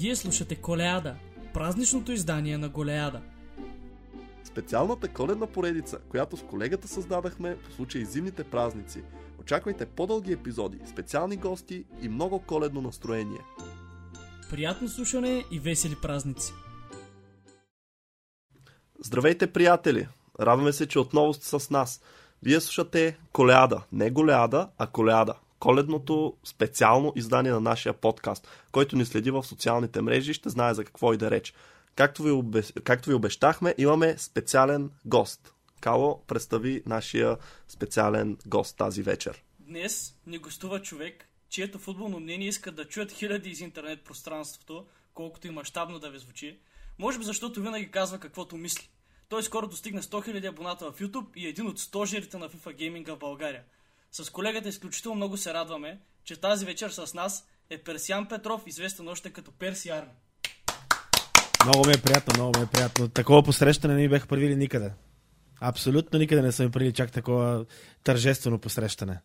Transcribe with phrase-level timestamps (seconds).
[0.00, 1.16] Вие слушате Колеада,
[1.54, 3.20] празничното издание на Голеада.
[4.44, 9.02] Специалната коледна поредица, която с колегата създадахме по случай зимните празници.
[9.40, 13.40] Очаквайте по-дълги епизоди, специални гости и много коледно настроение.
[14.50, 16.52] Приятно слушане и весели празници!
[19.04, 20.08] Здравейте, приятели!
[20.40, 22.00] Радваме се, че отново сте с нас.
[22.42, 23.82] Вие слушате Колеада.
[23.92, 25.34] Не Голеада, а Колеада.
[25.58, 28.48] Коледното специално издание на нашия подкаст.
[28.72, 31.54] Който ни следи в социалните мрежи, ще знае за какво и да реч.
[31.94, 32.62] Както ви, обе...
[32.84, 35.54] Както ви обещахме, имаме специален гост.
[35.80, 37.36] Кало, представи нашия
[37.68, 39.44] специален гост тази вечер.
[39.58, 45.46] Днес ни гостува човек, чието футболно мнение искат да чуят хиляди из интернет пространството, колкото
[45.46, 46.58] и мащабно да ви звучи.
[46.98, 48.90] Може би защото винаги казва каквото мисли.
[49.28, 52.76] Той скоро достигна 100 000 абоната в YouTube и е един от стожерите на FIFA
[52.76, 53.62] гейминга в България.
[54.12, 59.08] С колегата изключително много се радваме, че тази вечер с нас е Персиан Петров, известен
[59.08, 60.12] още като Перси Арми.
[61.64, 63.08] Много ми е приятно, много ми е приятно.
[63.08, 64.92] Такова посрещане не ми бяха правили никъде.
[65.60, 67.66] Абсолютно никъде не са ми правили чак такова
[68.04, 69.20] тържествено посрещане.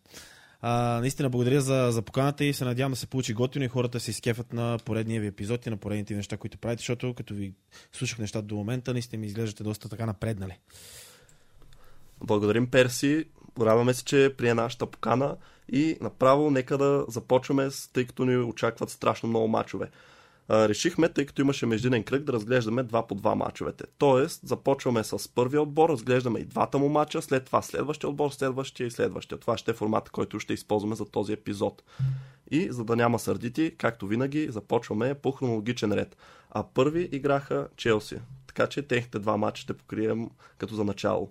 [0.61, 3.99] А, наистина благодаря за, за поканата и се надявам да се получи готино и хората
[3.99, 7.53] се изкефат на поредния ви епизод и на поредните неща, които правите, защото като ви
[7.91, 10.59] слушах нещата до момента, наистина ми изглеждате доста така напреднали.
[12.21, 13.25] Благодарим, Перси.
[13.59, 15.35] Радваме се, че прие нашата покана
[15.71, 19.89] и направо нека да започваме, тъй като ни очакват страшно много мачове.
[20.49, 23.83] решихме, тъй като имаше междинен кръг, да разглеждаме два по два мачовете.
[23.97, 28.87] Тоест, започваме с първия отбор, разглеждаме и двата му мача, след това следващия отбор, следващия
[28.87, 29.37] и следващия.
[29.37, 31.83] Това ще е формата, който ще използваме за този епизод.
[32.51, 36.17] И за да няма сърдити, както винаги, започваме по хронологичен ред.
[36.51, 38.17] А първи играха Челси.
[38.47, 41.29] Така че техните два мача ще покрием като за начало.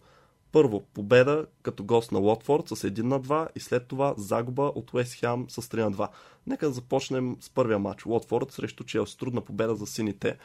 [0.53, 4.95] Първо, победа като гост на Лотфорд с 1 на 2 и след това загуба от
[4.95, 6.09] Уест Хем с 3 на 2.
[6.47, 8.07] Нека да започнем с първия матч.
[8.07, 9.19] Лотфорд срещу Челси.
[9.19, 10.39] Трудна победа за сините.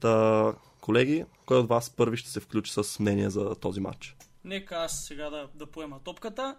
[0.00, 4.16] Та, колеги, кой от вас първи ще се включи с мнение за този матч?
[4.44, 6.56] Нека аз сега да, да поема топката.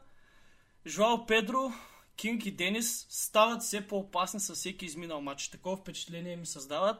[0.87, 1.71] Жуал Педро,
[2.15, 5.49] Кинг и Денис стават все по-опасни с всеки изминал матч.
[5.49, 6.97] Такова впечатление ми създават.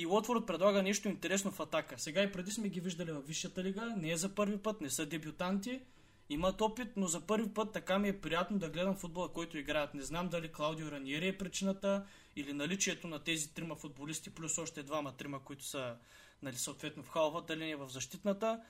[0.00, 1.98] И Лотфорд предлага нещо интересно в атака.
[1.98, 4.90] Сега и преди сме ги виждали във Висшата лига, не е за първи път, не
[4.90, 5.80] са дебютанти,
[6.28, 9.94] имат опит, но за първи път така ми е приятно да гледам футбола, който играят.
[9.94, 12.06] Не знам дали Клаудио Раниери е причината
[12.36, 15.96] или наличието на тези трима футболисти, плюс още двама-трима, които са
[16.42, 18.60] нали, съответно в халвата линия в защитната.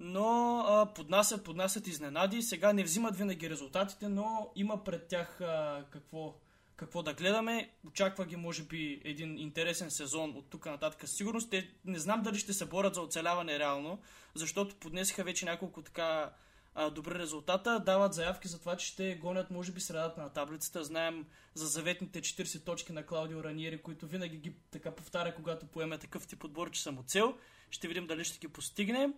[0.00, 2.42] Но а, поднасят, поднасят изненади.
[2.42, 6.34] Сега не взимат винаги резултатите, но има пред тях а, какво
[6.82, 7.70] какво да гледаме.
[7.86, 11.08] Очаква ги, може би, един интересен сезон от тук нататък.
[11.08, 13.98] Сигурност те не знам дали ще се борят за оцеляване реално,
[14.34, 16.32] защото поднесиха вече няколко така
[16.74, 17.80] а, добри резултата.
[17.80, 20.84] Дават заявки за това, че ще гонят, може би, средата на таблицата.
[20.84, 25.98] Знаем за заветните 40 точки на Клаудио Раниери, които винаги ги така повтаря, когато поеме
[25.98, 27.34] такъв тип отбор, че са му цел.
[27.70, 29.08] Ще видим дали ще ги постигне.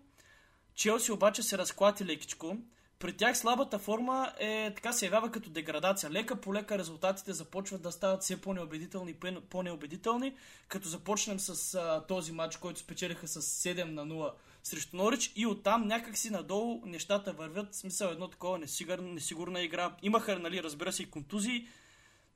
[0.75, 2.56] Челси обаче се разклати лекичко
[2.99, 6.10] при тях слабата форма е така се явява като деградация.
[6.10, 10.34] Лека по лека резултатите започват да стават все по-неубедителни и по-неубедителни,
[10.69, 14.32] като започнем с а, този матч, който спечелиха с 7 на 0
[14.62, 17.72] срещу Норич и оттам някакси надолу нещата вървят.
[17.72, 19.97] В смисъл едно такова несигурна, несигурна игра.
[20.03, 21.69] Имаха, нали, разбира се, и контузии,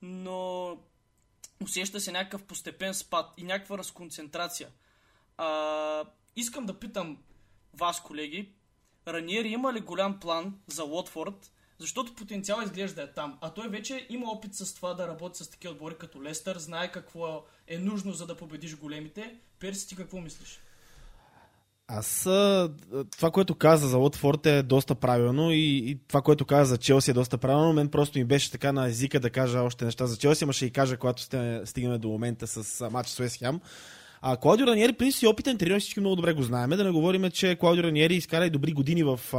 [0.01, 0.77] но
[1.63, 4.69] усеща се някакъв постепен спад и някаква разконцентрация.
[5.37, 6.05] А,
[6.35, 7.17] искам да питам
[7.73, 8.51] вас, колеги,
[9.13, 13.37] Раниери има ли голям план за Лотфорд, защото потенциал изглежда е там.
[13.41, 16.91] А той вече има опит с това да работи с такива отбори като Лестър, знае
[16.91, 19.35] какво е нужно за да победиш големите.
[19.59, 20.59] Перси, ти какво мислиш?
[21.91, 22.21] Аз
[23.11, 27.11] това, което каза за Лотфорд е доста правилно и, и това, което каза за Челси
[27.11, 27.73] е доста правилно.
[27.73, 30.65] Мен просто ми беше така на езика да кажа още неща за Челси, ама ще
[30.65, 31.21] и кажа, когато
[31.65, 33.59] стигнем до момента с матч с Уест Хем.
[34.21, 36.69] А Клаудио Раниери, преди си опитен тренер, всички много добре го знаем.
[36.69, 39.37] Да не говорим, че Клаудио Раниери изкара и добри години в, а,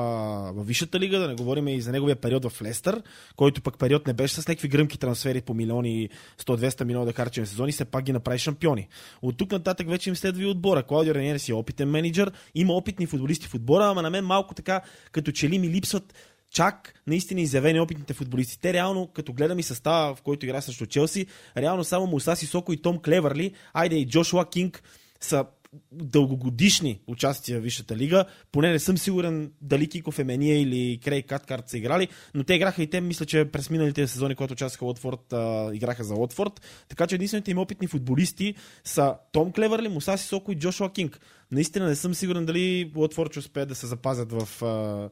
[0.53, 3.03] в Висшата лига, да не говорим и за неговия период в Лестър,
[3.37, 6.09] който пък период не беше с някакви гръмки трансфери по милиони,
[6.41, 8.89] 100-200 милиона да харчим сезони, се пак ги направи шампиони.
[9.23, 10.83] От тук нататък вече им следва и отбора.
[10.83, 14.55] Клаудио Раниери си е опитен менеджер, има опитни футболисти в отбора, ама на мен малко
[14.55, 14.81] така,
[15.13, 16.15] като че ли ми липсват
[16.51, 18.61] чак наистина изявени опитните футболисти.
[18.61, 21.27] Те реално, като гледам и състава, в който игра срещу Челси,
[21.57, 24.83] реално само Муса Сисоко и Том Клевърли, айде и Джошуа Кинг
[25.21, 25.45] са
[25.93, 28.25] дългогодишни участия в Висшата лига.
[28.53, 32.83] Поне не съм сигурен дали Киков Емения или Крей Каткарт са играли, но те играха
[32.83, 35.35] и те, мисля, че през миналите сезони, когато участваха Лотфорд,
[35.75, 36.61] играха за Лотфорд.
[36.89, 38.55] Така че единствените им опитни футболисти
[38.85, 41.21] са Том Клеверли, Муса Сисоко и Джошуа Кинг.
[41.53, 45.11] Наистина не съм сигурен дали Лотфорд ще успее да се запазят в, а,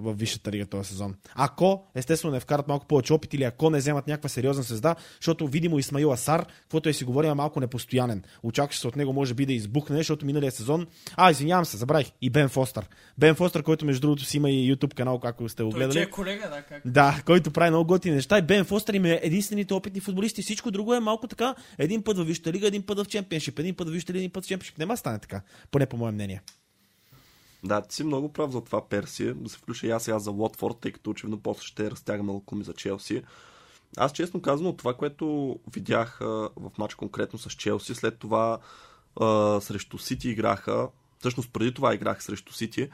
[0.00, 1.14] в Висшата лига този сезон.
[1.34, 5.46] Ако, естествено, не вкарат малко повече опит или ако не вземат някаква сериозна звезда, защото
[5.46, 8.22] видимо Исмаил Асар, каквото е си говорим, е малко непостоянен.
[8.42, 10.86] Очакваше се от него може би да избухне, защото миналия сезон.
[11.16, 12.12] А, извинявам се, забравих.
[12.22, 12.88] И Бен Фостър.
[13.18, 15.92] Бен Фостър, който между другото си има и YouTube канал, както сте го гледали.
[15.92, 16.82] Той е колега, да, как?
[16.84, 18.38] Да, който прави много готини неща.
[18.38, 20.42] И Бен Фостър им е единствените опитни футболисти.
[20.42, 21.54] Всичко друго е малко така.
[21.78, 24.30] Един път в Висшата лига, един път в Чемпионшип, един път в Висшата лига, един
[24.30, 24.78] път в Чемпионшип.
[24.78, 26.42] Нема стане така, поне по мое мнение.
[27.64, 29.32] Да, ти си много прав за това Перси.
[29.34, 32.64] Да се включа и аз сега за Лотфорд, тъй като очевидно после ще разтягаме лакуми
[32.64, 33.22] за Челси.
[33.96, 36.24] Аз честно казвам, това, което видях а,
[36.56, 38.58] в матч конкретно с Челси, след това
[39.20, 40.88] а, срещу Сити играха,
[41.18, 42.88] всъщност преди това играх срещу Сити,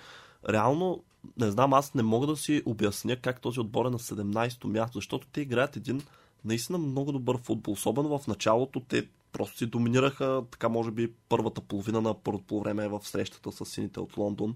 [0.49, 1.05] реално,
[1.37, 4.99] не знам, аз не мога да си обясня как този отбор е на 17-то място,
[4.99, 6.03] защото те играят един
[6.45, 7.73] наистина много добър футбол.
[7.73, 12.89] Особено в началото те просто си доминираха, така може би първата половина на първото полувреме
[12.89, 14.55] в срещата с сините от Лондон.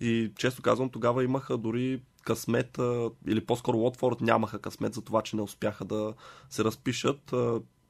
[0.00, 2.78] И често казвам, тогава имаха дори късмет,
[3.26, 6.14] или по-скоро Лотфорд нямаха късмет за това, че не успяха да
[6.50, 7.34] се разпишат.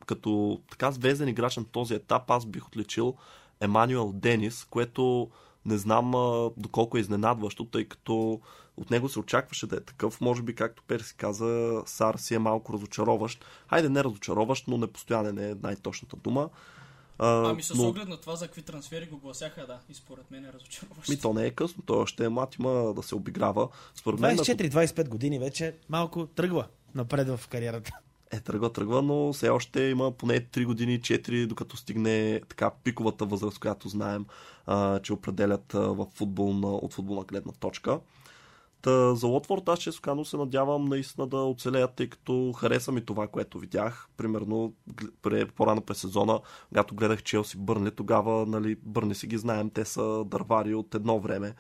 [0.06, 3.14] Като така звезден играч на този етап, аз бих отличил
[3.60, 5.30] Емануел Денис, което
[5.66, 8.40] не знам а, доколко е изненадващо, тъй като
[8.76, 10.20] от него се очакваше да е такъв.
[10.20, 13.44] Може би, както Перси каза, Сар си е малко разочароващ.
[13.70, 16.48] Хайде, не разочароващ, но непостоянен е най-точната дума.
[17.18, 17.88] А, ами с но...
[17.88, 21.08] оглед на това за какви трансфери го гласяха, да, и според мен е разочароващ.
[21.08, 23.68] Ми то не е късно, той още е млад, има да се обиграва.
[23.94, 27.92] Според 24-25 години вече малко тръгва напред в кариерата.
[28.30, 33.24] Е, тръгва, тръгва, но все още има поне 3 години, 4, докато стигне така пиковата
[33.24, 34.26] възраст, която знаем,
[34.66, 38.00] а, че определят в футболна, от футболна гледна точка.
[38.84, 43.04] Та, за Лотфорд аз често казано се надявам наистина да оцелеят, тъй като хареса ми
[43.04, 44.08] това, което видях.
[44.16, 44.74] Примерно
[45.56, 50.24] по-рано през сезона, когато гледах Челси Бърни, тогава нали, Бърни си ги знаем, те са
[50.26, 51.54] дървари от едно време.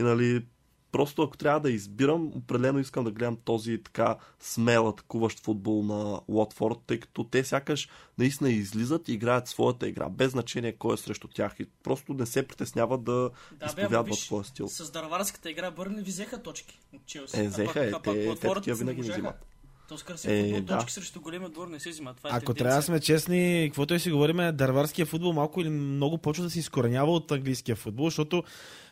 [0.00, 0.46] И нали,
[0.94, 6.20] Просто ако трябва да избирам, определено искам да гледам този така смел атакуващ футбол на
[6.28, 7.88] Лотфорд, тъй като те сякаш
[8.18, 12.26] наистина излизат и играят своята игра, без значение кой е срещу тях и просто не
[12.26, 13.30] се притесняват да,
[13.60, 14.68] да изповядват своя стил.
[14.68, 17.40] С дърварската игра Бърни ви взеха точки от Челси.
[17.40, 19.46] Е, взеха, е, те, те такива винаги не взимат.
[19.88, 20.76] То скър е, да.
[20.76, 22.14] точки срещу големия двор не се взима.
[22.14, 25.68] Това е Ако трябва да сме честни, каквото и си говорим, дърварския футбол малко или
[25.68, 28.42] много почва да се изкоренява от английския футбол, защото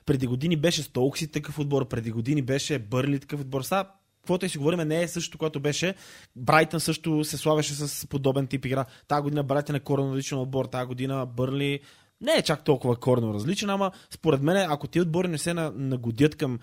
[0.06, 3.62] преди години беше Столкси такъв отбор, преди години беше Бърли такъв отбор.
[3.62, 3.91] Сега
[4.21, 5.94] каквото и си говорим, не е същото, което беше.
[6.37, 8.85] Брайтън също се славяше с подобен тип игра.
[9.09, 11.81] Тая година Брайтън е коренно различен отбор, тази година Бърли
[12.21, 16.37] не е чак толкова коренно различен, ама според мен, ако ти отбори не се нагодят
[16.37, 16.59] към,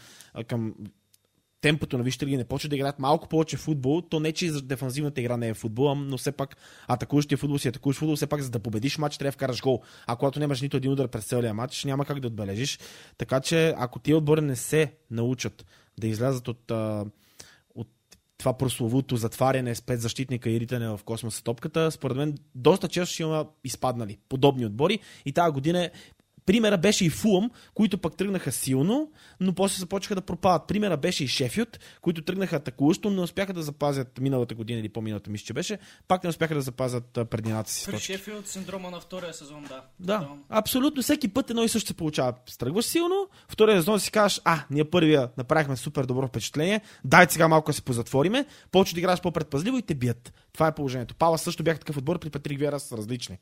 [0.48, 0.74] към
[1.62, 5.38] темпото на лига не почва да играят малко повече футбол, то не, че дефанзивната игра
[5.38, 6.58] не е футбол, но все пак
[6.88, 9.82] атакуващия футбол си атакуваш футбол, все пак за да победиш матч трябва да вкараш гол.
[10.08, 12.80] А когато нямаш нито един удар през целия матч, няма как да отбележиш.
[13.18, 15.66] Така че ако тия отбори не се научат
[16.00, 16.72] да излязат от,
[17.76, 17.88] от
[18.38, 23.14] това прословуто затваряне с пет защитника и ритане в космоса топката, според мен доста често
[23.14, 25.90] ще има изпаднали подобни отбори и тази година
[26.50, 30.68] Примера беше и Фулъм, които пък тръгнаха силно, но после започнаха да пропадат.
[30.68, 34.90] Примера беше и Шефют, които тръгнаха атакуващо, но не успяха да запазят миналата година или
[34.90, 35.78] по-миналата мисля, че беше.
[36.08, 37.92] Пак не успяха да запазят предината си.
[37.92, 39.84] При Шефют синдрома на втория сезон, да.
[40.00, 42.34] Да, абсолютно всеки път едно и също се получава.
[42.46, 47.48] Стръгваш силно, втория сезон си кажеш, а, ние първия направихме супер добро впечатление, дай сега
[47.48, 50.34] малко да се позатвориме, почва да играеш по-предпазливо и те бият.
[50.54, 51.16] Това е положението.
[51.16, 53.38] Пала също бях такъв отбор, при Патрик Вера са различни.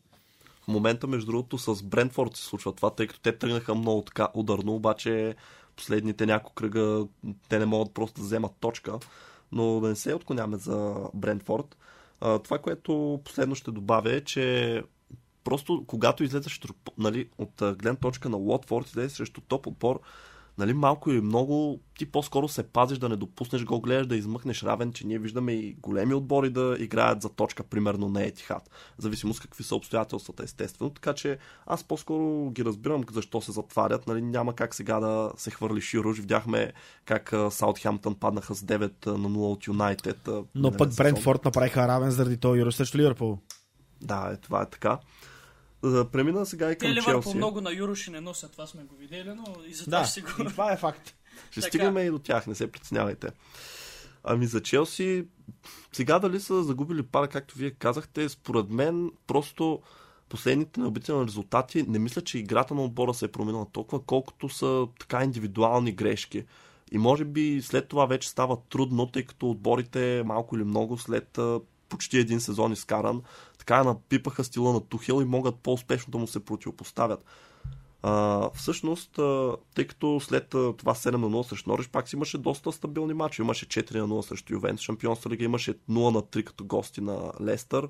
[0.67, 4.27] В момента, между другото, с Брентфорд се случва това, тъй като те тръгнаха много така
[4.33, 5.35] ударно, обаче
[5.75, 7.05] последните няколко кръга
[7.49, 8.99] те не могат просто да вземат точка.
[9.51, 11.77] Но да не се отклоняваме за Брентфорд.
[12.19, 14.83] Това, което последно ще добавя е, че
[15.43, 16.61] просто когато излезеш
[16.97, 19.99] нали, от гледна точка на Уотфорд, излезеш срещу топ отбор,
[20.57, 24.63] нали, малко или много ти по-скоро се пазиш да не допуснеш го, гледаш да измъкнеш
[24.63, 28.69] равен, че ние виждаме и големи отбори да играят за точка, примерно на Етихат.
[28.97, 30.89] Зависимост какви са обстоятелствата, естествено.
[30.89, 34.07] Така че аз по-скоро ги разбирам защо се затварят.
[34.07, 36.19] Нали, няма как сега да се хвърли Шируш.
[36.19, 36.73] Видяхме
[37.05, 40.29] как Саутхемптън паднаха с 9 на 0 от Юнайтед.
[40.55, 43.39] Но пък Брентфорд направиха равен заради този Юруш срещу Ливърпул.
[44.01, 44.99] Да, е, това е така.
[45.83, 47.29] Да премина сега и към Те Челси.
[47.31, 50.05] Те много на Юроши не носят, това сме го видели, но и за това да,
[50.05, 50.27] ще си го...
[50.37, 51.15] това е факт.
[51.51, 53.27] Ще стигнем и до тях, не се притеснявайте.
[54.23, 55.25] Ами за Челси,
[55.91, 59.81] сега дали са загубили пара, както вие казахте, според мен просто
[60.29, 64.87] последните набителни резултати, не мисля, че играта на отбора се е променила толкова, колкото са
[64.99, 66.45] така индивидуални грешки.
[66.91, 71.39] И може би след това вече става трудно, тъй като отборите малко или много след
[71.89, 73.21] почти един сезон изкаран,
[73.57, 77.25] така напипаха стила на Тухел и могат по-успешно да му се противопоставят.
[78.01, 79.11] А, всъщност,
[79.75, 83.41] тъй като след това 7 на 0 срещу Нориш, пак си имаше доста стабилни матчи.
[83.41, 87.31] Имаше 4 на 0 срещу Ювентус, Шампионска лига имаше 0 на 3 като гости на
[87.41, 87.89] Лестър.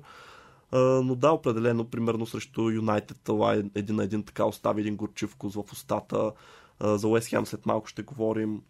[0.72, 5.36] Но да, определено, примерно срещу Юнайтед, това е един на един така остави един горчив
[5.42, 6.32] в устата.
[6.80, 8.62] За Уест след малко ще говорим.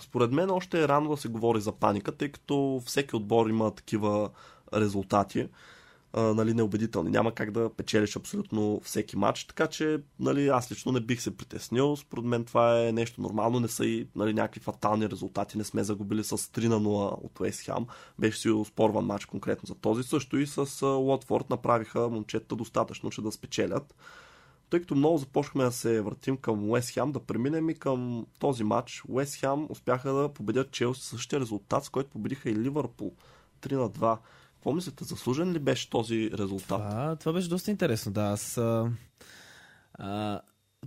[0.00, 3.70] Според мен още е рано да се говори за паника, тъй като всеки отбор има
[3.70, 4.30] такива
[4.74, 5.48] резултати
[6.12, 7.10] а, нали, неубедителни.
[7.10, 11.36] Няма как да печелиш абсолютно всеки матч, така че нали, аз лично не бих се
[11.36, 11.96] притеснил.
[11.96, 15.58] Според мен това е нещо нормално, не са и нали, някакви фатални резултати.
[15.58, 17.86] Не сме загубили с 3 на 0 от Уест Хам.
[18.18, 20.02] Беше си спорван матч конкретно за този.
[20.02, 23.94] Също и с Уотфорд направиха момчета достатъчно, че да спечелят.
[24.70, 28.64] Тъй като много започнахме да се въртим към Уест Хем, да преминем и към този
[28.64, 29.02] матч.
[29.08, 33.12] Уест Хем успяха да победят Челси същия резултат, с който победиха и Ливърпул
[33.62, 34.18] 3 на 2.
[34.54, 36.66] Какво мислите, заслужен ли беше този резултат?
[36.66, 38.22] Това, това беше доста интересно, да.
[38.22, 38.90] Аз а,
[39.94, 40.40] а,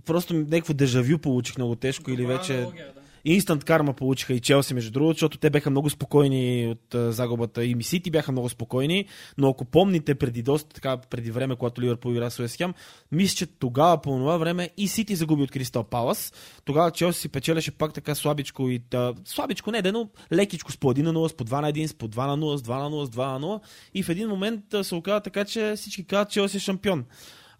[0.04, 2.56] просто някакво дежавю получих много тежко или вече...
[2.56, 2.99] Аналогия, да.
[3.24, 7.64] Инстант карма получиха и Челси, между другото, защото те бяха много спокойни от а, загубата.
[7.64, 9.04] И Мисити бяха много спокойни,
[9.38, 12.74] но ако помните преди доста така, преди време, когато Ливърпул игра с Уест Хем,
[13.12, 16.32] мисля, че тогава по това време и Сити загуби от Кристал Палас.
[16.64, 20.76] Тогава Челси си печелеше пак така слабичко и да, слабичко не, да, но лекичко с
[20.76, 22.62] по 1 на 0, с по 2 на 1, с по 2 на 0, с
[22.62, 23.60] 2 на 0, с 2 на 0.
[23.94, 27.04] И в един момент а, се оказа така, че всички казват, че Челси е шампион.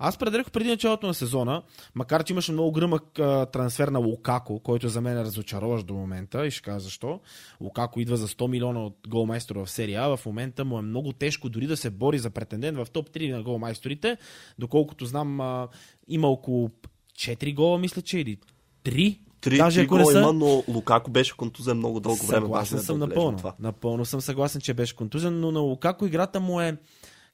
[0.02, 1.62] Аз предрекох преди началото на сезона,
[1.94, 5.94] макар че имаше много гръмък а, трансфер на Лукако, който за мен е разочароващ до
[5.94, 7.20] момента и ще кажа защо.
[7.60, 10.16] Лукако идва за 100 милиона от голмайстор в серия А.
[10.16, 13.32] В момента му е много тежко дори да се бори за претендент в топ 3
[13.32, 14.16] на голмайсторите.
[14.58, 15.68] Доколкото знам, а,
[16.08, 16.70] има около
[17.18, 18.38] 4 гола, мисля, че или
[18.84, 22.40] 3 Три, Даже три гола са- има, но Лукако беше контузен много дълго време.
[22.42, 23.38] Съгласен е съм да напълно.
[23.38, 23.54] Това.
[23.60, 26.76] Напълно съм съгласен, че беше контузен, но на Лукако играта му е,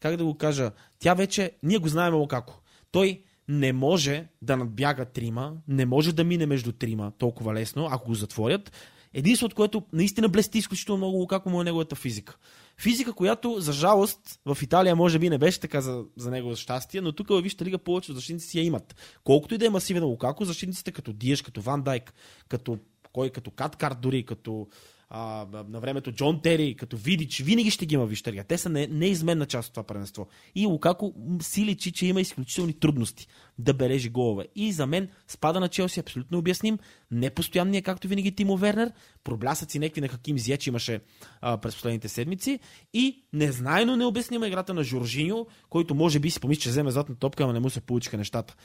[0.08, 2.60] как да го кажа, тя вече, ние го знаем Лукако.
[2.90, 8.06] Той не може да надбяга трима, не може да мине между трима толкова лесно, ако
[8.06, 8.72] го затворят.
[9.14, 12.36] Единственото, което наистина блести изключително много Лукако му е неговата физика.
[12.80, 17.00] Физика, която, за жалост, в Италия може би не беше така за, за негово щастие,
[17.00, 18.96] но тук във Висшата лига повече защитници си я имат.
[19.25, 22.14] Колкото и да е масивен Лукако, защитниците като Диеш, като Ван Дайк,
[22.48, 22.78] като
[23.12, 24.68] кой, като Каткарт дори, като
[25.08, 28.44] а, на времето Джон Тери, като Видич, винаги ще ги има в Висшата лига.
[28.44, 30.26] Те са не, неизменна част от това първенство.
[30.54, 33.26] И Лукако си личи, че има изключителни трудности
[33.58, 34.46] да бележи голове.
[34.54, 36.78] И за мен спада на Челси абсолютно обясним.
[37.10, 38.92] Непостоянният, както винаги, Тимо Вернер.
[39.25, 41.00] Проблясъци някакви на Хаким Зиеч имаше
[41.40, 42.58] а, през последните седмици.
[42.94, 47.44] И незнайно необяснима играта на Жоржиньо, който може би си помисли, че вземе златна топка,
[47.44, 48.56] ама не му се получиха нещата.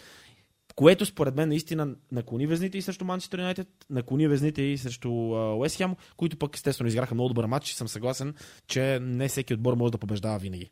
[0.82, 5.78] Което според мен наистина наклони везните и срещу Манчестър Юнайтед, наклони везните и срещу Уест
[5.78, 8.36] Хем, които пък естествено изграха много добър матч и съм съгласен,
[8.68, 10.70] че не всеки отбор може да побеждава винаги.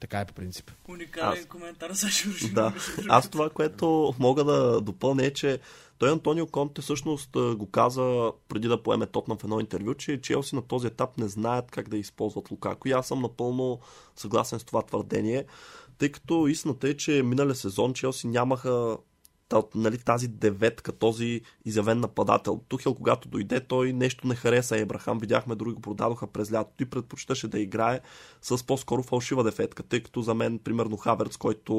[0.00, 0.70] Така е по принцип.
[0.88, 2.54] Уникален Аз- коментар за Жоржино.
[2.54, 2.74] Да.
[3.08, 5.58] Аз това, което мога да допълня е, че
[5.98, 10.54] той Антонио Конте всъщност го каза преди да поеме Тотнам в едно интервю, че Челси
[10.54, 12.88] на този етап не знаят как да използват Лукако.
[12.88, 13.80] И аз съм напълно
[14.16, 15.44] съгласен с това твърдение,
[15.98, 18.96] тъй като истината е, че миналия сезон Челси нямаха
[19.74, 22.60] нали, тази деветка, този изявен нападател.
[22.68, 25.18] Тухел, когато дойде, той нещо не хареса Ебрахам.
[25.18, 28.00] Видяхме, други го продадоха през лятото и предпочиташе да играе
[28.42, 31.74] с по-скоро фалшива дефетка, тъй като за мен, примерно, Хаверц, който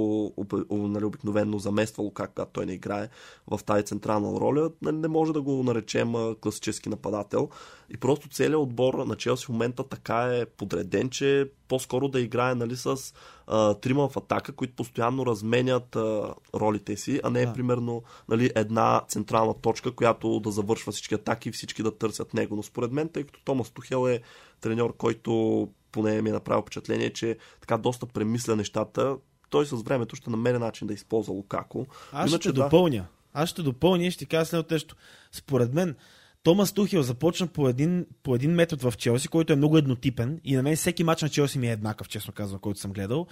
[0.72, 3.10] нали, обикновено замества Лукак, когато той не играе
[3.48, 7.50] в тази централна роля, нали, не може да го наречем класически нападател.
[7.90, 12.56] И просто целият отбор на Челси в момента така е подреден, че по-скоро да играе
[12.56, 13.14] нали, с
[13.50, 17.54] а, трима в атака, които постоянно разменят а, ролите си, а не Да.
[17.54, 22.56] примерно нали, една централна точка, която да завършва всички атаки и всички да търсят него.
[22.56, 24.22] Но според мен, тъй като Томас Тухел е
[24.62, 29.18] треньор, който поне ми е направил впечатление, че така доста премисля нещата,
[29.50, 31.86] той с времето ще намери начин да използва Лукако.
[32.12, 32.64] Аз Иначе ще да.
[32.64, 33.06] допълня.
[33.34, 34.96] Аз ще допълня и ще кажа следното нещо.
[35.32, 35.96] Според мен,
[36.44, 40.56] Томас Тухел започна по един, по един метод в Челси, който е много еднотипен и
[40.56, 43.28] на мен всеки матч на Челси ми е еднакъв, честно казвам, който съм гледал.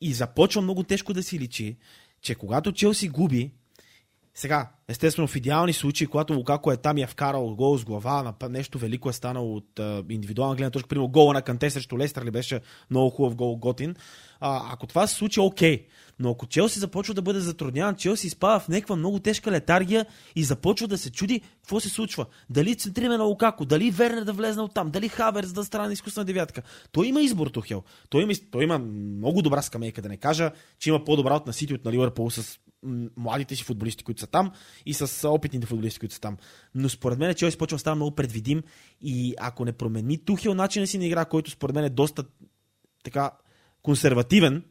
[0.00, 1.76] И започва много тежко да си личи,
[2.20, 3.50] че когато Челси губи,
[4.34, 8.34] сега, естествено в идеални случаи, когато Лукако е там и е вкарал гол с глава,
[8.50, 12.30] нещо велико е станало от индивидуална гледна точка, примерно гола на Канте срещу Лестър ли
[12.30, 13.96] беше много хубав гол Готин.
[14.40, 15.86] А, ако това се случи, окей.
[16.18, 20.06] Но ако Челси започва да бъде затрудняван, Челси изпада в някаква много тежка летаргия
[20.36, 22.26] и започва да се чуди какво се случва.
[22.50, 26.24] Дали центриме на Лукако, дали Вернер да влезне от там, дали Хаверс да страна изкусна
[26.24, 26.62] девятка.
[26.92, 27.82] Той има избор, Тухел.
[28.08, 31.52] Той има, той има много добра скамейка, да не кажа, че има по-добра от на
[31.52, 32.58] Сити от на Ливърпул с
[33.16, 34.52] младите си футболисти, които са там
[34.86, 36.36] и с опитните футболисти, които са там.
[36.74, 38.62] Но според мен Челси почва да става много предвидим
[39.00, 42.24] и ако не промени Тухел начина си на игра, който според мен е доста
[43.04, 43.30] така
[43.82, 44.64] консервативен,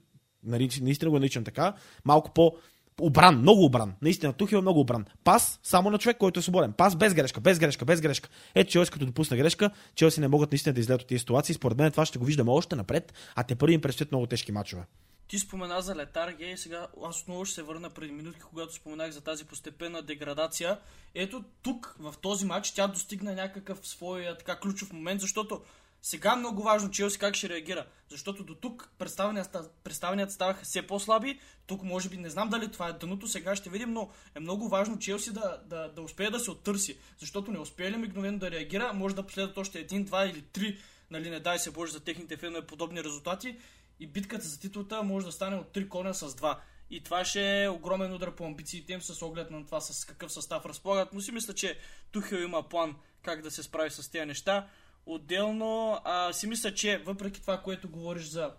[0.48, 1.74] нарич- наистина го наричам така,
[2.06, 2.54] малко по
[3.02, 3.94] обран, много обран.
[4.02, 5.06] Наистина, Тухел е много обран.
[5.24, 6.74] Пас само на човек, който е свободен.
[6.74, 8.30] Пас без грешка, без грешка, без грешка.
[8.56, 11.56] Ето, Челси като допусна грешка, Челси не могат наистина да излезат от тези ситуации.
[11.56, 14.52] Според мен това ще го виждаме още напред, а те първи им предстоят много тежки
[14.52, 14.84] мачове.
[15.28, 19.12] Ти спомена за летаргия и сега аз отново ще се върна преди минутки, когато споменах
[19.12, 20.80] за тази постепенна деградация.
[21.16, 25.62] Ето тук, в този матч, тя достигна някакъв свой така ключов момент, защото
[26.08, 30.88] сега е много важно Челси как ще реагира, защото до тук представенията, представенията ставаха все
[30.88, 31.40] по-слаби.
[31.66, 34.70] Тук може би не знам дали това е дъното, сега ще видим, но е много
[34.70, 38.52] важно Челси да, да, да успее да се оттърси, защото не успее ли мигновено да
[38.52, 40.78] реагира, може да последват още един, два или три,
[41.12, 43.58] нали не дай се Боже за техните фенове подобни резултати
[44.00, 46.58] и битката за титлата може да стане от 3 коня с 2.
[46.90, 50.32] И това ще е огромен удар по амбициите им с оглед на това с какъв
[50.32, 51.14] състав разполагат.
[51.14, 51.78] Но си мисля, че
[52.12, 54.68] Тухел има план как да се справи с тези неща.
[55.10, 58.52] Отделно а, си мисля, че въпреки това, което говориш за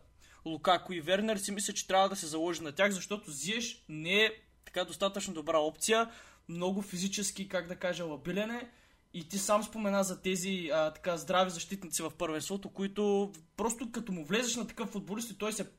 [0.46, 4.24] Лукако и Вернер, си мисля, че трябва да се заложи на тях, защото Зиеш не
[4.24, 4.32] е
[4.64, 6.10] така достатъчно добра опция.
[6.48, 8.70] Много физически, как да кажа, лабилен е.
[9.14, 14.12] И ти сам спомена за тези а, така здрави защитници в първенството, които просто като
[14.12, 15.70] му влезеш на такъв футболист и той се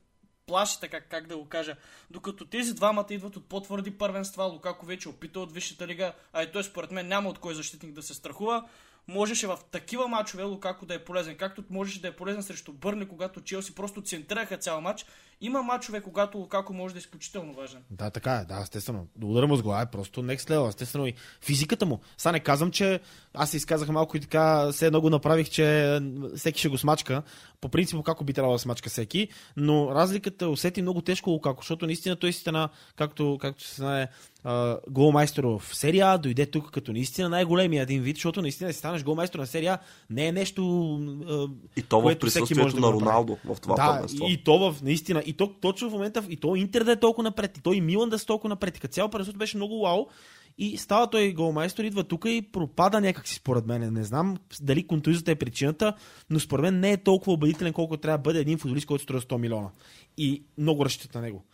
[0.46, 1.76] плаши, така как да го кажа.
[2.10, 6.42] Докато тези двамата идват от по-твърди първенства, Лукако вече е опита от Висшата лига, а
[6.42, 8.68] и той според мен няма от кой защитник да се страхува
[9.10, 13.08] можеше в такива мачове Лукако да е полезен, както можеше да е полезен срещу Бърне,
[13.08, 15.06] когато Челси просто центрираха цял матч.
[15.40, 17.82] Има мачове, когато Лукако може да е изключително важен.
[17.90, 19.06] Да, така е, да, естествено.
[19.22, 22.00] Удара му с глава е просто next level, естествено и физиката му.
[22.16, 23.00] Сега не казвам, че
[23.34, 25.98] аз се изказах малко и така, все едно го направих, че
[26.36, 27.22] всеки ще го смачка.
[27.60, 31.86] По принцип, како би трябвало да смачка всеки, но разликата усети много тежко Лукако, защото
[31.86, 34.08] наистина той си стана, както, както се знае,
[34.88, 39.38] голмайстор в серия, дойде тук като наистина най-големия един вид, защото наистина си станеш голмайстор
[39.38, 39.78] на серия
[40.10, 40.62] не е нещо.
[41.76, 45.22] И то в присъствието да на Роналдо в това да, И то в наистина.
[45.26, 47.80] И то точно в момента, и то Интер да е толкова напред, и то и
[47.80, 48.76] Милан да е толкова напред.
[48.76, 50.06] И като цяло пресото беше много вау.
[50.58, 53.92] И става той голмайстор, идва тук и пропада някакси според мен.
[53.92, 55.94] Не знам дали контузията е причината,
[56.30, 59.20] но според мен не е толкова убедителен, колкото трябва да бъде един футболист, който струва
[59.20, 59.68] 100 милиона.
[60.16, 61.44] И много разчитат на него.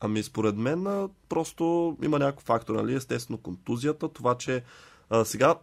[0.00, 2.94] Ами според мен просто има някакъв фактор, нали?
[2.94, 4.62] Естествено контузията, това, че
[5.10, 5.54] а, сега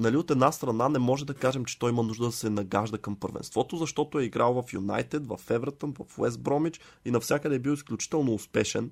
[0.00, 2.98] нали, от една страна не може да кажем, че той има нужда да се нагажда
[2.98, 7.58] към първенството, защото е играл в Юнайтед, в Евертън, в Уест Бромич и навсякъде е
[7.58, 8.90] бил изключително успешен.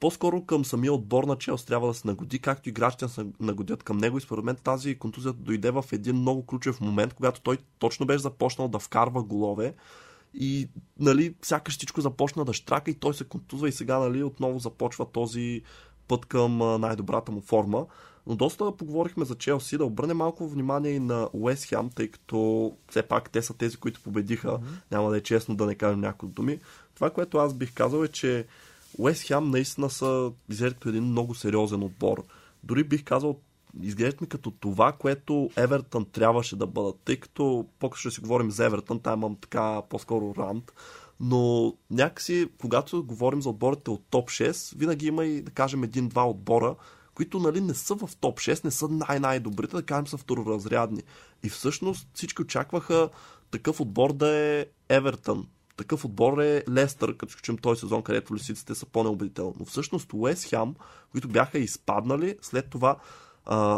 [0.00, 3.98] По-скоро към самия отбор на Челс трябва да се нагоди, както играчите се нагодят към
[3.98, 8.06] него и според мен тази контузия дойде в един много ключов момент, когато той точно
[8.06, 9.74] беше започнал да вкарва голове
[10.34, 14.58] и нали, сякаш всичко започна да штрака и той се контузва и сега нали, отново
[14.58, 15.62] започва този
[16.08, 17.86] път към най-добрата му форма.
[18.26, 22.72] Но доста поговорихме за Челси, да обърнем малко внимание и на Уест Хем, тъй като
[22.90, 24.48] все пак те са тези, които победиха.
[24.48, 24.90] Mm-hmm.
[24.90, 26.58] Няма да е честно да не кажем някои думи.
[26.94, 28.46] Това, което аз бих казал е, че
[28.98, 32.24] Уест Хем наистина са изглеждат един много сериозен отбор.
[32.64, 33.36] Дори бих казал
[33.82, 38.50] изглеждат ми като това, което Евертън трябваше да бъдат, тъй като по ще си говорим
[38.50, 40.72] за Евертън, там имам така по-скоро рант,
[41.20, 46.28] но някакси, когато говорим за отборите от топ 6, винаги има и, да кажем, един-два
[46.28, 46.74] отбора,
[47.20, 51.02] които нали, не са в топ 6, не са най-най-добрите, да кажем са второразрядни.
[51.42, 53.08] И всъщност всички очакваха
[53.50, 55.46] такъв отбор да е Евертън.
[55.76, 59.54] Такъв отбор е Лестър, като чуем този сезон, където лисиците са по-неубедителни.
[59.58, 60.74] Но всъщност Уест Хям,
[61.12, 62.96] които бяха изпаднали, след това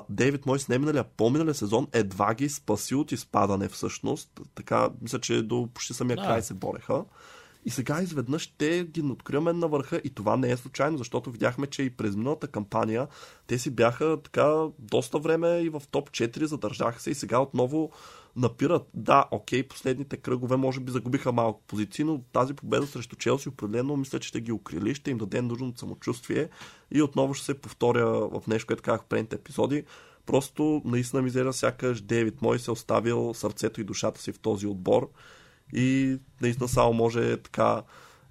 [0.08, 4.40] Дейвид Мойс не миналия, по-миналия сезон едва ги спаси от изпадане всъщност.
[4.54, 6.22] Така, мисля, че до почти самия да.
[6.22, 7.04] край се бореха.
[7.64, 11.66] И сега изведнъж те ги откриваме на върха и това не е случайно, защото видяхме,
[11.66, 13.08] че и през миналата кампания
[13.46, 17.90] те си бяха така доста време и в топ 4 задържаха се и сега отново
[18.36, 18.88] напират.
[18.94, 23.96] Да, окей, последните кръгове може би загубиха малко позиции, но тази победа срещу Челси определено
[23.96, 26.48] мисля, че ще ги укрили, ще им даде нужното самочувствие
[26.90, 29.84] и отново ще се повторя в нещо, което казах в предните епизоди.
[30.26, 34.66] Просто наистина мизера сякаш Дейвид Мой се е оставил сърцето и душата си в този
[34.66, 35.10] отбор
[35.72, 37.82] и наистина само може така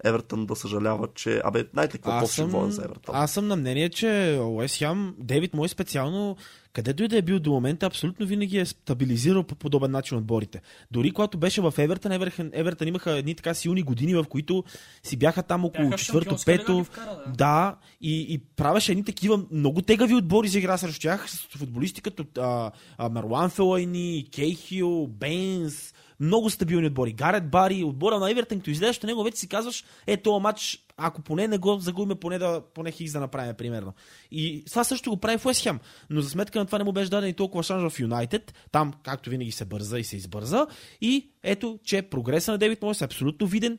[0.04, 1.41] Евертън да съжалява, че...
[1.43, 2.71] Абе, знаете какво по съм...
[2.71, 3.15] за Евертън?
[3.15, 6.38] Аз съм на мнение, че Уест Хям, Дейвид Мой специално,
[6.73, 10.62] където и да е бил до момента, абсолютно винаги е стабилизирал по подобен начин отборите.
[10.91, 14.63] Дори когато беше в Евертън, Евертън, Евертън имаха едни така силни години, в които
[15.04, 16.86] си бяха там около бяха четвърто, пето.
[17.27, 21.58] Да, да и, и правеше едни такива много тегави отбори за игра срещу тях с
[21.58, 27.13] футболисти като а, а, Марлан Фелайни, Кейхил, Бейнс, много стабилни отбори.
[27.13, 30.86] Гарет Бари, отбора на Евертън, като излезеш от него, вече си казваш, е, този матч,
[30.97, 33.93] ако поне не го загубим, поне, да, поне хикс да направим, примерно.
[34.31, 35.79] И това също го прави в Уестхем.
[36.10, 38.53] Но за сметка на това не му беше даден и толкова шанс в Юнайтед.
[38.71, 40.67] Там, както винаги, се бърза и се избърза.
[41.01, 43.77] И ето, че прогреса на Девид Мойс е абсолютно виден.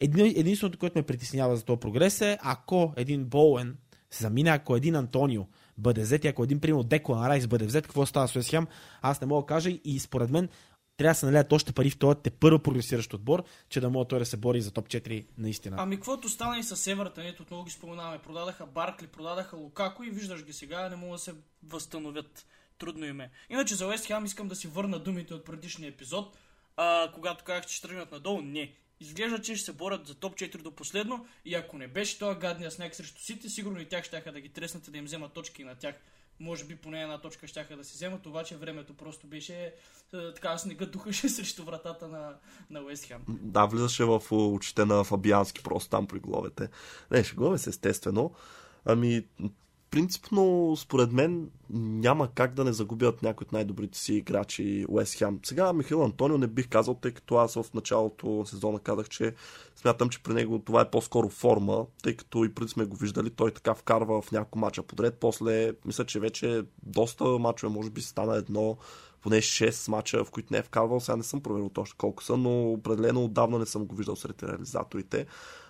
[0.00, 3.76] Един, единственото, което ме притеснява за този прогрес е, ако един Боуен
[4.10, 5.42] се замине, ако един Антонио
[5.78, 8.66] бъде взет и ако един, примерно, Деклан Райс бъде взет, какво става с Уест Хем,
[9.02, 10.48] аз не мога да кажа и според мен
[10.98, 14.08] трябва да се налеят още пари в този те първо прогресиращ отбор, че да може
[14.08, 15.76] той да се бори за топ 4 наистина.
[15.78, 18.18] Ами каквото стана и с Евертън, ето отново ги споменаваме.
[18.18, 21.34] Продадаха Баркли, продадаха Лукако и виждаш ги сега, не могат да се
[21.66, 22.46] възстановят.
[22.78, 23.30] Трудно им е.
[23.50, 26.36] Иначе за Уест Хем искам да си върна думите от предишния епизод,
[26.76, 28.40] а, когато казах, че ще тръгнат надолу.
[28.42, 28.72] Не.
[29.00, 32.38] Изглежда, че ще се борят за топ 4 до последно и ако не беше този
[32.38, 35.32] гадния сняг срещу Сити, сигурно и тях ще да ги треснат и да им вземат
[35.32, 35.94] точки на тях
[36.40, 39.72] може би поне една точка ще да си вземат, обаче времето просто беше е,
[40.34, 42.34] така снега духаше срещу вратата на,
[42.70, 43.22] на Уест Хем.
[43.28, 46.68] Да, влизаше в очите на Фабиански просто там при головете.
[47.10, 48.34] Не, шегове се естествено.
[48.84, 49.26] Ами,
[49.90, 55.40] принципно, според мен, няма как да не загубят някои от най-добрите си играчи Уест Хем.
[55.42, 59.34] Сега Михаил Антонио не бих казал, тъй като аз в началото на сезона казах, че
[59.76, 63.30] смятам, че при него това е по-скоро форма, тъй като и преди сме го виждали,
[63.30, 65.14] той така вкарва в няколко мача подред.
[65.20, 68.76] После, мисля, че вече доста мачове, може би стана едно,
[69.22, 71.00] поне 6 мача, в които не е вкарвал.
[71.00, 74.42] Сега не съм проверил точно колко са, но определено отдавна не съм го виждал сред
[74.42, 75.26] реализаторите.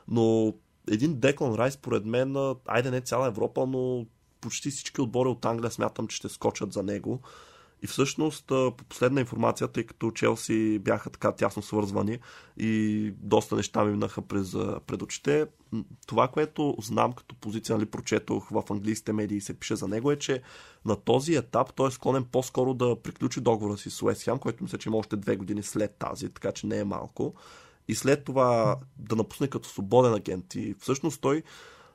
[0.09, 0.55] Но
[0.91, 4.07] един Деклан Райс, според мен, айде не цяла Европа, но
[4.41, 7.21] почти всички отбори от Англия смятам, че ще скочат за него.
[7.83, 12.19] И всъщност, по последна информация, тъй като Челси бяха така тясно свързвани
[12.57, 14.53] и доста неща ми минаха през,
[14.87, 15.47] пред очите,
[16.07, 20.11] това, което знам като позиция, нали, прочетох в английските медии и се пише за него,
[20.13, 20.43] е, че
[20.85, 24.65] на този етап той е склонен по-скоро да приключи договора си с Уест Хем, който
[24.65, 27.35] мисля, че има още две години след тази, така че не е малко.
[27.89, 30.55] И след това да напусне като свободен агент.
[30.55, 31.43] И всъщност той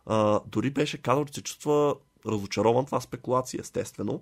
[0.05, 2.85] а, дори беше казал, че се чувства разочарован.
[2.85, 4.21] Това спекулация, естествено.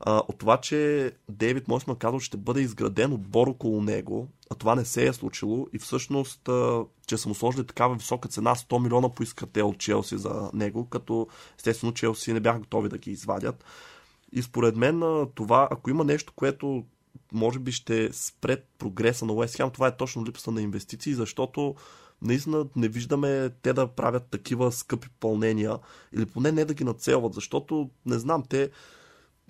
[0.00, 4.54] А, от това, че Дейвид Мойсман казал, че ще бъде изграден отбор около него, а
[4.54, 8.54] това не се е случило и всъщност, а, че са му сложили такава висока цена,
[8.54, 13.10] 100 милиона поискате от Челси за него, като естествено Челси не бяха готови да ги
[13.10, 13.64] извадят.
[14.32, 16.84] И според мен това, ако има нещо, което
[17.32, 21.74] може би ще спред прогреса на Уест Хем, това е точно липса на инвестиции, защото
[22.22, 25.78] наистина не виждаме те да правят такива скъпи пълнения
[26.16, 28.70] или поне не да ги нацелват, защото не знам, те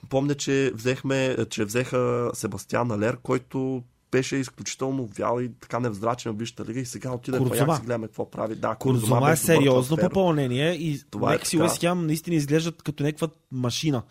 [0.09, 6.39] помня, че, взехме, че взеха Себастьян Алер, който беше изключително вял и така невзрачен в
[6.39, 8.55] Висшата лига и сега отиде в Аякс и гледаме какво прави.
[8.55, 13.29] Да, Курзума, Курзума е сериозно попълнение и Това е Лекси Уест наистина изглеждат като някаква
[13.53, 14.03] машина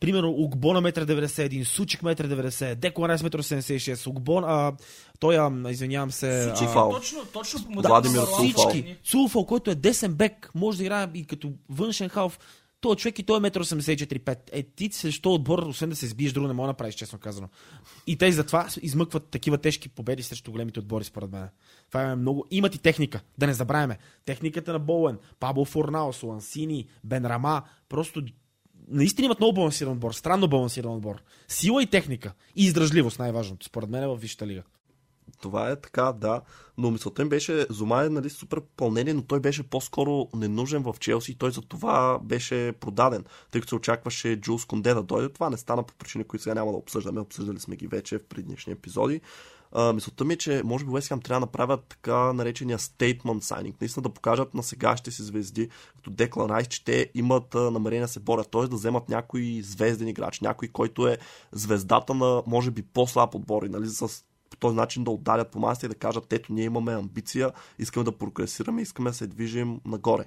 [0.00, 4.72] примерно Угбо на 1,91 м, Сучик 1,90 м, Деклан Райс 1,76 м, Угбон, а,
[5.20, 6.42] той, а, извинявам се...
[6.42, 8.72] Сучик, а, точно, точно по Владимир Сулфал.
[9.04, 12.38] Сулфал, който е десен бек, може да играе и като външен халф.
[12.80, 14.38] Той човек и той е 1,84-5.
[14.52, 17.48] Е, ти срещу отбор, освен да се сбиеш, друго не мога да направиш, честно казано.
[18.06, 21.48] И те затова измъкват такива тежки победи срещу големите отбори, според мен.
[21.88, 22.46] Това е много.
[22.50, 23.98] Имат и техника, да не забравяме.
[24.24, 28.22] Техниката на Боуен, Пабло Форнаус, Лансини, Бен Рама, просто
[28.88, 31.22] наистина имат много балансиран отбор, странно балансиран отбор.
[31.48, 32.32] Сила и техника.
[32.56, 34.62] И издръжливост, най-важното, според мен, е в Висшата лига.
[35.42, 36.40] Това е така, да.
[36.78, 40.94] Но мисълта им беше, Зума е нали, супер пълнение, но той беше по-скоро ненужен в
[41.00, 45.28] Челси и той за това беше продаден, тъй като се очакваше Джулс Конде да дойде.
[45.28, 47.20] Това не стана по причини, които сега няма да обсъждаме.
[47.20, 49.20] Обсъждали сме ги вече в предишни епизоди.
[49.72, 53.74] А, мисълта ми е, че може би Уест трябва да направят така наречения statement signing.
[53.80, 58.02] Наистина да покажат на сегащите си звезди, като Деклан Райс, че те имат а, намерение
[58.02, 58.50] да се борят.
[58.50, 58.66] Т.е.
[58.66, 61.18] да вземат някой звезден играч, някой, който е
[61.52, 65.58] звездата на, може би, по-слаб отбор и нали, с по този начин да ударят по
[65.58, 69.80] масата и да кажат, ето ние имаме амбиция, искаме да прогресираме, искаме да се движим
[69.84, 70.24] нагоре.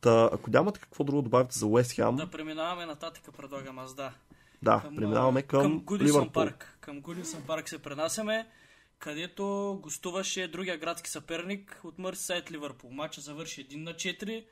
[0.00, 2.16] Та, ако нямате какво друго добавите за Уест Хем...
[2.16, 4.12] Да преминаваме нататък, предлагам аз, да.
[4.62, 6.78] Да, към, преминаваме към, към Гудисън парк.
[6.80, 8.46] Към Гудисън парк се пренасяме,
[8.98, 12.90] където гостуваше другия градски съперник от Мърсисайд Ливърпул.
[12.90, 14.44] Матча завърши 1 на 4.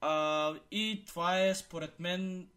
[0.00, 2.48] А, и това е, според мен,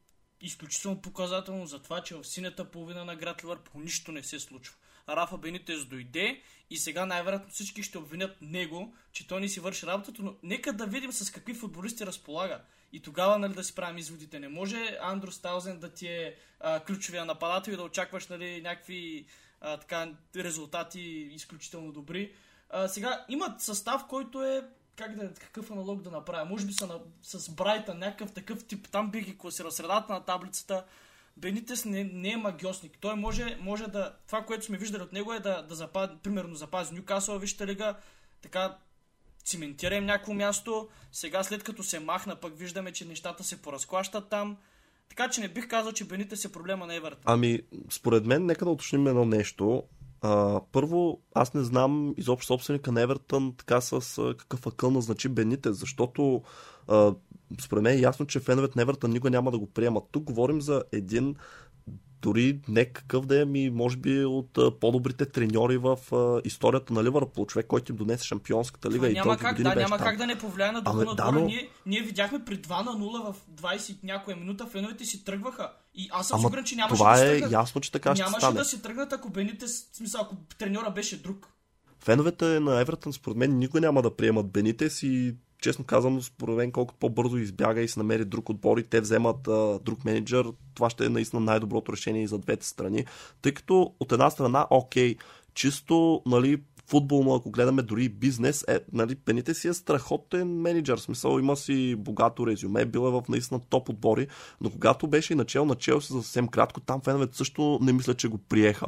[0.41, 4.75] изключително показателно за това, че в синята половина на град Ливърпул нищо не се случва.
[5.09, 9.85] Рафа Бенитес дойде и сега най-вероятно всички ще обвинят него, че той не си върши
[9.85, 12.61] работата, но нека да видим с какви футболисти разполага.
[12.93, 14.39] И тогава нали, да си правим изводите.
[14.39, 19.25] Не може Андро Стаузен да ти е а, ключовия нападател и да очакваш нали, някакви
[19.61, 22.33] а, така, резултати изключително добри.
[22.69, 24.63] А, сега имат състав, който е
[24.95, 26.45] как да, какъв аналог да направя?
[26.45, 28.87] Може би са на, с Брайта, някакъв такъв тип.
[28.91, 30.85] Там бих ги класирал средата на таблицата.
[31.37, 32.97] Бенитес не, не е магиосник.
[33.01, 34.15] Той може, може да...
[34.27, 37.95] Това, което сме виждали от него е да, да запази, примерно запази Нюкасъл, вижте лига,
[38.41, 38.77] така
[39.47, 40.87] циментира им някакво място.
[41.11, 44.57] Сега, след като се махна, пък виждаме, че нещата се поразклащат там.
[45.09, 47.23] Така че не бих казал, че Бенитес е проблема на Евертън.
[47.25, 49.83] Ами, според мен, нека да уточним едно нещо.
[50.21, 55.29] А, първо, аз не знам изобщо собственика на Евертън така с а, какъв акъл назначи
[55.29, 56.41] Бените, защото
[56.87, 57.13] а,
[57.61, 60.03] според мен е ясно, че феновете на Евертън никога няма да го приемат.
[60.11, 61.35] Тук говорим за един
[62.21, 66.93] дори не какъв да е ми, може би от а, по-добрите треньори в а, историята
[66.93, 70.07] на Ливърпул, човек, който им донесе шампионската лига Това и няма как, да, няма там.
[70.07, 72.69] как да не повлияе на духа Ами, на да, но- Ние, ние видяхме при 2
[72.85, 75.71] на 0 в 20 някоя минута, феновете си тръгваха.
[75.95, 77.51] И аз съм Ама сигурен, че нямаше това да си е тръгнат.
[77.51, 78.57] ясно, че така ще Нямаше стане.
[78.57, 81.47] да си тръгнат, ако Бените, смисъл, ако треньора беше друг.
[81.99, 86.71] Феновете на Евертън според мен никога няма да приемат Бенитес и честно казано, според мен,
[86.71, 90.89] колкото по-бързо избяга и се намери друг отбор и те вземат а, друг менеджер, това
[90.89, 93.05] ще е наистина най-доброто решение и за двете страни.
[93.41, 95.15] Тъй като от една страна, окей,
[95.53, 100.97] чисто, нали, футболно, ако гледаме дори бизнес, е, нали, Бените си е страхотен менеджер.
[100.97, 104.27] Смисъл има си богато резюме, бил е в наистина топ отбори,
[104.61, 108.13] но когато беше и начал на Челси за съвсем кратко, там феновете също не мисля,
[108.13, 108.87] че го приеха.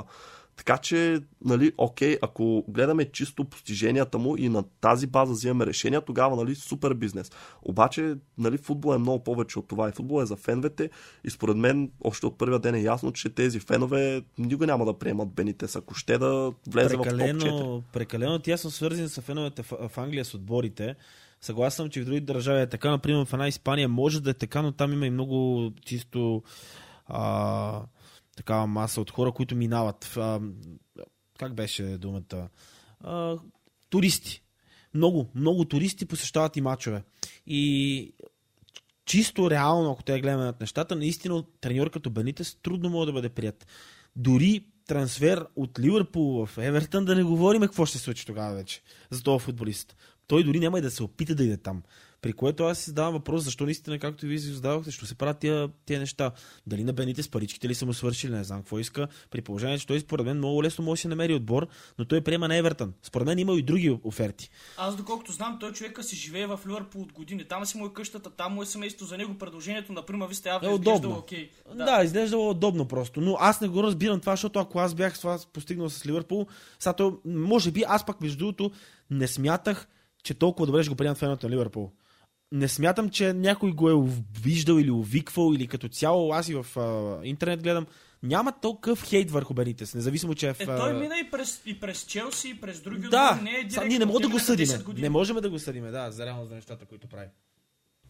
[0.60, 6.02] Така че, нали, окей, ако гледаме чисто постиженията му и на тази база взимаме решения,
[6.02, 7.32] тогава, нали, супер бизнес.
[7.62, 10.90] Обаче, нали, футбол е много повече от това и футбол е за феновете
[11.24, 15.00] и според мен още от първия ден е ясно, че тези фенове никога няма да
[15.00, 17.10] приемат Бенитес, ако ще да влезе в топ 4.
[17.10, 20.96] Прекалено, прекалено тясно свързани са феновете в, в Англия с отборите.
[21.42, 22.90] Съгласен съм, че в други държави е така.
[22.90, 26.44] Например, в една Испания може да е така, но там има и много чисто
[27.08, 27.82] а,
[28.40, 30.18] такава маса от хора, които минават.
[30.18, 30.40] А,
[31.40, 32.50] как беше думата?
[33.00, 33.38] А,
[33.90, 34.42] туристи.
[34.94, 37.04] Много, много туристи посещават и мачове.
[37.48, 38.14] И
[39.06, 43.30] чисто реално, ако те гледаме над нещата, наистина треньор като Бенитес трудно може да бъде
[43.30, 43.68] прият.
[44.16, 48.82] Дори трансфер от Ливърпул в Евертън, да не говорим какво ще се случи тогава вече
[49.10, 49.96] за този футболист.
[50.28, 51.84] Той дори няма и да се опита да иде там.
[52.22, 55.16] При което аз си задавам въпрос, защо наистина, както и вие си задавахте, ще се
[55.16, 56.32] правят тия, тия неща.
[56.68, 59.08] Дали на Бените с паричките ли са му свършили, не знам какво иска.
[59.32, 61.68] При положение, че той според мен много лесно може да си намери отбор,
[62.00, 62.94] но той приема на Евертън.
[63.04, 64.50] Според мен има и други оферти.
[64.78, 67.44] Аз доколкото знам, той човека си живее в Ливърпул от години.
[67.44, 69.38] Там си му е къщата, там му е семейство за него.
[69.38, 71.18] Предложението на Прима Виста явно Е изглеждало удобно.
[71.18, 71.50] окей.
[71.76, 71.86] Да.
[71.86, 73.22] да, изглеждало удобно просто.
[73.22, 76.48] Но аз не го разбирам това, защото ако аз бях това постигнал с Ливърпул,
[76.80, 78.72] сега то, може би аз пак между другото
[79.10, 79.88] не смятах,
[80.24, 81.92] че толкова добре ще го приемат феновете на Ливърпул.
[82.52, 84.10] Не смятам, че някой го е
[84.42, 87.86] виждал или увиквал, или като цяло аз и в а, интернет гледам.
[88.24, 90.60] Няма толкова хейт върху Бенитес, независимо, че е в...
[90.60, 93.44] Е, той мина и през, и през Челси, и през други Да, отбори.
[93.44, 94.84] Не е директно ние не можем да го игра на 10 съдиме.
[94.84, 95.02] години.
[95.02, 97.28] Не можем да го съдиме, да, за реално за нещата, които прави.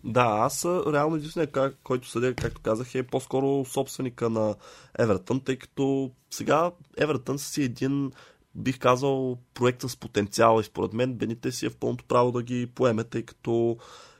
[0.04, 4.56] Да, аз реално единственият, ка- който съдя, както казах, е по-скоро собственика на
[4.99, 8.12] Евертън, тъй като сега Евертън си един,
[8.56, 12.43] бих казал, проект с потенциал и според мен Бените си е в пълното право да
[12.43, 13.78] ги поеме, тъй като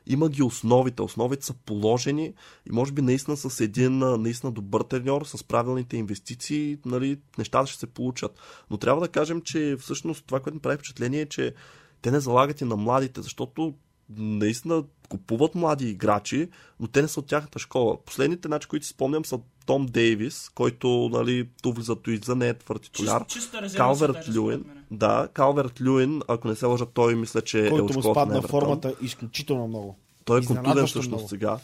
[0.10, 1.02] има ги основите.
[1.02, 2.34] Основите са положени
[2.70, 7.80] и може би наистина с един наистина добър треньор, с правилните инвестиции, нали, нещата ще
[7.80, 8.40] се получат.
[8.70, 11.54] Но трябва да кажем, че всъщност това, което ми прави впечатление е, че
[12.02, 13.74] те не залагат и на младите, защото
[14.18, 17.98] наистина купуват млади играчи, но те не са от тяхната школа.
[18.06, 22.50] Последните, значи, които си спомням, са Том Дейвис, който нали, ту влиза, ту излиза, не
[22.50, 23.26] е твърд титуляр.
[23.26, 24.66] Чист, чиста резерва са Калверт Люин.
[24.92, 28.42] Да, Калверт Люин, ако не се лъжа, той мисля, че е Който от му спадна
[28.42, 29.96] формата изключително много.
[30.26, 31.30] Той е контузен всъщност много.
[31.30, 31.58] сега.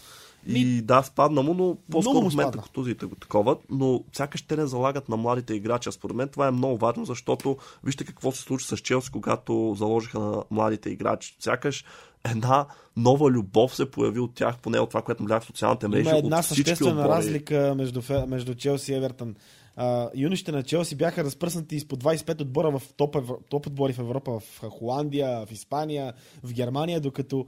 [0.47, 4.67] И да, спадна му, но по-скоро в момента контузиите го такова, но сякаш те не
[4.67, 5.89] залагат на младите играчи.
[5.89, 9.75] А Според мен това е много важно, защото вижте какво се случи с Челси, когато
[9.77, 11.35] заложиха на младите играчи.
[11.39, 11.85] Сякаш
[12.25, 12.65] една
[12.97, 16.09] нова любов се появи от тях, поне от това, което гледах в социалните мрежи.
[16.09, 17.09] Има една съществена отбори.
[17.09, 19.35] разлика между, между Челси и Евертън.
[19.75, 23.17] А, юношите на Челси бяха разпръснати изпод 25 отбора в топ,
[23.49, 27.45] топ отбори в Европа, в Холандия, в Испания, в Германия, докато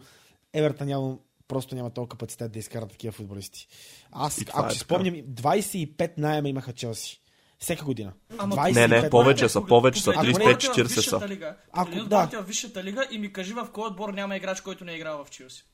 [0.54, 3.68] Евертън няма, просто няма толкова капацитет да изкара такива футболисти.
[4.12, 4.86] Аз, ако е си така.
[4.86, 7.22] спомням, 25 найема имаха Челси.
[7.60, 8.13] Всека година.
[8.38, 10.96] Ама 25 Не, не, повече са, повече са, Погледни 35-40 отборите в са.
[10.96, 11.56] Висшата лига.
[11.72, 12.26] Ако- да.
[12.26, 15.26] в Висшата лига и ми кажи в кой отбор няма играч, който не е играл
[15.26, 15.65] в Челси.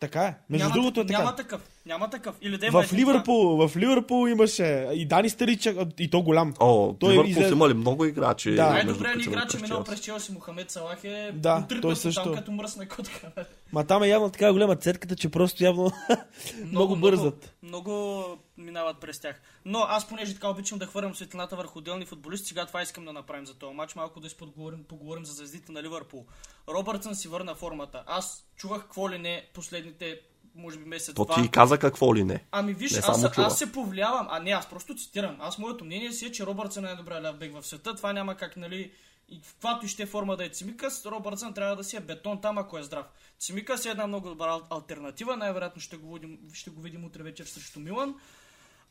[0.00, 0.34] Така е.
[0.50, 1.18] Между няма, другото е така.
[1.18, 1.62] Няма такъв.
[1.90, 2.34] Няма такъв.
[2.40, 6.54] Или да има В Ливърпул, в Ливърпул имаше и Дани Старичък, и то голям.
[6.60, 8.50] О, Той Ливърпул излезе- са имали много играчи.
[8.50, 8.70] Да.
[8.70, 10.32] Най-добрият ни които са играч през минал през Челси.
[10.32, 12.32] Мохамед Салах е Да, той също.
[12.32, 13.30] като мръсна котка.
[13.72, 15.90] Ма там е явно така голяма цетката, че просто явно
[16.64, 17.54] много бързат.
[17.62, 18.24] Много, много
[18.58, 19.40] минават през тях.
[19.64, 23.12] Но аз, понеже така обичам да хвърлям светлината върху отделни футболисти, сега това искам да
[23.12, 23.94] направим за този матч.
[23.94, 26.24] Малко да изподговорим, поговорим за звездите на Ливърпул.
[26.68, 28.02] Робъртсън си върна формата.
[28.06, 30.20] Аз чувах какво ли не последните,
[30.60, 32.44] може би месец То ти каза какво ли не.
[32.52, 33.46] Ами виж, Не аз, чува.
[33.46, 34.26] аз се повлиявам.
[34.30, 35.36] А не, аз просто цитирам.
[35.40, 37.94] Аз моето мнение си е, че Робъртсън е най-добрият ляв бек в света.
[37.94, 38.92] Това няма как, нали...
[39.32, 42.00] И в каквато и ще е форма да е Цимикас, Робъртсън трябва да си е
[42.00, 43.06] бетон там, ако е здрав.
[43.38, 45.36] Цимикас е една много добра ал- альтернатива.
[45.36, 48.14] Най-вероятно ще го видим, ще го видим утре вечер срещу Милан.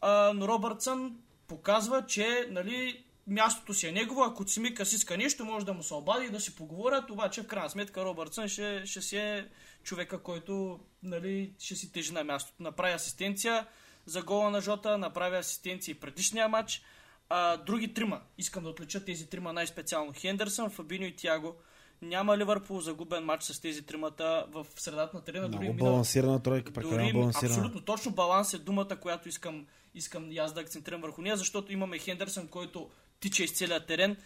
[0.01, 1.15] А, но Робъртсън
[1.47, 5.93] показва, че нали, мястото си е негово, ако Цимикас иска нещо, може да му се
[5.93, 9.47] обади и да си поговорят, обаче в крайна сметка Робъртсън ще, ще си е
[9.89, 12.63] човека, който нали, ще си тежи на мястото.
[12.63, 13.67] Направи асистенция
[14.05, 16.81] за гола на Жота, направи асистенция и предишния матч.
[17.29, 20.13] А, други трима, искам да отлича тези трима най-специално.
[20.15, 21.55] Хендерсън, Фабино и Тяго.
[22.01, 25.47] Няма Ливърпул загубен матч с тези тримата в средата на терена.
[25.47, 27.55] Много дори балансирана тройка, дори, прекалено балансирана.
[27.55, 31.73] абсолютно точно баланс е думата, която искам, искам и аз да акцентирам върху нея, защото
[31.73, 34.17] имаме Хендерсън, който тича из целия терен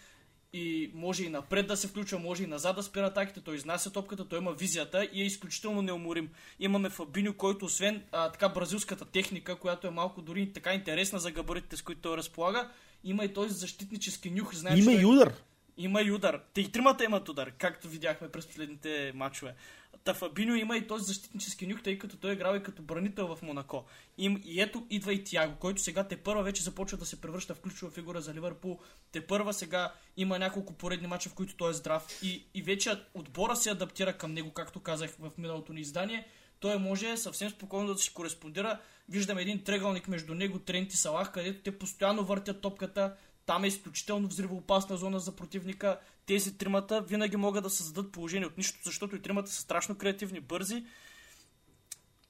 [0.54, 3.92] и може и напред да се включва, може и назад да спира атаките, той изнася
[3.92, 6.30] топката, той има визията и е изключително неуморим.
[6.60, 11.32] Имаме Фабиньо, който освен а, така бразилската техника, която е малко дори така интересна за
[11.32, 12.70] габаритите, с които той разполага,
[13.04, 14.56] има и този защитнически нюх.
[14.56, 15.34] Знаеш, Има и удар.
[15.78, 16.42] Има и удар.
[16.54, 19.56] Те и тримата имат удар, както видяхме през последните матчове.
[20.04, 23.36] Та Фабиньо има и този защитнически нюх, тъй като той е играл и като бранител
[23.36, 23.86] в Монако.
[24.18, 27.56] И, и ето идва и Тяго, който сега те първа вече започва да се превръща
[27.56, 28.80] в ключова фигура за Ливърпул.
[29.12, 32.08] Те първа сега има няколко поредни мача, в които той е здрав.
[32.24, 36.28] И, и вече отбора се адаптира към него, както казах в миналото ни издание.
[36.60, 38.80] Той може съвсем спокойно да си кореспондира.
[39.10, 43.16] Виждаме един тръгълник между него, Трент и Салах, където те постоянно въртят топката.
[43.46, 46.00] Там е изключително взривоопасна зона за противника.
[46.26, 50.40] Тези тримата винаги могат да създадат положение от нищо, защото и тримата са страшно креативни,
[50.40, 50.86] бързи.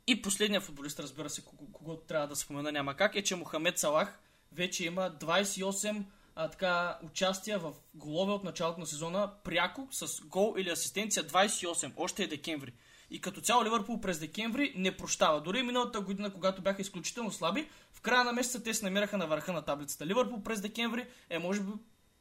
[0.08, 3.80] И последният футболист, разбира се, кого, кого трябва да спомена няма как, е, че Мохамед
[3.80, 4.20] Салах
[4.52, 6.04] вече има 28
[6.36, 11.92] а, така, участия в голове от началото на сезона, пряко с гол или асистенция 28,
[11.98, 12.74] още е декември.
[13.10, 15.42] И като цяло Ливърпул през декември не прощава.
[15.42, 17.70] Дори миналата година, когато бяха изключително слаби,
[18.04, 20.06] края на месеца те се намираха на върха на таблицата.
[20.06, 21.72] Ливърпул през декември е може би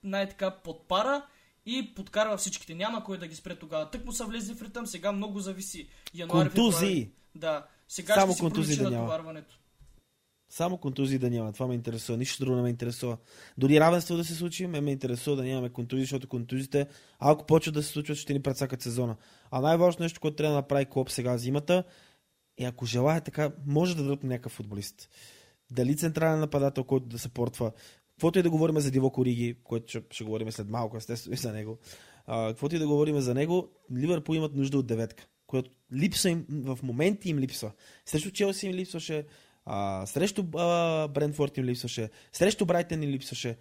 [0.02, 1.26] най-така под пара
[1.66, 2.74] и подкарва всичките.
[2.74, 3.90] Няма кой да ги спре тогава.
[3.90, 5.88] Тък му са влезли в ритъм, сега много зависи.
[6.14, 7.10] Януари, Контузии.
[7.34, 7.66] Да.
[7.88, 9.58] Сега Само ще си контузии да натоварването.
[10.48, 11.52] Само контузии да няма.
[11.52, 12.18] Това ме интересува.
[12.18, 13.16] Нищо друго не ме интересува.
[13.58, 16.86] Дори равенство да се случи, ме, ме интересува да нямаме контузии, защото контузиите,
[17.18, 19.16] ако почват да се случват, ще ни прецакат сезона.
[19.50, 21.84] А най-важното нещо, което трябва да направи Клоп сега зимата,
[22.58, 25.08] е ако желая така, може да дадат някакъв футболист.
[25.72, 27.72] Дали централен нападател, който да се портва.
[28.10, 31.36] Каквото и да говорим за Диво Кориги, което ще, ще говорим след малко, естествено и
[31.36, 31.78] за него.
[32.26, 36.78] Каквото и да говорим за него, Ливърпул имат нужда от деветка, която липсва им, в
[36.82, 37.72] моменти им липсва.
[38.06, 39.26] Срещу Челси им липсваше,
[39.64, 43.56] а, срещу а, Брентфорд им липсваше, срещу Брайтън им липсваше.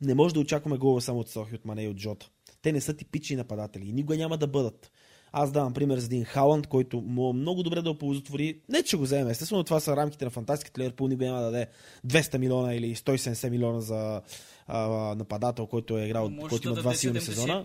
[0.00, 2.30] Не може да очакваме гола само от Сохи, от Мане и от Джота.
[2.62, 4.90] Те не са типични нападатели и никога няма да бъдат.
[5.38, 8.58] Аз давам пример за един Халанд, който му много добре да оползотвори.
[8.68, 9.30] Не, че го вземе.
[9.30, 10.80] Естествено, това са рамките на фантастиката.
[10.80, 11.66] Ливърпул никога няма да даде
[12.06, 14.20] 200 милиона или 170 милиона за
[14.66, 14.78] а,
[15.14, 17.64] нападател, който е играл, Може който да има два силни 75, сезона.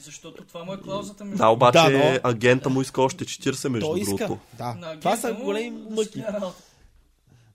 [0.00, 3.68] защото това му е клаузата между Да, обаче Да, но- агента му иска още 40
[3.68, 4.16] между Той иска.
[4.16, 4.38] другото.
[4.58, 4.96] Да.
[5.00, 6.22] Това са големи мъки.
[6.22, 6.52] работа.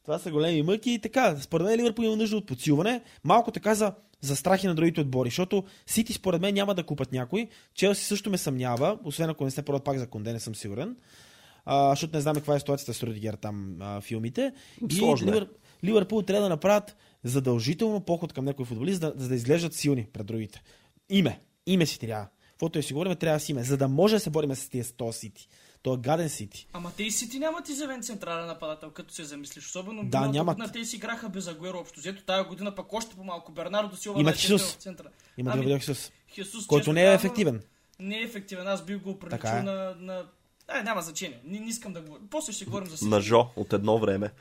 [0.03, 1.37] Това са големи мъки и така.
[1.37, 3.01] Според мен Ливърпул има нужда от подсилване.
[3.23, 7.12] Малко така за, за страхи на другите отбори, защото Сити според мен няма да купат
[7.12, 7.47] някой.
[7.73, 10.95] Челси също ме съмнява, освен ако не се продат пак за Конде, не съм сигурен.
[11.65, 14.53] А, защото не знам каква е ситуацията с Рудигер там а, филмите.
[14.89, 15.32] И Сложно е.
[15.32, 15.49] Ливър,
[15.84, 20.08] Ливърпул трябва да направят задължително поход към някой футболист, за да, за да изглеждат силни
[20.13, 20.62] пред другите.
[21.10, 21.41] Име.
[21.65, 22.27] Име си трябва.
[22.51, 24.69] Каквото и си говорим, трябва да си име, за да може да се борим с
[24.69, 25.49] тия 100 Сити.
[25.88, 26.67] То е гаден Сити.
[26.73, 29.65] Ама те и Сити нямат изявен централен нападател, като се замислиш.
[29.65, 30.58] Особено Да, нямат.
[30.58, 32.00] година те си играха без Агуеро общо.
[32.00, 33.52] Взето тая година пък още по-малко.
[33.52, 34.62] Бернардо Силва Имат е Хисус.
[34.76, 35.08] в центъра.
[35.38, 37.62] Има Ами, Хисус, Хисус, който не е ефективен.
[38.00, 38.67] Не е ефективен.
[38.67, 39.63] Аз бих го приличил Така е.
[39.63, 40.23] на, на...
[40.67, 41.39] А, няма значение.
[41.43, 42.21] Не, не искам да говоря.
[42.30, 43.10] После ще говорим за Сити.
[43.10, 44.32] На Жо от едно време.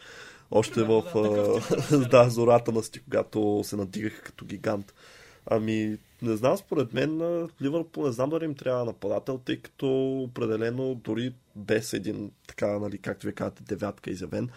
[0.50, 4.94] Още Примерно, в да, да, зората на сти, когато се надигаха като гигант.
[5.46, 7.20] Ами, не знам, според мен
[7.62, 9.88] Ливърпул не знам дали им трябва нападател, тъй като
[10.22, 14.50] определено дори без един, така, нали, както ви казвате, девятка изявен,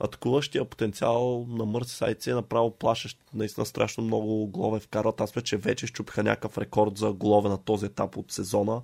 [0.00, 3.18] атакуващия потенциал на Мърсисайд е направо плашещ.
[3.34, 5.20] Наистина страшно много голове вкарват.
[5.20, 8.82] Аз вече вече щупиха някакъв рекорд за голове на този етап от сезона.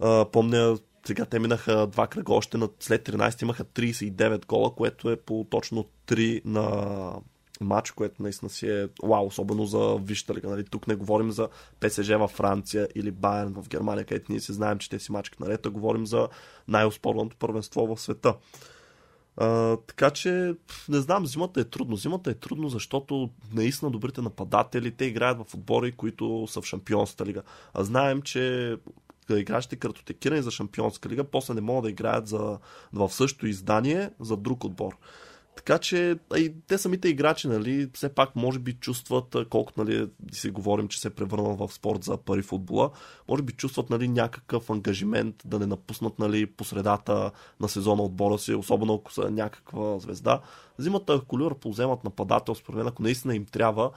[0.00, 5.10] А, помня, сега те минаха два кръга, още на, след 13 имаха 39 гола, което
[5.10, 7.12] е по точно 3 на
[7.60, 10.00] матч, което наистина си е вау, особено за
[10.34, 10.48] лига.
[10.48, 10.64] Нали?
[10.64, 11.48] Тук не говорим за
[11.80, 15.40] ПСЖ във Франция или Байерн в Германия, където ние си знаем, че те си мачкат
[15.40, 16.28] наред, а говорим за
[16.68, 18.34] най-оспорваното първенство в света.
[19.36, 20.54] А, така че,
[20.88, 21.96] не знам, зимата е трудно.
[21.96, 27.26] Зимата е трудно, защото наистина добрите нападатели, те играят в отбори, които са в Шампионската
[27.26, 27.42] лига.
[27.74, 28.76] А знаем, че
[29.30, 32.58] играчите картотекирани за Шампионска лига, после не могат да играят за,
[32.92, 34.96] в същото издание за друг отбор.
[35.64, 40.50] Така че и те самите играчи, нали, все пак може би чувстват, колкото нали, си
[40.50, 42.90] говорим, че се е превърнал в спорт за пари футбола,
[43.28, 47.30] може би чувстват нали, някакъв ангажимент да не напуснат нали, по средата
[47.60, 50.40] на сезона отбора си, особено ако са някаква звезда.
[50.78, 53.90] Зимата, ако Ливърпул вземат нападател, според мен, ако наистина им трябва,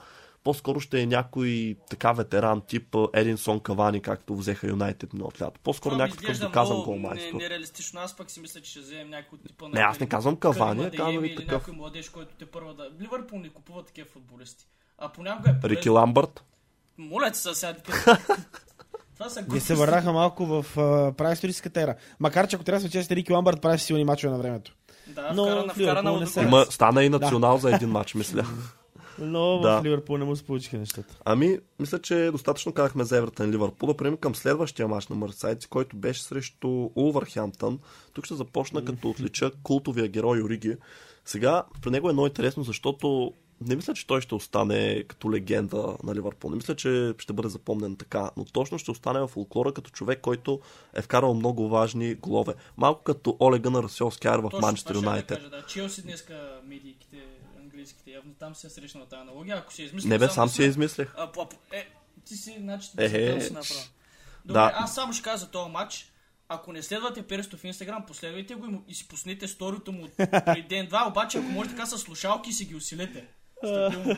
[0.44, 5.60] по-скоро ще е някой така ветеран, тип Единсон Кавани, както взеха Юнайтед миналото лято.
[5.60, 7.32] По-скоро някакъв изглежда доказан голмайстор.
[7.32, 8.00] не- Нереалистично.
[8.00, 9.74] Аз пък си мисля, че ще вземем някой от типа на...
[9.74, 11.52] Не, аз не казвам Кавани, казвам и такъв.
[11.52, 12.90] някой младеж, който те първа да...
[13.00, 14.66] Ливърпул не купува такива футболисти.
[14.98, 15.88] А понякога е Рики.
[15.90, 16.44] Ламбърт.
[16.98, 17.74] Моля се сега.
[19.14, 21.94] Това са Ние се върнаха малко в а, праисторическата ера.
[22.20, 24.76] Макар, че ако трябва да сме чести, Рики Ламбърт прави силни мачове на времето.
[25.06, 26.42] Да, Но вкара, на, в вкара на Ливърпул не се-.
[26.42, 28.46] Има, стана и национал за един матч, мисля.
[29.18, 29.80] Но Да.
[29.80, 31.18] в Ливърпул не му се получиха нещата.
[31.24, 33.86] Ами, мисля, че достатъчно казахме за Евертън Ливърпул.
[33.86, 37.78] Да преминем към следващия мач на Мърсайци, който беше срещу Улвърхемптън.
[38.12, 40.76] Тук ще започна като отлича култовия герой Ориги.
[41.24, 45.96] Сега, при него е много интересно, защото не мисля, че той ще остане като легенда
[46.02, 46.50] на Ливърпул.
[46.50, 50.20] Не мисля, че ще бъде запомнен така, но точно ще остане в фолклора като човек,
[50.20, 50.60] който
[50.94, 52.54] е вкарал много важни голове.
[52.76, 55.50] Малко като Оле Гънър Сьоскар в Манчестър Юнайтед.
[55.50, 55.62] да.
[55.66, 57.16] Челси днеска медийките,
[57.84, 59.56] английските, явно там се е срещнала тази аналогия.
[59.56, 60.08] Ако се измисли...
[60.08, 61.14] Не бе, сам да си я измислях.
[61.16, 61.88] А, по- е,
[62.24, 63.90] ти си, значи, Е, ти си е, е, си.
[64.44, 64.72] Добре, да.
[64.74, 66.10] аз само ще кажа за този матч.
[66.48, 71.08] Ако не следвате Пересто в Инстаграм, последвайте го и, си пуснете сторито му преди ден-два,
[71.08, 73.26] обаче ако може така с слушалки си ги усилете.
[73.58, 74.16] Стабилно.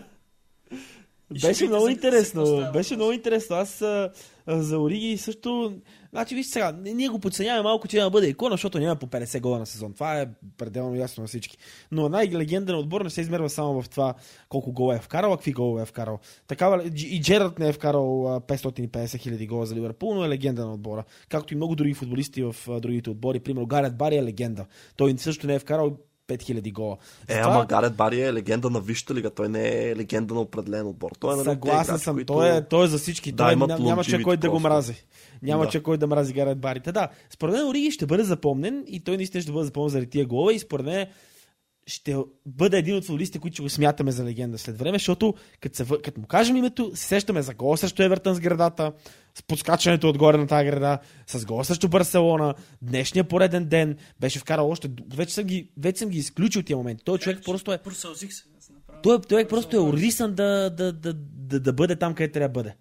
[1.30, 2.70] Беше много интересно.
[2.72, 3.56] Беше много интересно.
[3.56, 4.10] Аз а,
[4.46, 5.74] а, за Ориги също...
[6.10, 9.06] Значи, вижте сега, ние го подценяваме малко, че няма да бъде икона, защото няма по
[9.06, 9.92] 50 гола на сезон.
[9.92, 11.58] Това е пределно ясно на всички.
[11.92, 14.14] Но най-легенден отбор не се измерва само в това
[14.48, 16.18] колко гола е вкарал, а какви голове е вкарал.
[16.46, 20.66] Такава, и Джерард не е вкарал а, 550 хиляди гола за Ливърпул, но е легенда
[20.66, 21.04] на отбора.
[21.28, 23.40] Както и много други футболисти в другите отбори.
[23.40, 24.66] Примерно Гарет Бари е легенда.
[24.96, 25.96] Той също не е вкарал
[26.28, 26.96] 5000 гола.
[27.28, 29.30] Е, Затова- ама Гарет Бари е легенда на Висшата лига.
[29.30, 31.10] Той не е легенда на определен отбор.
[31.20, 32.24] Той е на Съгласен съм.
[32.26, 33.32] Той, е, той е за всички.
[33.32, 35.04] Да, той имат ням, нямаше кой да го мрази.
[35.42, 35.70] Няма Да.
[35.70, 36.92] че кой да мрази Гарет Барите.
[36.92, 40.26] Да, според мен Ориги ще бъде запомнен и той наистина ще бъде запомнен заради тия
[40.26, 41.06] голове и според мен
[41.86, 42.16] ще
[42.46, 45.84] бъде един от футболистите, които ще го смятаме за легенда след време, защото като, се,
[46.04, 48.92] като му кажем името, се сещаме за гол срещу Евертън с градата,
[49.34, 54.70] с подскачането отгоре на тази града, с гол срещу Барселона, днешния пореден ден, беше вкарал
[54.70, 54.90] още...
[55.14, 57.04] Вече съм ги, вече съм ги изключил тия моменти.
[57.04, 57.78] Той човек просто е...
[58.58, 59.02] Аз направо.
[59.02, 62.52] Той, той просто е орисан да, да, да, да, да бъде там, където трябва да
[62.52, 62.74] бъде.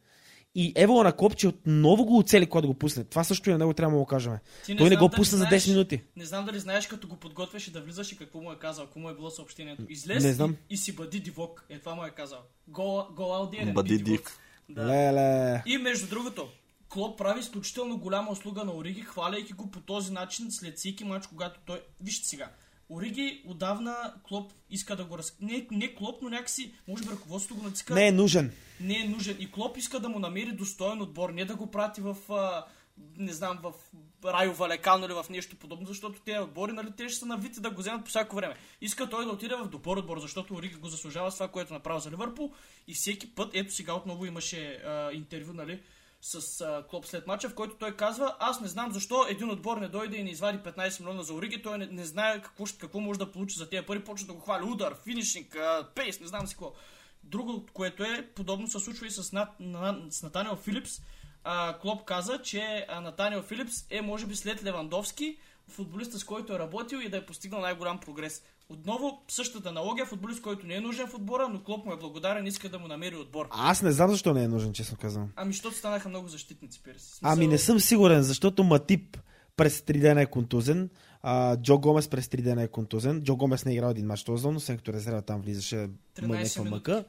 [0.56, 3.04] И Ево на Копче отново го оцели, когато го пусне.
[3.04, 4.34] Това също и на него трябва да му го кажем.
[4.66, 6.02] Ти Той не го дали пусна за 10 знаеш- минути.
[6.16, 9.00] Не знам дали знаеш, като го подготвяше да влизаш и какво му е казал, какво
[9.00, 9.84] му е било съобщението.
[9.90, 10.56] Излез Не знам.
[10.70, 11.66] И, и си бъди дивок.
[11.70, 12.40] Е, това му е казал.
[12.68, 13.74] Гол, гол аудиерен.
[13.74, 14.22] Бъди див.
[14.70, 14.86] Да.
[14.86, 15.64] Леле.
[15.66, 16.48] И между другото,
[16.90, 21.28] Клоп прави изключително голяма услуга на Ориги, хваляйки го по този начин след всеки матч,
[21.28, 21.82] когато той...
[22.02, 22.50] Вижте сега,
[22.90, 25.38] Ориги отдавна Клоп иска да го раз...
[25.42, 27.94] Не, не Клоп, но някакси, може би ръководството го натиска.
[27.94, 28.52] Не е нужен.
[28.80, 29.38] не е нужен.
[29.40, 32.66] И Клоп иска да му намери достоен отбор, не да го прати в, а,
[33.18, 33.74] не знам, в
[34.26, 37.70] Райо Валекано или в нещо подобно, защото тези отбори, нали, те ще са навити да
[37.70, 38.56] го вземат по всяко време.
[38.82, 41.78] Иска той да отиде в добър отбор, защото Ориги го заслужава с това, което е
[41.78, 42.54] направил за Ливърпул.
[42.88, 45.80] И всеки път, ето сега отново имаше а, интервю, нали,
[46.26, 49.78] с а, Клоп след мача, в който той казва, аз не знам защо един отбор
[49.78, 53.00] не дойде и не извади 15 милиона за Ориги, той не, не знае какво, какво
[53.00, 55.58] може да получи за тези пари, почва да го хвали удар, финишинг,
[55.96, 56.74] пейс, не знам си какво.
[57.24, 60.92] Друго, което е подобно се случва и с, Нат, на, с Натаниел Филипс.
[61.44, 66.54] А, Клоп каза, че а, Натаниел Филипс е може би след Левандовски футболиста, с който
[66.54, 68.44] е работил и да е постигнал най-голям прогрес.
[68.70, 72.48] Отново същата аналогия, футболист, който не е нужен в отбора, но Клоп му е благодарен,
[72.48, 73.48] иска да му намери отбор.
[73.52, 75.30] Аз не знам защо не е нужен, честно казвам.
[75.36, 77.20] Ами, защото станаха много защитници, Пирс.
[77.22, 79.18] Ами не съм сигурен, защото Матип
[79.56, 80.90] през 3 дена е контузен,
[81.22, 83.22] а, Джо Гомес през 3 дена е контузен.
[83.22, 86.28] Джо Гомес не е играл един мач този но след като резерва там влизаше 13
[86.28, 87.04] някаква мъка.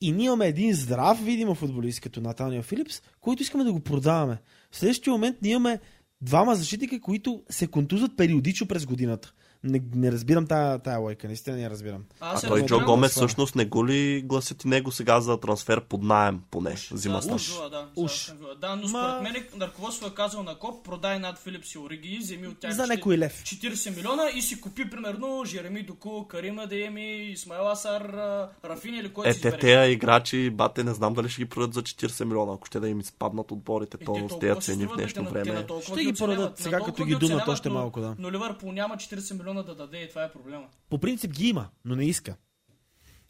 [0.00, 4.38] И ние имаме един здрав, видимо футболист като Наталния Филипс, който искаме да го продаваме.
[4.70, 5.80] В следващия момент ние имаме
[6.20, 9.32] двама защитника, които се контузват периодично през годината.
[9.64, 12.04] Не, не разбирам тая, тая лойка, наистина не я разбирам.
[12.20, 13.26] А се той Джо Гомес това.
[13.26, 17.34] всъщност не го ли гласят и него сега за трансфер под найем, поне зима да,
[17.34, 17.52] уж.
[17.70, 18.32] Да, Уж.
[18.60, 22.18] Да, но Ма- според мен ръководството е казал на Коп, продай над Филипс и Ориги,
[22.18, 23.42] вземи от тях За някой лев.
[23.44, 29.12] 40 милиона и си купи примерно Жереми Доку, Карима Дееми, Исмайл Асар, а, Рафини или
[29.12, 32.24] който Е, си те, тези играчи, бате, не знам дали ще ги продадат за 40
[32.24, 34.94] милиона, ако ще да им изпаднат отборите, Е, те то с толкова тези цени в
[34.96, 35.66] днешно те те време.
[35.82, 38.14] Ще ги продадат сега, като ги думат още малко, да.
[38.18, 40.68] Но Ливърпул няма 40 милиона да даде и това е проблема.
[40.90, 42.36] По принцип ги има, но не иска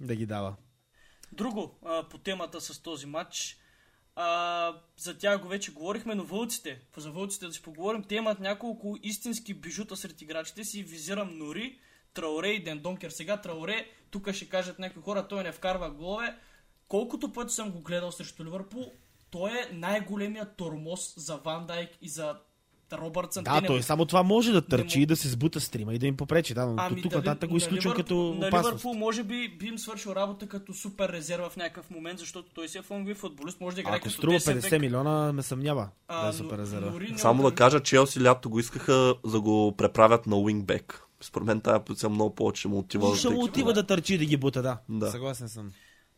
[0.01, 0.57] да ги дава.
[1.33, 3.59] Друго а, по темата с този матч.
[4.17, 8.41] А, за тях го вече говорихме, но вълците, за вълците да си поговорим, те имат
[8.41, 10.83] няколко истински бижута сред играчите си.
[10.83, 11.79] Визирам Нори,
[12.15, 13.11] Трауре и Дендонкер.
[13.11, 16.39] Сега Трауре, тук ще кажат някои хора, той не вкарва голове.
[16.89, 18.93] Колкото пъти съм го гледал срещу Ливърпул,
[19.31, 22.41] той е най-големият тормоз за Ван Дайк и за
[22.99, 23.45] Робъртсън.
[23.45, 23.83] Да, те той не...
[23.83, 26.55] само това може да търчи не и да се сбута стрима и да им попречи.
[26.55, 28.69] Да, но Ами, тук дали- нататък го изключвам като на опасност.
[28.69, 32.69] Ливърпул може би би им свършил работа като супер резерва в някакъв момент, защото той
[32.69, 34.81] си е флангови футболист, може да играе Ако като струва 10 50 бек.
[34.81, 36.91] милиона, ме съмнява А, да е но- супер резерва.
[36.91, 41.01] Нори не Само да кажа, Челси лято го искаха да го преправят на уингбек.
[41.21, 43.17] Според мен тази позиция много повече му отива.
[43.17, 44.79] Ще му отива да търчи да ги бута, да.
[44.89, 45.11] Да.
[45.11, 45.71] Съгласен съм.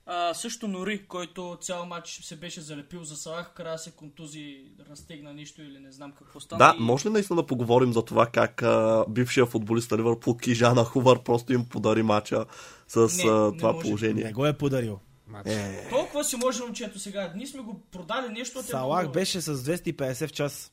[0.08, 5.34] А, също Нори, който цял матч се беше залепил за Салах, края се контузи, разтегна
[5.34, 6.58] нещо или не знам какво стана.
[6.58, 6.82] Да, и...
[6.82, 11.22] може ли наистина да поговорим за това как а, бившия футболист на Ливърпул Кижана Хувър
[11.22, 12.44] просто им подари мача
[12.88, 13.82] с Не, а, не това може.
[13.84, 14.24] положение?
[14.24, 14.98] Не го е подарил.
[15.26, 15.46] Мач.
[15.46, 17.32] Е, Толкова си може момчето сега.
[17.36, 18.58] Ние сме го продали нещо.
[18.60, 20.72] те Салах беше с 250 в час.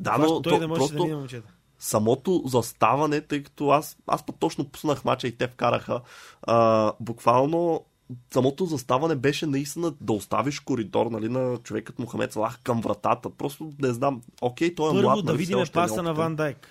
[0.00, 1.52] да, Това, но той то, не може просто да мине момчета.
[1.78, 6.00] самото заставане, тъй като аз, аз път точно пуснах мача и те вкараха,
[6.42, 7.84] а, буквално
[8.32, 13.30] самото заставане беше наистина да оставиш коридор нали, на човек като Мохамед Салах към вратата.
[13.30, 14.22] Просто не знам.
[14.40, 16.14] Окей, той е Първо млад, да нали, видим е паса на.
[16.14, 16.68] Ван Дайк.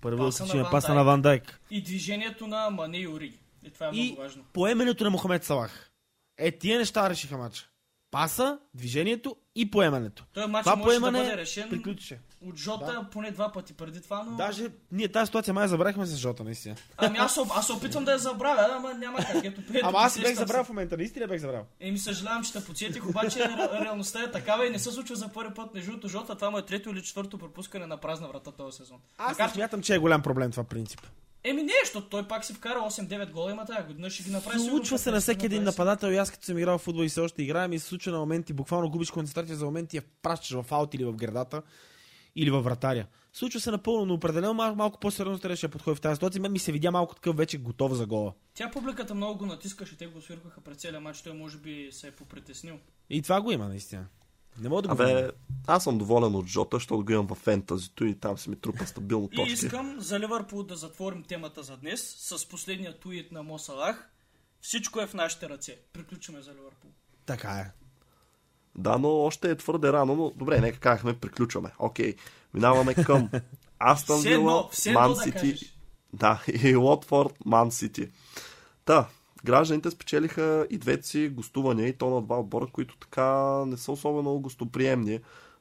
[0.00, 0.96] Първо да Паса на паса Дайк.
[0.96, 1.60] на Ван Дайк.
[1.70, 3.38] И движението на Мане и Ориги.
[3.64, 4.42] И това е И много важно.
[4.52, 5.90] поемането на Мохамед Салах.
[6.38, 7.68] Е, тия неща решиха матча.
[8.12, 10.24] Паса, движението и поемането.
[10.32, 12.18] Той матч Това може да поемане бъде решен приключи.
[12.46, 14.36] от Жота поне два пъти преди това, но...
[14.36, 16.76] Даже ние тази ситуация май забравихме с Жота, наистина.
[16.96, 19.44] Ами аз, аз се опитвам да я забравя, ама няма как.
[19.44, 21.64] Ето, ето, Ама аз си бех сещам забравил в момента, наистина бех забравил.
[21.80, 25.28] Еми съжалявам, че те подсетих, обаче ре- реалността е такава и не се случва за
[25.28, 25.74] първи път.
[25.74, 28.98] Между другото, Жота, това му е трето или четвърто пропускане на празна врата този сезон.
[29.18, 31.00] Аз Макар, не смятам, че е голям проблем това принцип.
[31.44, 34.58] Еми не, защото той пак си вкара 8-9 гола, има тази година, ще ги направи.
[34.58, 35.64] Случва се 15, на всеки един 20.
[35.64, 38.12] нападател и аз като съм играл в футбол и все още играем и се случва
[38.12, 41.62] на моменти, буквално губиш концентрация за моменти я пращаш в аут или в градата
[42.36, 43.06] или във вратаря.
[43.32, 46.42] Случва се напълно, но определено мал- малко по-сериозно трябваше да подходи в тази ситуация.
[46.42, 48.32] Мен ми се видя малко такъв вече готов за гола.
[48.54, 52.08] Тя публиката много го натискаше, те го свиркаха пред целия матч, той може би се
[52.08, 52.78] е попритеснил.
[53.10, 54.06] И това го има наистина.
[54.60, 55.30] Не мога да го Абе,
[55.66, 58.86] аз съм доволен от Жота, защото го имам в фентазито и там си ми трупа
[58.86, 59.52] стабилно И точки.
[59.52, 64.08] искам за Ливърпул да затворим темата за днес с последния туит на Мо Салах.
[64.60, 65.78] Всичко е в нашите ръце.
[65.92, 66.90] Приключваме за Ливърпул.
[67.26, 67.70] Така е.
[68.78, 71.70] Да, но още е твърде рано, но добре, нека казахме, приключваме.
[71.78, 72.14] Окей,
[72.54, 73.30] минаваме към
[73.96, 75.72] все едно Ман да Сити.
[76.12, 78.08] Да, и Лотфорд, Ман Сити.
[78.84, 79.08] Та,
[79.44, 83.92] гражданите спечелиха и двете си гостувания и то на два отбора, които така не са
[83.92, 85.20] особено гостоприемни.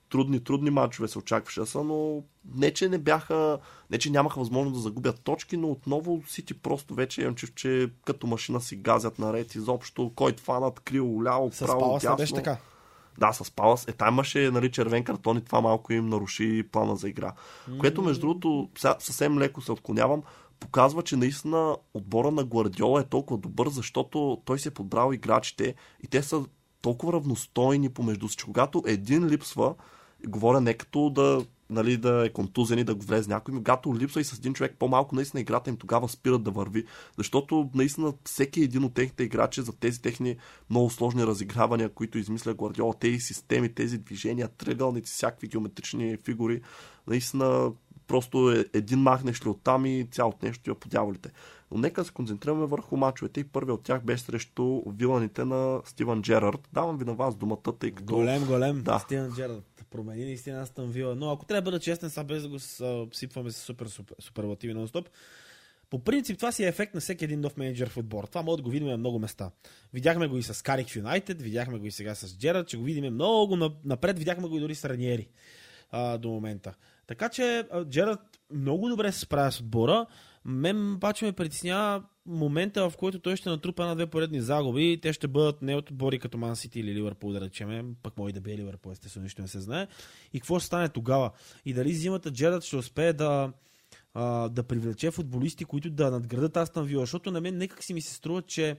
[0.09, 2.23] Трудни, трудни матчове се очакваше да са, но
[2.55, 3.59] не, че не бяха,
[3.89, 7.89] не, че нямаха възможност да загубят точки, но отново Сити просто вече имам чувство, че
[8.05, 12.15] като машина си газят наред изобщо, който фанат крил, ляво, С право, дясно.
[12.15, 12.57] беше така.
[13.17, 13.87] Да, с Палас.
[13.87, 17.33] Е, там имаше нали, червен картон и това малко им наруши плана за игра.
[17.79, 20.23] Което, между другото, сега съвсем леко се отклонявам,
[20.61, 25.75] показва, че наистина отбора на Гвардиола е толкова добър, защото той си е подбрал играчите
[26.03, 26.45] и те са
[26.81, 29.75] толкова равностойни помежду си, че когато един липсва,
[30.27, 34.21] говоря не като да, нали, да е контузен и да го влезе някой, когато липсва
[34.21, 36.85] и с един човек по-малко, наистина играта им тогава спират да върви.
[37.17, 40.37] Защото наистина всеки един от техните играчи за тези техни
[40.69, 46.61] много сложни разигравания, които измисля Гвардиола, тези системи, тези движения, тръгълници, всякакви геометрични фигури,
[47.07, 47.71] наистина
[48.11, 51.29] просто е, един махнеш ли оттам и цялото нещо тива по дяволите.
[51.71, 56.21] Но нека се концентрираме върху мачовете и първият от тях беше срещу виланите на Стивън
[56.21, 56.69] Джерард.
[56.73, 58.15] Давам ви на вас думата, тъй като...
[58.15, 58.81] Голем, голем.
[58.83, 58.99] Да.
[58.99, 59.83] Стивен Джерард.
[59.91, 61.15] Промени наистина Астън Вила.
[61.15, 62.59] Но ако трябва да бъда честен, сега без да го
[63.13, 65.05] сипваме с супер, супер суперлативи нон-стоп,
[65.89, 68.23] по принцип това си е ефект на всеки един нов менеджер в отбор.
[68.23, 69.51] Това може да го видим на много места.
[69.93, 72.83] Видяхме го и с Карик в Юнайтед, видяхме го и сега с Джерард, че го
[72.83, 75.27] видим много на- напред, видяхме го и дори с Раниери
[75.91, 76.73] а, до момента.
[77.11, 78.19] Така че Джерард
[78.53, 80.05] много добре се справя с отбора.
[80.45, 84.99] Мен обаче ме притеснява момента, в който той ще натрупа на две поредни загуби.
[85.01, 87.85] Те ще бъдат не от отбори като Ман Сити или Ливърпул, да речеме.
[88.03, 89.87] Пък може да бе Ливърпул, естествено, нищо не се знае.
[90.33, 91.31] И какво ще стане тогава?
[91.65, 93.53] И дали зимата Джерард ще успее да,
[94.49, 98.13] да привлече футболисти, които да надградат Астан Вила, защото на мен некак си ми се
[98.13, 98.75] струва, че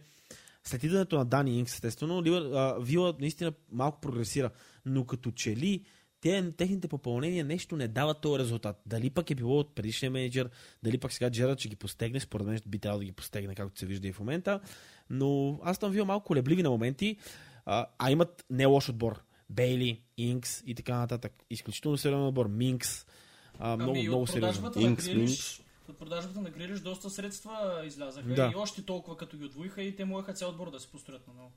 [0.64, 2.22] след идването на Дани Инкс, естествено,
[2.80, 4.50] Вила наистина малко прогресира,
[4.86, 5.84] но като че ли
[6.22, 8.80] те, техните попълнения нещо не дават този резултат.
[8.86, 10.50] Дали пък е било от предишния менеджер,
[10.82, 13.78] дали пък сега Джерард ще ги постегне, според мен би трябвало да ги постегне, както
[13.78, 14.60] се вижда и в момента.
[15.10, 17.16] Но аз там вил малко колебливи на моменти,
[17.66, 19.22] а, а имат не лош отбор.
[19.50, 21.32] Бейли, Инкс и така нататък.
[21.50, 22.46] Изключително сериозен отбор.
[22.48, 23.06] Минкс.
[23.58, 24.40] А, много, ами, много сериозен.
[24.40, 25.60] продажбата на Инкс, Минкс.
[25.88, 28.50] от продажбата на Грилиш доста средства излязаха Да.
[28.52, 31.34] и още толкова като ги отвоиха и те могаха цял отбор да се построят на
[31.34, 31.52] ново.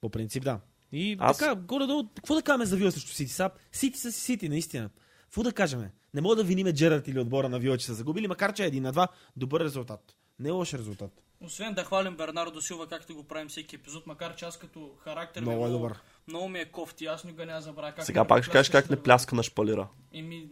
[0.00, 0.60] По принцип, да.
[0.92, 3.32] И Аз- така, горе-долу, какво да кажем за Вила срещу Сити?
[3.32, 4.90] Са, Сити са си Сити, наистина.
[5.22, 5.84] Какво да кажем?
[6.14, 8.66] Не мога да виниме Джерард или отбора на Вила, че са загубили, макар че е
[8.66, 9.08] един на два.
[9.36, 10.14] Добър резултат.
[10.38, 11.22] Не е лош резултат.
[11.40, 15.40] Освен да хвалим Бернардо Силва, както го правим всеки епизод, макар че аз като характер
[15.40, 16.00] ми Много е добър.
[16.28, 18.90] много ми е кофти, аз никога няма забравя как Сега ме пак ще кажеш как
[18.90, 19.88] не пляска на шпалира.
[20.12, 20.48] Еми,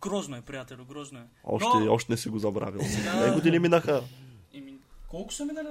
[0.00, 1.22] грозно е, приятелю, грозно е.
[1.44, 2.80] Още, Но, още не си го забравил.
[2.82, 4.02] Сега- Две години минаха.
[4.54, 4.74] еми,
[5.08, 5.68] колко са минали?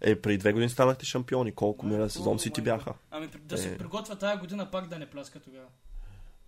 [0.00, 1.52] Е, преди две години станахте шампиони.
[1.52, 2.92] Колко миналия сезон си ти бяха?
[3.10, 3.76] Ами да се Е.
[3.78, 5.66] приготвя тая година пак да не пляска тогава.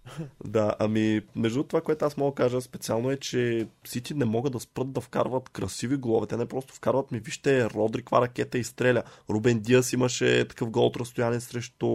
[0.45, 4.53] Да, ами между това, което аз мога да кажа специално е, че Сити не могат
[4.53, 6.27] да спрат да вкарват красиви голове.
[6.27, 9.03] Те не просто вкарват ми, вижте, Родри каква ракета изстреля.
[9.31, 11.87] Рубен Диас имаше такъв гол от разстояние срещу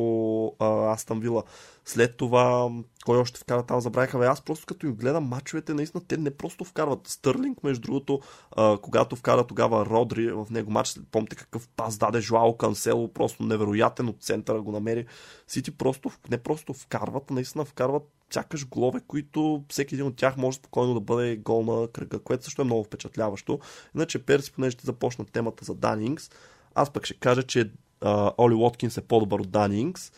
[0.59, 1.43] а, Астан Вила.
[1.86, 2.69] След това,
[3.05, 4.27] кой още вкара там, забравиха.
[4.27, 7.07] Аз просто като им гледам мачовете, наистина те не просто вкарват.
[7.07, 8.21] Стърлинг, между другото,
[8.51, 13.43] а, когато вкара тогава Родри в него матч, помните какъв пас даде Жуао Кансело, просто
[13.43, 15.05] невероятен от центъра го намери.
[15.47, 18.03] Сити просто, не просто вкарват, наистина вкарват
[18.34, 22.43] сякаш голове, които всеки един от тях може спокойно да бъде гол на кръга, което
[22.43, 23.59] също е много впечатляващо.
[23.95, 26.29] Иначе Перси, понеже ще започна темата за Данингс,
[26.75, 27.71] аз пък ще кажа, че
[28.01, 30.11] а, Оли Уоткинс е по-добър от Данингс.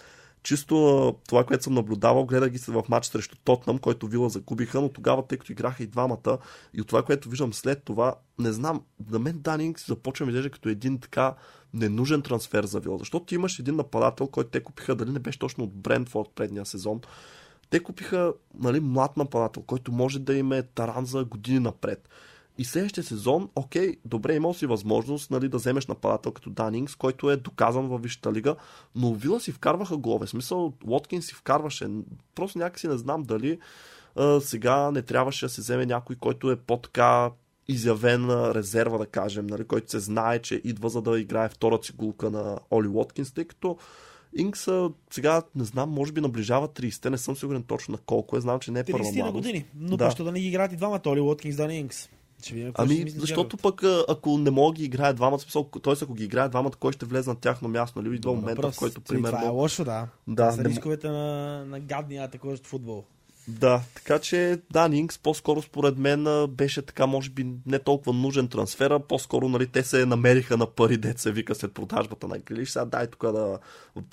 [0.44, 4.82] Чисто това, което съм наблюдавал, гледах ги се в матч срещу Тотнам, който Вила загубиха,
[4.82, 6.38] но тогава, тъй като играха и двамата,
[6.74, 8.82] и от това, което виждам след това, не знам,
[9.12, 11.36] на мен Данингс започва ми изглежда като един така
[11.74, 15.40] ненужен трансфер за Вила, защото ти имаш един нападател, който те купиха, дали не беше
[15.40, 17.02] точно от Брентфорд предния сезон,
[17.70, 22.10] те купиха нали, млад нападател, който може да им е таран за години напред.
[22.58, 27.32] И следващия сезон, окей, добре, имал си възможност нали, да вземеш нападател като Данингс, който
[27.32, 28.56] е доказан във Висшата лига,
[28.96, 30.26] но Вила си вкарваха голове.
[30.26, 31.88] В смисъл, Лоткин си вкарваше.
[32.36, 33.60] Просто някакси не знам дали
[34.16, 37.32] а, сега не трябваше да се вземе някой, който е по-така
[37.68, 42.30] изявена резерва, да кажем, нали, който се знае, че идва за да играе втора цигулка
[42.30, 43.78] на Оли Уоткинс, тъй като
[44.36, 44.68] Инкс
[45.12, 48.60] сега, не знам, може би наближава 30, не съм сигурен точно на колко е, знам,
[48.60, 49.34] че не е първа 30 на младост.
[49.34, 49.66] години.
[49.76, 50.16] Но Да.
[50.20, 52.10] да не ги играят и двамата, Оли Уоткинс, Дани Инкс?
[52.44, 55.94] Ще видим ще Ами, мисли защото пък ако не мога ги играе двамата, смисъл, т.е.
[56.02, 58.20] ако ги играе двамата, кой ще влезе на тяхно място, нали?
[58.20, 59.54] Добър момента, в който Нали, Това е примерно...
[59.54, 60.08] лошо, да.
[60.28, 63.04] Да, не рисковете на, на гадния атакуващ футбол.
[63.48, 68.92] Да, така че Данингс по-скоро според мен беше така, може би не толкова нужен трансфер,
[68.92, 72.70] а по-скоро нали, те се намериха на пари, дет се вика след продажбата на Грилиш.
[72.70, 73.60] Сега дай тук да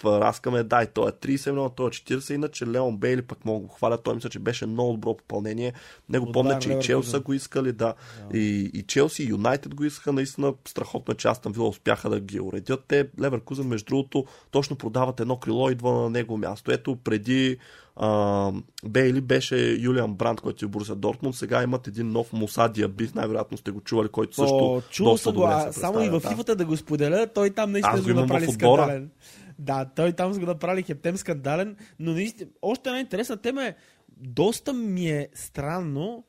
[0.04, 3.68] разкаме, дай, той е 30 милиона, той е 40, иначе Леон Бейли пък мога го
[3.68, 5.72] хваля, той мисля, че беше много добро попълнение.
[6.08, 6.86] Него От помня, Байер че и Леверкузен.
[6.86, 7.94] Челси са го искали, да.
[8.34, 12.20] И, и Челси, и Юнайтед го искаха, наистина страхотно, е, че Астан Вила успяха да
[12.20, 12.84] ги уредят.
[12.88, 16.72] Те, Леверкузен, между другото, точно продават едно крило, идва на него място.
[16.72, 17.58] Ето, преди
[17.96, 18.52] а,
[18.84, 21.34] Бейли беше Юлиан Бранд, който е в Бурса Дортмунд.
[21.34, 25.34] Сега имат един нов Муса Диаби, най-вероятно сте го чували, който също чувал доста съм
[25.34, 26.30] го, а се само и в да.
[26.30, 28.50] фифата да го споделя, той там наистина Аз го го отбора.
[28.52, 29.10] скандален.
[29.58, 33.74] Да, той там го направили хептем скандален, но наистина, още една интересна тема е,
[34.16, 36.24] доста ми е странно,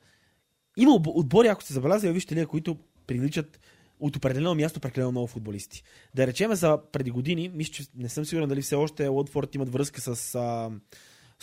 [0.77, 3.59] има отб- отбори, ако сте забелязали, вижте ли, които приличат
[3.99, 5.83] от определено място прекалено много футболисти.
[6.15, 9.69] Да речеме за преди години, мисля, че не съм сигурен дали все още Уотфорд имат
[9.69, 10.69] връзка с а,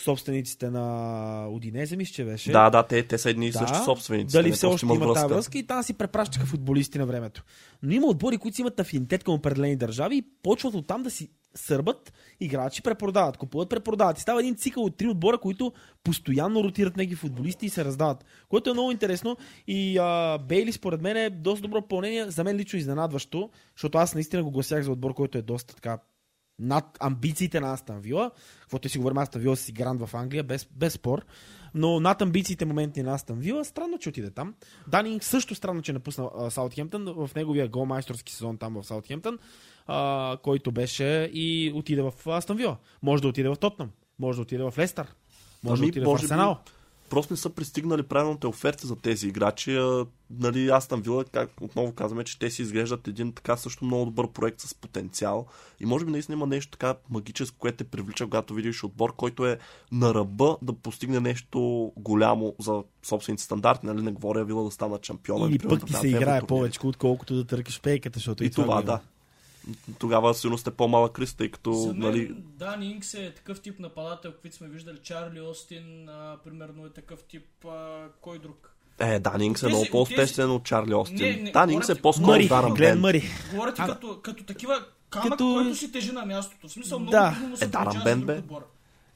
[0.01, 2.51] собствениците на Одинезе, мисля, че беше.
[2.51, 4.33] Да, да, те, те са едни и същи собственици.
[4.33, 7.43] Дали все още има тази връзка и там си препращаха футболисти на времето.
[7.83, 11.29] Но има отбори, които си имат афинитет към определени държави и почват оттам да си
[11.55, 14.17] сърбат играчи, препродават, купуват, препродават.
[14.17, 15.73] И става един цикъл от три отбора, които
[16.03, 18.25] постоянно ротират неги футболисти и се раздават.
[18.49, 19.37] Което е много интересно.
[19.67, 22.31] И а, Бейли, според мен, е доста добро попълнение.
[22.31, 25.99] За мен лично изненадващо, защото аз наистина го гласях за отбор, който е доста така
[26.59, 28.31] над амбициите на Астан Вила.
[28.61, 31.25] Каквото си говорим, Астан Вила си гранд в Англия, без, без спор.
[31.73, 34.53] Но над амбициите моменти на Астан Вила, странно, че отиде там.
[34.87, 39.39] Данинг също странно, че напусна а, Саутхемптън в неговия голмайсторски сезон там в Саутхемптън,
[40.43, 42.77] който беше и отиде в Астан Вила.
[43.01, 43.89] Може да отиде в Тотнам,
[44.19, 45.07] може да отиде в Лестър,
[45.63, 46.59] може Ами, да отиде в може би- Арсенал.
[47.09, 49.75] Просто не са пристигнали правилните оферти за тези играчи.
[49.75, 53.85] А, нали, аз там вила, как отново казваме, че те си изглеждат един така също
[53.85, 55.45] много добър проект с потенциал.
[55.79, 59.45] И може би наистина има нещо така магическо, което те привлича, когато видиш отбор, който
[59.45, 59.59] е
[59.91, 63.85] на ръба да постигне нещо голямо за собствените стандарти.
[63.85, 65.47] Нали, не говоря вила да станат шампиона.
[65.47, 68.83] Или пък ти се играе повече, отколкото да търкаш пейката, защото И това, го има.
[68.83, 68.99] да.
[69.99, 73.79] Тогава сигурно сте по-малък риск, тъй като За мен, нали, Дани Инкс е такъв тип
[73.79, 74.97] нападател, каквито сме виждали.
[74.97, 77.65] Чарли Остин, а, примерно, е такъв тип.
[77.65, 78.75] А, кой друг?
[78.99, 81.17] Е, Данингс е Тези- много тези- по-успешен от Чарли Остин.
[81.17, 82.99] Не, не, Данингс говоря е по-скоро Дарън Глен.
[82.99, 83.23] Мъри.
[83.77, 86.67] А- като, като такива камък, Като- който си тежи на мястото.
[86.67, 87.31] В смисъл, много Да.
[87.33, 88.33] трудно му се Е, Дарън получава Бен, бе.
[88.33, 88.65] отбор.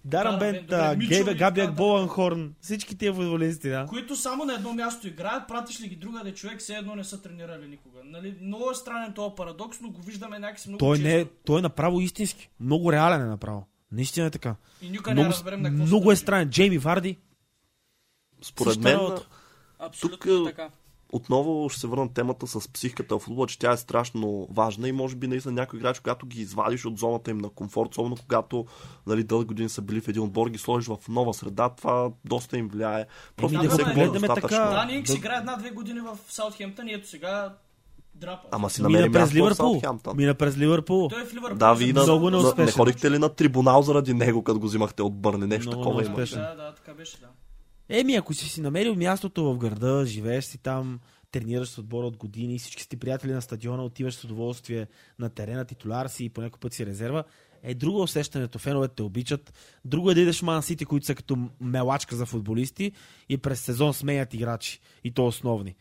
[0.06, 3.86] Дарън Да, Бент, добре, а, Мичел Гейбе, и Габиак, така, Боланхорн, всички тия футболисти, да.
[3.90, 7.22] които само на едно място играят, пратиш ли ги другаде човек, все едно не са
[7.22, 8.00] тренирали никога.
[8.04, 8.36] Нали?
[8.42, 11.08] Много е странен този парадокс, но го виждаме някакси много Той, често.
[11.08, 12.50] не, е- той е направо истински.
[12.60, 13.68] Много реален е направо.
[13.92, 14.56] Наистина е така.
[14.82, 16.50] И никога не Много, разберем на какво се много е странен.
[16.50, 17.18] Джейми Варди.
[18.42, 19.00] Според мен.
[19.80, 20.70] Абсолютно Тук, така.
[21.14, 24.88] Отново ще се върна на темата с психиката в футбола, че тя е страшно важна
[24.88, 28.16] и може би наистина някой играч, когато ги извадиш от зоната им на комфорт, особено
[28.18, 28.66] когато
[29.08, 32.58] нали, дълги години са били в един отбор, ги сложиш в нова среда, това доста
[32.58, 33.06] им влияе.
[33.36, 34.58] Просто Еми, не да се го говори гледаме достатъчно.
[34.58, 34.70] така.
[34.70, 37.54] Да, Нингс да- играе една-две години в Саутхемптън и ето сега
[38.16, 38.48] драпа.
[38.52, 39.82] Ама си Мина намери през място в Ливърпул.
[40.16, 41.08] Мина през Ливърпул.
[41.10, 41.58] Той е в Ливърпул.
[41.58, 42.66] Да, вие на, Много неуспешен.
[42.66, 45.48] не ходихте ли на трибунал заради него, като го взимахте от Бърни?
[45.48, 46.10] Нещо Много такова има.
[46.10, 46.40] неуспешен.
[46.42, 47.28] Да, да, така беше, да.
[47.96, 51.00] Еми, ако си си намерил мястото в града, живееш си там,
[51.32, 54.88] тренираш с отбора от години, всички си ти приятели на стадиона, отиваш с удоволствие
[55.20, 57.24] на терена, титуляр си и по някой път си резерва,
[57.64, 58.60] е друго усещането.
[58.60, 59.54] Феновете те обичат.
[59.86, 62.92] Друго е да идеш в Ман Сити, които са като мелачка за футболисти
[63.30, 64.80] и през сезон смеят играчи.
[65.04, 65.76] И то основни.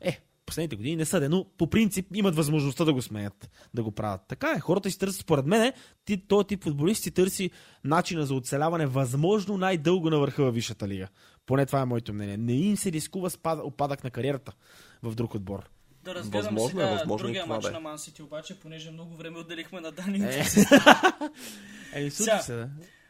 [0.00, 3.90] Е, последните години не са, но по принцип имат възможността да го смеят, да го
[3.90, 4.20] правят.
[4.28, 5.72] Така е, хората си търсят, според мен,
[6.04, 7.50] ти, този тип футболист си търси
[7.84, 11.08] начина за оцеляване възможно най-дълго на върха във Висшата лига.
[11.46, 12.36] Поне това е моето мнение.
[12.36, 14.52] Не им се рискува спад, опадък на кариерата
[15.02, 15.70] в друг отбор.
[16.04, 17.70] Да разгледам Възможно е, сега възможно и другия това матч е.
[17.70, 20.18] на Ман Сити, обаче, понеже много време отделихме на Дани.
[20.24, 20.44] Е.
[22.10, 22.38] Сега.
[22.38, 22.68] се, да.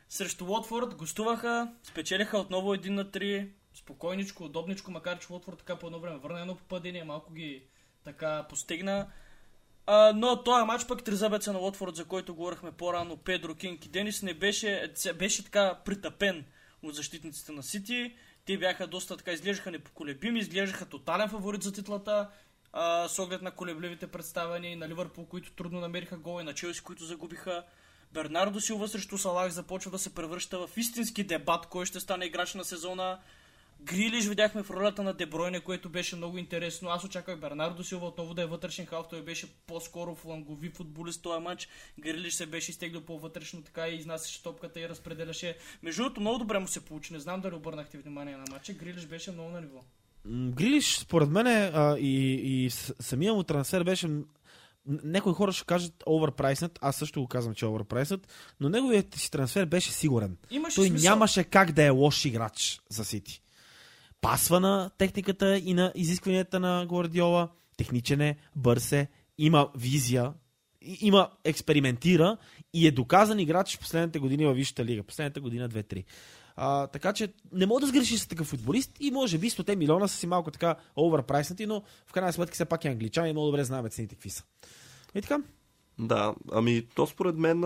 [0.08, 3.48] Срещу Уотфорд гостуваха, спечелиха отново 1 на 3,
[3.88, 7.62] спокойничко, удобничко, макар че Уотфорд така по едно време върна едно попадение, малко ги
[8.04, 9.06] така постигна.
[9.86, 13.88] А, но този матч пък тризабеца на Уотфорд, за който говорихме по-рано, Педро, Кинг и
[13.88, 16.44] Денис, не беше, беше така притъпен
[16.82, 18.16] от защитниците на Сити.
[18.44, 22.30] Те бяха доста така, изглеждаха непоколебими, изглеждаха тотален фаворит за титлата,
[22.72, 26.82] а, с оглед на колебливите представяния на Ливърпул, които трудно намериха гол и на Челси,
[26.82, 27.64] които загубиха.
[28.12, 32.54] Бернардо Силва срещу Салах започва да се превръща в истински дебат, кой ще стане играч
[32.54, 33.18] на сезона.
[33.80, 36.88] Грилиш видяхме в ролята на Дебройне, което беше много интересно.
[36.88, 39.06] Аз очаквах Бернардо Силва отново да е вътрешен халф.
[39.10, 41.68] Той беше по-скоро флангови футболист този матч.
[42.00, 45.56] Грилиш се беше изтеглил по-вътрешно така и изнасяше топката и разпределяше.
[45.82, 47.12] Между другото, много добре му се получи.
[47.12, 48.72] Не знам дали обърнахте внимание на матча.
[48.72, 49.80] Грилиш беше много на ниво.
[50.26, 52.70] Грилиш, според мен, и, и
[53.00, 54.08] самия му трансфер беше...
[54.86, 58.28] Някои хора ще кажат оверпрайснат, аз също го казвам, че е оверпрайснат,
[58.60, 60.36] но неговият си трансфер беше сигурен.
[60.50, 61.10] Имаше Той смисъл.
[61.10, 63.42] нямаше как да е лош играч за Сити.
[64.20, 69.08] Пасва на техниката и на изискванията на Гвардиола, техничен е, бърз е,
[69.38, 70.32] има визия,
[71.00, 72.36] има, експериментира
[72.74, 75.02] и е доказан играч в последните години във Висшата лига.
[75.02, 76.04] Последната година 2-3.
[76.56, 80.08] А, така че не мога да сгрешиш с такъв футболист и може би 100 милиона
[80.08, 83.46] са си малко така оверпрайснати, но в крайна сметка все пак е англичан и много
[83.46, 84.44] добре знаем цените какви са.
[85.14, 85.38] И така.
[86.00, 87.60] Да, ами то според мен,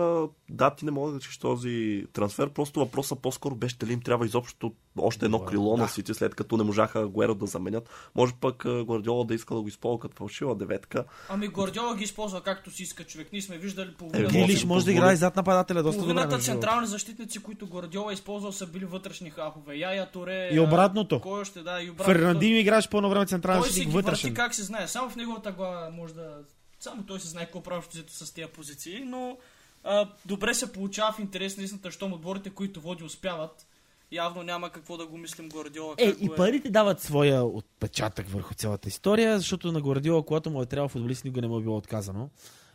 [0.49, 4.25] да, ти не мога да решиш този трансфер, просто въпросът по-скоро беше дали им трябва
[4.25, 5.89] изобщо още едно Да, крило на да.
[5.89, 7.89] Сити, след като не можаха Гуеро да заменят.
[8.15, 11.05] Може пък а, Гвардиола да иска да го използва като фалшива деветка.
[11.29, 13.27] Ами Гвардиола ги използва както си иска човек.
[13.31, 14.31] Ние сме виждали Е, половината.
[14.31, 14.95] Гилиш може да позволи.
[14.95, 16.05] играе зад нападателя доста добре.
[16.05, 16.61] Половината между другото.
[16.61, 19.75] централни защитници, които Гвардиола е използвал, са били вътрешни хахове.
[19.75, 20.49] Яя Торе.
[20.51, 21.21] И обратното.
[21.21, 22.19] Кой още, да, и обратното.
[22.19, 24.33] Фернандинho играеше по едно време централен Той си защитник ги върти вътрешен.
[24.33, 24.87] как се знае.
[24.87, 26.37] Само в неговата глава може да...
[26.83, 29.37] Само той се знае какво прави с тези позиции, но
[29.83, 33.67] а, добре се получава в интерес на истината, щом отборите, които води, успяват.
[34.11, 35.95] Явно няма какво да го мислим Гвардиола.
[35.97, 40.61] Е, и го парите дават своя отпечатък върху цялата история, защото на Гвардиола, когато му
[40.61, 42.29] е трябвал футболист, никога не му е било отказано.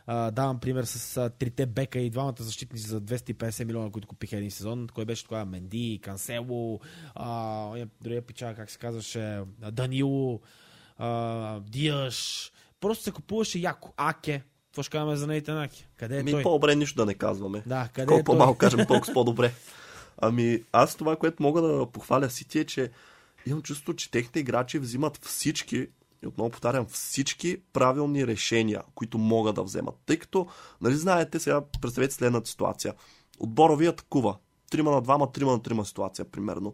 [0.07, 4.37] А, давам пример с а, трите бека и двамата защитници за 250 милиона, които купиха
[4.37, 4.87] един сезон.
[4.93, 5.45] Кой беше това?
[5.45, 6.79] Менди, Кансело,
[7.15, 9.41] а, е, другия пича, как се казваше,
[9.71, 10.41] Данило,
[10.97, 12.51] а, Диаш.
[12.79, 13.93] Просто се купуваше яко.
[13.97, 14.43] Аке.
[14.65, 15.87] Какво ще казваме за Нейтан Аке?
[15.95, 16.43] Къде е Ми той?
[16.43, 17.63] по-добре нищо да не казваме.
[17.65, 19.53] Да, къде Колко е по-малко кажем, толкова по-добре.
[20.17, 22.91] Ами, аз това, което мога да похваля Сити е, че
[23.45, 25.87] имам чувство, че техните играчи взимат всички,
[26.23, 29.95] и отново повтарям, всички правилни решения, които могат да вземат.
[30.05, 30.47] Тъй като,
[30.81, 32.93] нали знаете, сега представете следната ситуация.
[33.39, 34.37] Отбора ви атакува.
[34.71, 36.73] Трима на двама, трима на трима ситуация, примерно.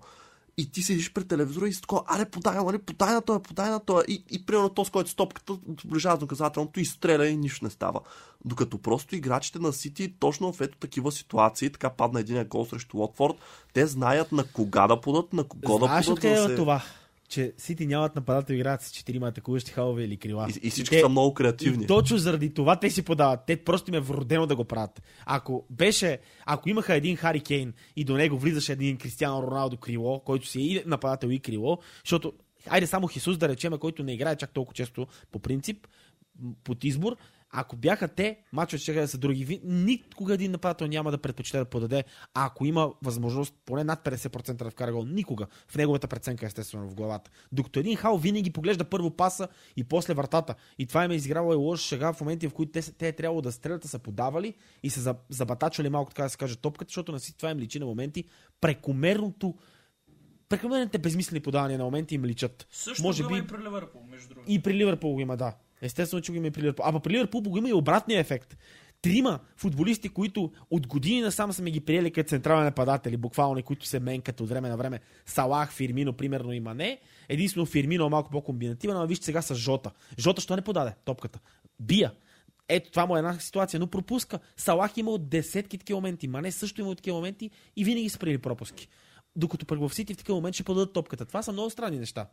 [0.57, 3.69] И ти седиш пред телевизора и си такова, аре, подай, нали, подай на това, подай
[3.69, 4.03] на това.
[4.07, 7.71] И, и примерно то, с който стопката доближава до наказателното и стреля и нищо не
[7.71, 7.99] става.
[8.45, 12.97] Докато просто играчите на Сити, точно в ето такива ситуации, така падна един гол срещу
[12.97, 13.35] Лотфорд,
[13.73, 16.17] те знаят на кога да подат, на кого да Знаеш подат.
[16.17, 16.55] откъде за да е се...
[16.55, 16.83] това?
[17.29, 20.47] Че Сити нямат нападател, играят с четирима атакуващи халове или крила.
[20.49, 21.83] И, и всички са много креативни.
[21.83, 23.39] И точно заради това те си подават.
[23.47, 25.01] Те просто им е вродено да го правят.
[25.25, 30.19] Ако беше, ако имаха един Хари Кейн и до него влизаше един Кристиано Роналдо крило,
[30.19, 32.33] който си е и нападател и крило, защото
[32.67, 35.87] айде само Хисус да речеме, който не играе чак толкова често по принцип,
[36.63, 37.17] под избор,
[37.57, 39.61] ако бяха те, мачовете ще да са други.
[39.63, 42.03] Никога един нападател няма да предпочита да подаде,
[42.33, 45.05] а ако има възможност поне над 50% да вкара гол.
[45.05, 45.47] Никога.
[45.67, 47.31] В неговата преценка, естествено, в главата.
[47.51, 49.47] Докато един хал винаги поглежда първо паса
[49.77, 50.55] и после вратата.
[50.79, 53.11] И това им е изиграло и лоша шега в моменти, в които те, те е
[53.11, 54.53] трябвало да стрелят, а са подавали
[54.83, 57.59] и са за- забатачвали малко, така да се каже, топката, защото на си това им
[57.59, 58.23] личи на моменти
[58.61, 59.55] прекомерното
[60.49, 62.67] прекомерните безмислени подавания на моменти им личат.
[62.71, 64.51] Също Може би- и при Ливърпул, между другото.
[64.51, 65.53] И при Ливърпул има, да.
[65.85, 66.85] Естествено, че го има и при Ливърпул.
[66.85, 68.57] А при Ливърпул го има и обратния ефект.
[69.01, 73.99] Трима футболисти, които от години насам сме ги приели като централни нападатели, буквално, които се
[73.99, 74.99] менкат от време на време.
[75.25, 76.99] Салах, Фирмино, примерно и Мане.
[77.29, 79.91] Единствено Фирмино е малко по-комбинативен, но вижте сега с Жота.
[80.19, 81.39] Жота, що не подаде топката?
[81.79, 82.11] Бия.
[82.69, 84.39] Ето, това му е една ситуация, но пропуска.
[84.57, 88.19] Салах има от десетки такива моменти, Мане също има от такива моменти и винаги са
[88.19, 88.87] приели пропуски.
[89.35, 91.25] Докато пък в Сити в такъв момент ще подадат топката.
[91.25, 92.27] Това са много странни неща.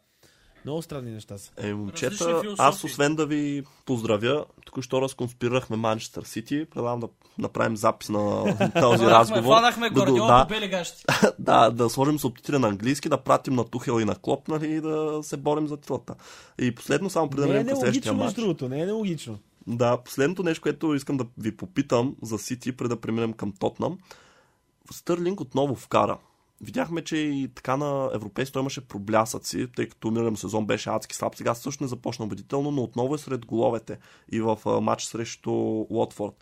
[0.65, 1.51] Много странни неща са.
[1.57, 6.67] Е, момчета, аз освен да ви поздравя, току-що разконспирахме Манчестър Сити.
[6.71, 7.09] Предлагам да
[7.39, 8.45] направим запис на
[8.81, 9.55] този разговор.
[9.55, 11.05] фанахме да, да, гащи.
[11.39, 14.81] да, да сложим субтитри на английски, да пратим на Тухел и на Клоп, нали, и
[14.81, 16.15] да се борим за тилата.
[16.59, 18.35] И последно, само преди да Не е минем към следващия нелогично, матч.
[18.35, 18.69] другото.
[18.69, 19.39] Не е нелогично.
[19.67, 23.99] Да, последното нещо, което искам да ви попитам за Сити, преди да преминем към Тотнам.
[24.91, 26.19] Стърлинг отново вкара.
[26.63, 31.37] Видяхме, че и така на европейство имаше проблясъци, тъй като миналия сезон беше адски слаб.
[31.37, 33.99] Сега също не започна убедително, но отново е сред головете
[34.33, 35.53] и в матч срещу
[35.91, 36.35] Уотфорд.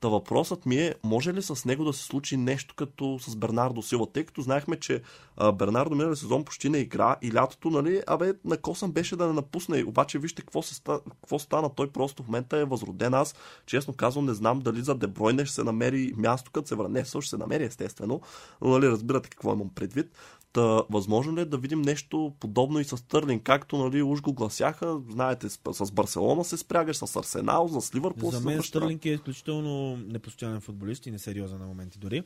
[0.00, 3.82] Та въпросът ми е, може ли с него да се случи нещо като с Бернардо
[3.82, 5.02] Сила, тъй като знаехме, че
[5.36, 9.32] а, Бернардо миналия сезон почти не игра и лятото, нали, абе, накосан беше да не
[9.32, 9.84] напусне.
[9.84, 10.82] Обаче вижте какво, се,
[11.20, 11.74] какво стана.
[11.74, 13.14] Той просто в момента е възроден.
[13.14, 13.34] Аз,
[13.66, 17.04] честно казвам, не знам дали за Дебройне ще се намери място, като се върне.
[17.04, 18.20] Ще се намери, естествено.
[18.60, 20.12] Но, нали, разбирате какво имам предвид.
[20.52, 24.32] Та, възможно ли е да видим нещо подобно и с Търлин, както нали, уж го
[24.32, 28.62] гласяха, знаете, с, с Барселона се спрягаш, с Арсенал, с Ливърпул За мен.
[28.62, 32.22] Стърлинг е изключително непостоянен футболист и несериозен на моменти дори.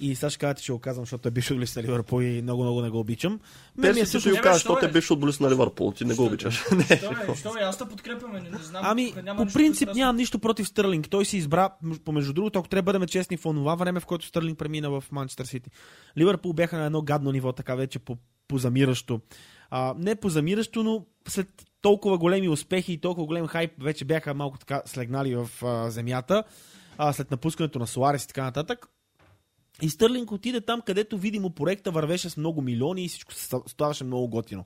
[0.00, 2.82] И сега ще кажете, че го казвам, защото е бивш футболист на Ливърпул и много-много
[2.82, 3.40] не го обичам.
[3.76, 4.20] Мен ми е също...
[4.20, 4.88] ще го що защото е?
[4.88, 6.26] е бивш футболист на Ливърпул, ти не го е?
[6.26, 6.64] обичаш.
[6.72, 8.82] Не, Що е, що е, аз те подкрепяме, не, не знам.
[8.84, 11.08] Ами, по принцип нямам нищо против Стърлинг.
[11.10, 11.70] Той си избра,
[12.04, 15.04] помежду другото, ако трябва да бъдем честни, в онова време, в което Стърлинг премина в
[15.12, 15.70] Манчестър Сити.
[16.18, 18.16] Ливърпул бяха на едно гадно ниво, така вече по,
[18.48, 19.20] позамиращо.
[19.70, 21.48] А, не позамиращо, но след
[21.82, 26.44] толкова големи успехи и толкова голем хайп вече бяха малко така слегнали в а, земята,
[26.98, 28.86] а, след напускането на Суарес и така нататък.
[29.82, 33.32] И Стърлинг отиде там, където видимо проекта вървеше с много милиони и всичко
[33.68, 34.64] ставаше много готино.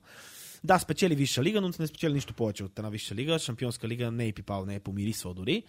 [0.63, 3.39] Да, спечели Висша лига, но не спечели нищо повече от една Висша лига.
[3.39, 5.63] Шампионска лига не е пипал, не е помирисвал дори.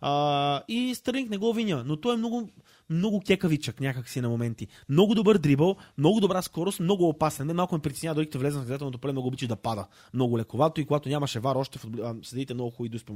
[0.00, 2.48] А, и Стърлинг не го виня, но той е много,
[2.90, 4.66] много кекавичък някакси на моменти.
[4.88, 7.46] Много добър дрибъл, много добра скорост, много опасен.
[7.46, 9.86] Мен малко ме притеснява, дори като влезе на наказателното поле, много обича да пада.
[10.14, 13.12] Много лековато и когато нямаше вар, още а, съдиите много хубави дуспи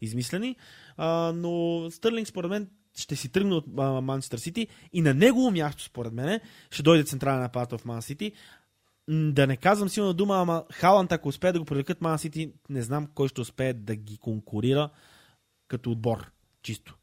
[0.00, 0.56] измислени.
[0.96, 3.64] А, но Стърлинг, според мен, ще си тръгне от
[4.02, 6.40] Манчестър Сити и на негово място, според мен,
[6.70, 8.32] ще дойде централен нападател в Ман Сити.
[9.08, 12.82] Да не казвам силна дума, ама Халанд, ако успее да го привлекат Ман Сити, не
[12.82, 14.90] знам кой ще успее да ги конкурира
[15.68, 16.30] като отбор.
[16.62, 16.96] Чисто.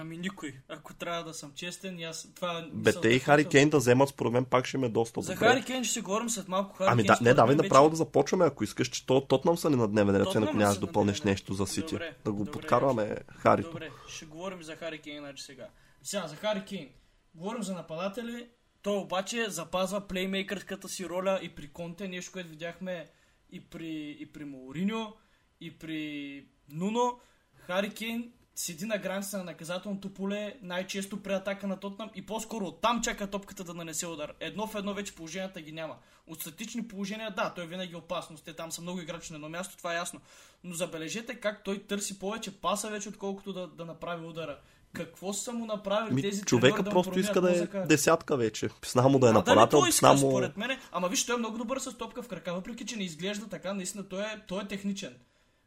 [0.00, 0.54] Ами никой.
[0.68, 2.62] Ако трябва да съм честен, аз това...
[2.62, 5.36] Бе, мисълта, те и Хари Кейн да вземат, според мен пак ще ме доста За.
[5.36, 6.76] Хари Кейн ще си говорим след малко.
[6.76, 9.20] Хари Ами Кейн, да, не, давай мен, направо вече- да започваме, ако искаш, че то
[9.20, 11.24] Тотнам са ни на дневен ред, ако нямаш да ред.
[11.24, 11.92] нещо за Сити.
[11.92, 12.52] Добре, да го добре.
[12.52, 13.70] подкарваме Харито.
[13.70, 15.68] Добре, ще говорим за Хари Кейн значи сега.
[16.02, 16.88] Сега, за Хари Кейн.
[17.34, 18.48] Говорим за нападатели.
[18.82, 23.06] Той обаче запазва плеймейкърската си роля и при Конте, нещо, което видяхме
[23.50, 25.14] и при, и при Мауриньо,
[25.60, 27.20] и при Нуно.
[27.54, 32.64] Хари Кейн седи на границата на наказателното поле, най-често при атака на Тотнам и по-скоро
[32.64, 34.32] оттам чака топката да нанесе удар.
[34.40, 35.96] Едно в едно вече положенията ги няма.
[36.26, 38.44] От статични положения, да, той винаги е опасност.
[38.44, 40.20] Те там са много играчи на едно място, това е ясно.
[40.64, 44.58] Но забележете как той търси повече паса вече, отколкото да, да направи удара.
[44.92, 47.84] Какво са му направили Ми, тези човека да просто иска да е мозъка?
[47.88, 48.68] десятка вече.
[48.80, 50.18] Писна му да е нападател, той писна му...
[50.18, 50.78] според мен.
[50.92, 53.74] Ама виж, той е много добър с топка в крака, въпреки че не изглежда така,
[53.74, 55.14] наистина той е, той е техничен.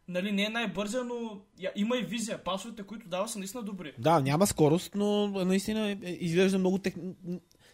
[0.07, 1.41] Нали, не е най-бързия, но
[1.75, 2.43] има и визия.
[2.43, 3.93] Пасовете, които дава, са наистина добри.
[3.99, 6.93] Да, няма скорост, но наистина е- е- изглежда много тех...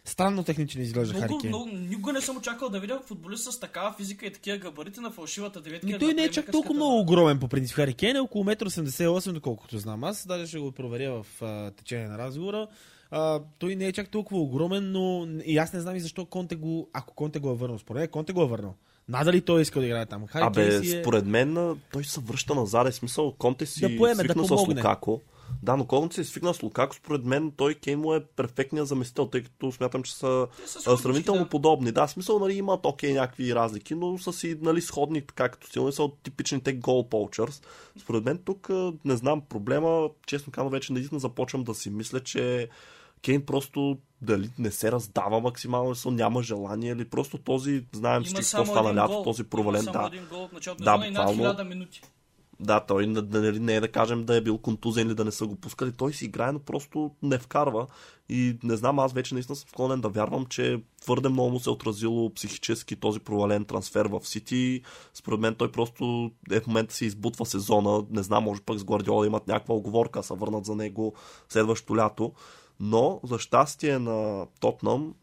[0.04, 1.50] странно технично изглежда Много, Кейн.
[1.50, 5.10] много, никога не съм очаквал да видя футболист с такава физика и такива габарити на
[5.10, 5.86] фалшивата деветка.
[5.86, 7.76] На той не е чак толкова много огромен по принцип.
[7.76, 10.04] Хари Кейн е около 1,88 м, доколкото знам.
[10.04, 12.66] Аз даже ще го проверя в а, течение на разговора.
[13.10, 16.56] А, той не е чак толкова огромен, но и аз не знам и защо Конте
[16.56, 17.78] го, ако Конте го е върнал.
[17.78, 18.74] Според Конте го е върнал.
[19.08, 20.26] Надали той иска да играе там.
[20.26, 20.82] Хари Абе, е...
[20.82, 22.88] според мен той се връща назад.
[22.88, 24.74] Е смисъл, Конте си Да поеме, да свикна с помогне.
[24.74, 25.20] Лукако.
[25.62, 26.94] Да, но Конте си свикна с Лукако.
[26.94, 31.42] Според мен той Кейн му е перфектният заместител, тъй като смятам, че са са сравнително
[31.42, 31.48] да.
[31.48, 31.92] подобни.
[31.92, 35.92] Да, смисъл, нали, имат окей някакви разлики, но са си нали, сходни така като силни
[35.92, 37.62] са от типичните гол полчърс.
[38.00, 38.68] Според мен тук,
[39.04, 42.68] не знам, проблема, честно казвам, вече наистина започвам да си мисля, че
[43.22, 48.44] Кейн просто дали не се раздава максимално, смисъл, няма желание или просто този, знаем всички
[48.44, 50.08] само какво стана лято, този провален, да.
[50.12, 51.58] един гол от началото Да, на и над буквално.
[51.58, 52.02] 1000 минути.
[52.60, 55.46] Да, той нали, не е да кажем да е бил контузен или да не са
[55.46, 55.92] го пускали.
[55.92, 57.86] Той си играе, но просто не вкарва.
[58.28, 61.70] И не знам, аз вече наистина съм склонен да вярвам, че твърде много му се
[61.70, 64.82] е отразило психически този провален трансфер в Сити.
[65.14, 68.04] Според мен той просто е в момента си избутва сезона.
[68.10, 71.14] Не знам, може пък с Гвардиола имат някаква оговорка, са върнат за него
[71.48, 72.32] следващото лято.
[72.80, 75.14] Но за щастие на Тотнам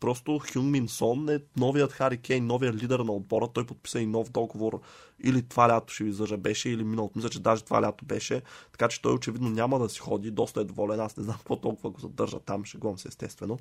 [0.00, 3.48] просто Хюн Мин Сон е новият Хари Кейн, новият лидер на отбора.
[3.52, 4.80] Той подписа и нов договор.
[5.24, 7.18] Или това лято ще ви излъжа беше, или миналото.
[7.18, 8.42] Мисля, че даже това лято беше.
[8.72, 10.30] Така че той очевидно няма да си ходи.
[10.30, 11.00] Доста е доволен.
[11.00, 12.64] Аз не знам какво толкова го задържа там.
[12.64, 13.58] Шегувам се естествено.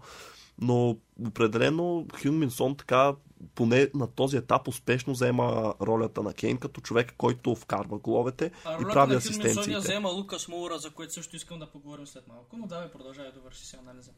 [0.62, 3.14] Но определено Хюн Мин Сон така
[3.56, 8.82] поне на този етап успешно взема ролята на Кейн като човек, който вкарва головете а
[8.82, 9.64] и прави на асистенциите.
[9.64, 12.92] Сон я взема Лукас Моура, за което също искам да поговорим след малко, но давай
[12.92, 14.12] продължай да върши си анализа.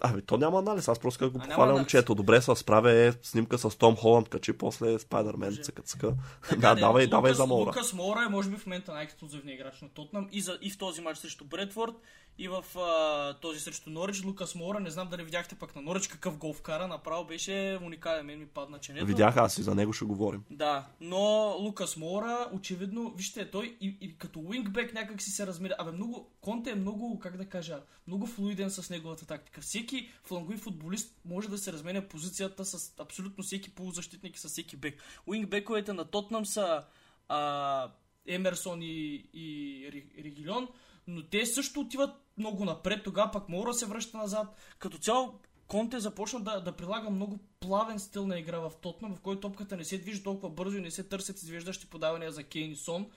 [0.00, 2.14] Ами то няма анализ, аз просто го похваля момчето.
[2.14, 6.14] Добре се справя е снимка с Том Холанд, качи после Спайдермен, цъка цъка.
[6.58, 7.66] Да, де, давай, Лукас- давай за Мора.
[7.68, 10.78] Лукас Мора е може би в момента най-експлозивният играч на Тотнам и, за, и в
[10.78, 11.94] този матч срещу Бредфорд
[12.38, 14.24] и в а, този срещу Норич.
[14.24, 18.26] Лукас Мора, не знам дали видяхте пък на Норич какъв гол вкара, направо беше уникален,
[18.26, 19.06] мен ми падна ченето.
[19.06, 20.44] Видях аз и за него ще говорим.
[20.50, 25.74] Да, но Лукас Мора, очевидно, вижте, той и, и като уингбек някак си се размеря.
[25.78, 29.60] Абе, много, Конте е много, как да кажа, много флуиден с неговата тактика.
[29.60, 29.85] Всеки
[30.24, 35.02] флангови футболист може да се разменя позицията с абсолютно всеки полузащитник и с всеки бек.
[35.26, 36.84] Уингбековете на Тотнам са
[37.28, 37.92] а,
[38.28, 40.68] Емерсон и, и Ригилон,
[41.06, 44.56] но те също отиват много напред, тогава пък Мора се връща назад.
[44.78, 49.20] Като цяло Конте започна да, да прилага много плавен стил на игра в Тотнам, в
[49.20, 52.72] който топката не се движи толкова бързо и не се търсят извеждащи подавания за Кейн
[52.72, 53.10] и Сон.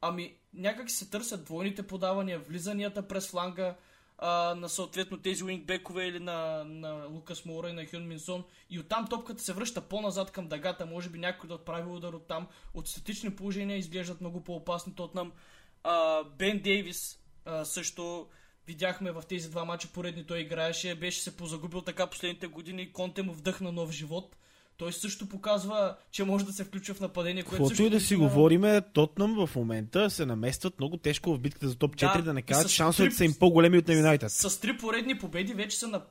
[0.00, 3.76] Ами някак се търсят двойните подавания, влизанията през фланга
[4.24, 8.44] а, на съответно тези уингбекове или на, на Лукас Мора и на Хюн Минсон.
[8.70, 10.86] И оттам топката се връща по-назад към дъгата.
[10.86, 12.46] Може би някой да отправи удар оттам.
[12.74, 15.32] От статични положения изглеждат много по-опасни Тотнам.
[15.84, 18.26] А, Бен Дейвис а, също
[18.66, 23.22] видяхме в тези два мача поредни той играеше, беше се позагубил така последните години, Конте
[23.22, 24.36] му вдъхна нов живот.
[24.82, 28.00] Той също показва, че може да се включва в нападение, което Каквото също и да
[28.00, 32.16] си наистина- говориме, Тотнам в момента се наместват много тежко в битката за топ 4,
[32.16, 34.30] да, Да, не кажат, с шансовете три- са им по-големи от на Юнайтед.
[34.30, 36.02] С три поредни победи вече са на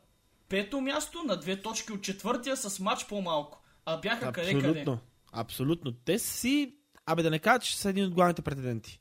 [0.50, 3.62] пето място, на две точки от четвъртия, с матч по-малко.
[3.86, 4.68] А бяха къде-къде.
[4.70, 5.00] Абсолютно.
[5.34, 5.92] Абсолютно.
[5.92, 6.74] Те си,
[7.06, 9.00] абе да не кажа, че са един от главните претенденти.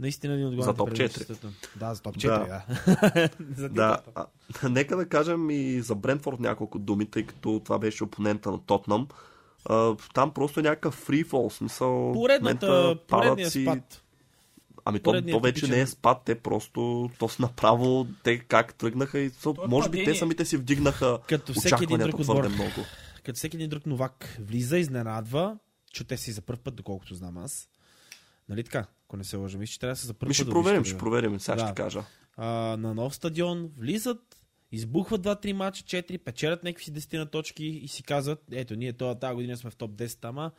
[0.00, 1.18] Наистина един от главните топ претенденти.
[1.18, 1.50] четири.
[1.76, 2.62] Да, за топ 4, Да.
[3.08, 3.28] да.
[3.56, 4.26] за Да, а,
[4.68, 9.08] нека да кажем и за Брентфорд няколко думи, тъй като това беше опонента на Тотнам.
[9.64, 12.12] А, там просто е някакъв фрифол, смисъл.
[12.12, 14.02] Поредната, поредния си- спад.
[14.84, 15.70] Ами то, то вече типичен.
[15.70, 19.88] не е спад, те просто, то са направо, те как тръгнаха и То е може
[19.88, 22.54] би те самите си вдигнаха Като всеки един друг твърде отбор.
[22.54, 22.86] много.
[23.24, 25.58] Като всеки един друг новак влиза, изненадва,
[25.92, 27.68] чуте си за първ път, доколкото знам аз.
[28.48, 28.86] Нали така?
[29.06, 30.98] Ако не се лъжа, мисля, че трябва да се за Ми ще да проверим, ще
[30.98, 31.66] проверим, сега Да.
[31.66, 32.04] ще кажа.
[32.36, 32.46] а,
[32.76, 34.40] на нов стадион, влизат,
[34.72, 38.92] избухват 2-3 мача, 4, печелят някакви си 10 на точки и си казват, ето, ние
[38.92, 40.50] това, тази година сме в топ 10, ама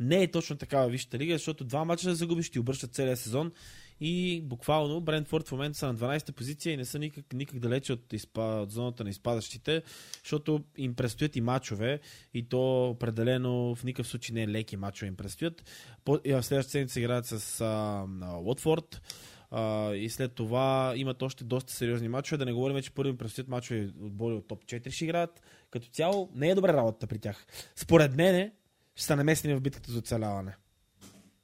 [0.00, 3.52] не е точно такава висшата лига, защото два мача да загубиш, ти обръщат целия сезон
[4.00, 7.92] и буквално Брентфорд в момента са на 12-та позиция и не са никак, никак далече
[7.92, 9.82] от, изпа, от зоната на изпадащите,
[10.22, 12.00] защото им предстоят и мачове
[12.34, 15.64] и то определено в никакъв случай не е леки мачове им предстоят.
[16.04, 18.06] По, и в следващата седмица играят с а,
[18.42, 19.02] Уотфорд,
[19.50, 22.38] а, и след това имат още доста сериозни мачове.
[22.38, 25.42] Да не говорим, че първи предстоят мачове отбори от топ 4 ще играят.
[25.70, 27.46] Като цяло не е добра работата при тях.
[27.76, 28.52] Според мен
[28.94, 30.56] ще са намесени в битката за оцеляване.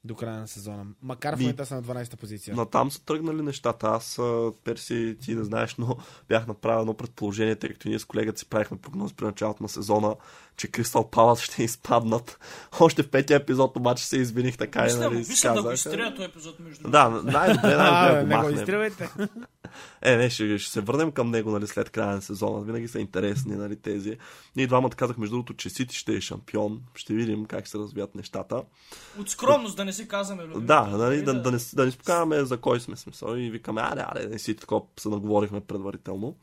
[0.05, 0.87] До края на сезона.
[1.03, 2.57] Макар в момента са на 12-та позиция.
[2.57, 3.87] На там са тръгнали нещата.
[3.87, 4.21] Аз,
[4.65, 5.97] Перси, ти не знаеш, но
[6.29, 9.69] бях направил едно предположение, тъй като ние с колегата си правихме прогноз при началото на
[9.69, 10.17] сезона,
[10.57, 12.39] че Кристал Палас ще изпаднат.
[12.81, 15.69] Още в петия епизод обаче се извиних така и Мисля, нали, си мисля да го
[15.69, 15.75] казах.
[15.75, 18.55] изстрия този епизод между Да, най-добре, най-добре го не го махнем.
[18.55, 19.09] изтривайте.
[20.03, 22.65] Е, не, ще, ще се върнем към него нали, след края на сезона.
[22.65, 24.17] Винаги са интересни нали, тези.
[24.57, 26.81] Ние двамата казах, между другото, че Сити ще е шампион.
[26.95, 28.63] Ще видим как се развият нещата.
[29.19, 30.67] От скромност да не си казваме любимото.
[30.67, 33.81] Да, нали, да, да, да, не, да не спокаваме за кой сме смисъл и викаме,
[33.85, 36.37] аре, аре, не си такова се наговорихме предварително.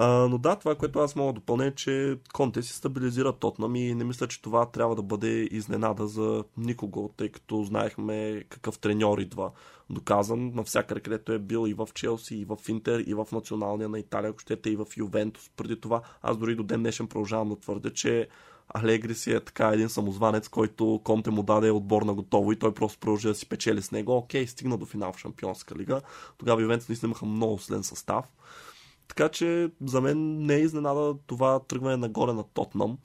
[0.00, 3.76] А, но да, това, което аз мога да допълня е, че Конте си стабилизира Тотнам
[3.76, 8.78] и не мисля, че това трябва да бъде изненада за никого, тъй като знаехме какъв
[8.78, 9.50] треньор идва.
[9.90, 13.98] Доказан навсякъде, където е бил и в Челси, и в Интер, и в националния на
[13.98, 15.50] Италия, ако щете, и в Ювентус.
[15.56, 18.28] Преди това аз дори до ден днешен продължавам да твърдя, че
[18.68, 22.74] Алегри си е така един самозванец, който Конте му даде отбор на готово и той
[22.74, 24.16] просто продължи да си печели с него.
[24.16, 26.00] Окей, стигна до финал в Шампионска лига.
[26.38, 28.24] Тогава Ювентус наистина имаха много силен състав.
[29.08, 32.98] Така че за мен не е изненада това тръгване нагоре на Тотнам.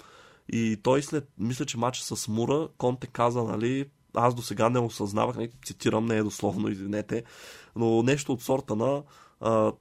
[0.49, 4.79] И той след, мисля, че матча с Мура, Конте каза, нали, аз до сега не
[4.79, 7.23] осъзнавах, не цитирам, не е дословно, извинете,
[7.75, 9.03] но нещо от сорта на
[9.41, 9.71] а,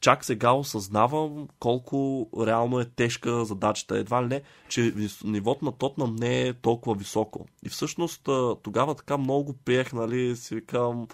[0.00, 3.98] чак сега осъзнавам колко реално е тежка задачата.
[3.98, 4.94] Едва ли не, че
[5.24, 7.46] нивото на Тотнам не е толкова високо.
[7.62, 8.28] И всъщност
[8.62, 11.06] тогава така много приех, нали, си викам,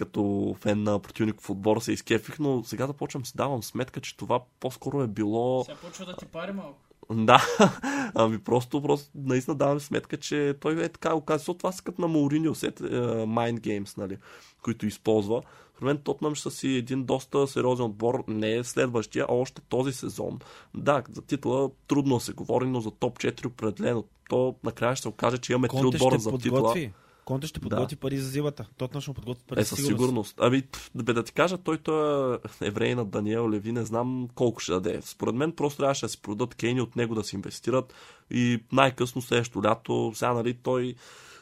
[0.00, 4.00] като фен на противник в отбор се изкефих, но сега да почвам си давам сметка,
[4.00, 5.64] че това по-скоро е било...
[5.64, 6.78] Сега почва да ти пари малко.
[7.12, 7.46] Да,
[8.14, 11.54] ами просто, просто наистина давам сметка, че той е така оказва.
[11.54, 14.16] Това са като на Мауриньо, сет, Mind Games, нали,
[14.62, 15.42] които използва.
[15.74, 19.92] В мен Тотнам ще си един доста сериозен отбор, не е следващия, а още този
[19.92, 20.38] сезон.
[20.74, 24.04] Да, за титла трудно се говори, но за топ 4 определено.
[24.28, 26.74] То накрая ще се окаже, че имаме три отбора за титла.
[27.24, 28.00] Конте ще подготви да.
[28.00, 28.66] пари за зивата.
[28.76, 30.34] Тотнам ще подготви пари е, със сигурност.
[30.38, 30.62] Ами,
[30.94, 34.72] бе да ти кажа, той, той е еврей на Даниел Леви, не знам колко ще
[34.72, 35.00] даде.
[35.02, 37.94] Според мен просто трябваше да си продадат Кейни от него да си инвестират
[38.30, 40.94] и най-късно следващото лято, сега нали той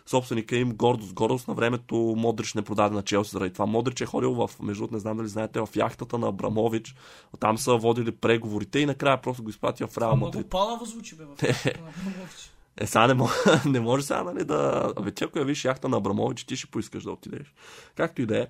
[0.09, 3.67] собственика им гордост, гордост на времето Модрич не продаде на Челси заради това.
[3.67, 6.95] Модрич е ходил в, между не знам дали знаете, в яхтата на Абрамович.
[7.41, 10.35] Там са водили преговорите и накрая просто го изпратя в Реал Мадрид.
[10.35, 12.51] Много палаво звучи бе в яхтата на Абрамович.
[12.81, 13.35] Е, сега не, може,
[13.67, 14.93] не може сега, нали, да...
[15.15, 17.55] Ти ако я виж яхта на Абрамович, ти ще поискаш да отидеш.
[17.97, 18.47] Както и да е.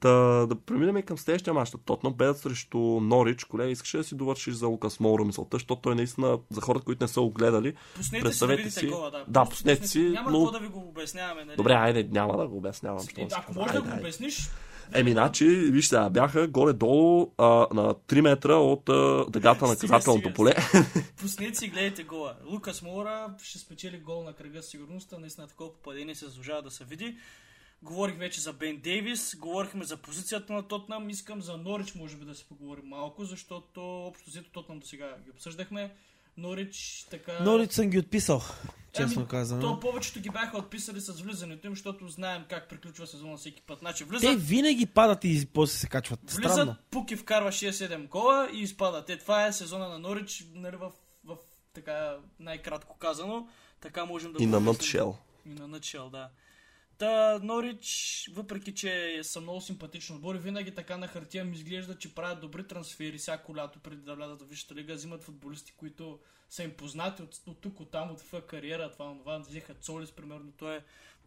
[0.00, 0.10] Та,
[0.46, 1.70] да преминем към следващия мач.
[1.84, 3.44] Тотно бедат срещу Норич.
[3.44, 7.04] Колеги, искаш да си довършиш за Лукас Моуро мисълта, защото той наистина, за хората, които
[7.04, 9.24] не са го гледали, пуснете представете си, да гола, да.
[9.28, 10.00] Да, пуснете си.
[10.00, 10.50] Няма но...
[10.50, 11.56] да ви го обясняваме, нали?
[11.56, 13.06] Добре, айде, няма да го обяснявам.
[13.16, 14.50] Е, ако може да го обясниш,
[14.94, 20.54] Еми, значи, вижте, бяха горе-долу а, на 3 метра от а, дъгата на наказателното поле.
[21.20, 22.36] Пуснете си, гледайте гола.
[22.46, 25.18] Лукас Мора ще спечели гол на кръга с сигурността.
[25.18, 27.16] Наистина такова попадение се заслужава да се види.
[27.82, 32.24] Говорих вече за Бен Дейвис, говорихме за позицията на Тотнам, искам за Норич може би
[32.24, 35.94] да си поговорим малко, защото общо взето Тотнам до сега ги обсъждахме.
[36.38, 37.38] Норич така...
[37.40, 38.42] Норич съм ги отписал,
[38.92, 39.60] честно ами, казано.
[39.60, 43.78] То повечето ги бяха отписали с влизането им, защото знаем как приключва сезона всеки път.
[43.78, 46.20] Значи, влизат, Те винаги падат и после се качват.
[46.22, 46.76] Влизат, Странно.
[46.90, 49.10] Пуки вкарва 6-7 гола и изпадат.
[49.10, 50.92] Е, това е сезона на Норич, нали, в,
[51.24, 51.36] в,
[51.74, 53.48] така най-кратко казано.
[53.80, 55.14] Така можем да И на Nutshell.
[55.46, 56.28] И на Nutshell, да.
[56.98, 62.14] Та, Норич, въпреки че са много симпатични отбори, винаги така на хартия ми изглежда, че
[62.14, 66.18] правят добри трансфери всяко лято преди да влязат в Висшата лига, взимат футболисти, които
[66.50, 70.12] са им познати от, от тук, от там, от в кариера, това, това, взеха Цолис,
[70.12, 70.80] примерно, той е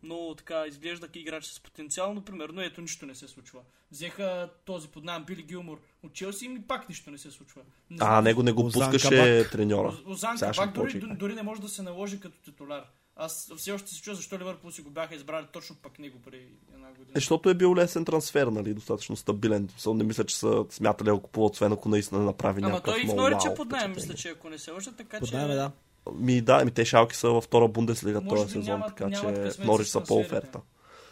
[0.03, 3.61] много така, изглежда играч с потенциал, но примерно ето нищо не се случва.
[3.91, 7.61] Взеха този под нам Били Гилмор от Челси и пак нищо не се случва.
[7.89, 9.97] Не а, него не го пускаше треньора.
[10.05, 12.83] Озан Кабак дори, дори не може да се наложи като титуляр.
[13.15, 16.45] Аз все още се чуя защо Ливърпул си го бяха избрали точно пък него преди
[16.73, 17.07] една година.
[17.09, 19.69] Е, защото е бил лесен трансфер, нали, достатъчно стабилен.
[19.77, 22.93] Съм не мисля, че са смятали да го купуват, освен ако наистина направи Ама някакъв
[22.93, 25.35] той и в Норича под найем, мисля, че ако не се лъжа, така Под че...
[25.35, 25.71] найем, да.
[26.13, 29.61] Ми да, ми те шалки са във втора Бундеслига този сезон, нямат- така нямат че
[29.61, 30.61] Норич са по оферта.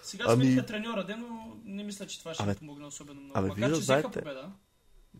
[0.03, 3.39] Сега Ами- смениха треньора, де, но не мисля, че това ще Абе- помогне особено много.
[3.39, 4.51] абе, Макар, вие че взеха знаете, победа.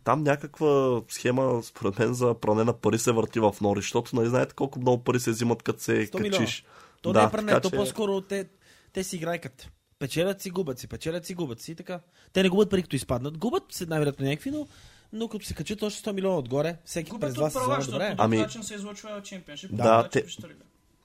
[0.04, 4.30] Там някаква схема, според мен, за пране на пари се върти в Норич, защото нали
[4.30, 6.38] знаете колко много пари се взимат, като се 100 милиона.
[6.38, 6.66] качиш.
[7.02, 8.46] То да, не е пране, то че- по-скоро те,
[8.94, 9.70] те си играйкат.
[10.00, 12.00] Печелят си, губят си, печелят си, губят си и така.
[12.34, 13.38] Те не губят пари, като изпаднат.
[13.38, 14.68] Губят се най-вероятно някакви, но,
[15.14, 18.16] но като се качат още 100 милиона отгоре, всеки Губят през два сезона, защото добре.
[18.18, 19.76] по Ами- начин се излъчва чемпионшип.
[19.76, 20.48] Да, те- те...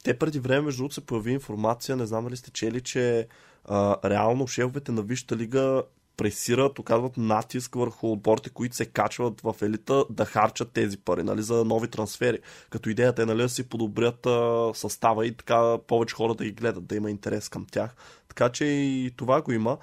[0.05, 3.27] Те преди време, между другото, се появи информация, не знам дали сте чели, че
[3.65, 5.83] а, реално шефовете на Висшата лига
[6.17, 11.43] пресират, оказват натиск върху отборите, които се качват в елита, да харчат тези пари, нали,
[11.43, 12.39] за нови трансфери.
[12.71, 16.53] Като идеята е нали, да си подобрят а, състава и така повече хора да ги
[16.53, 17.97] гледат, да има интерес към тях.
[18.29, 19.79] Така че и това го има.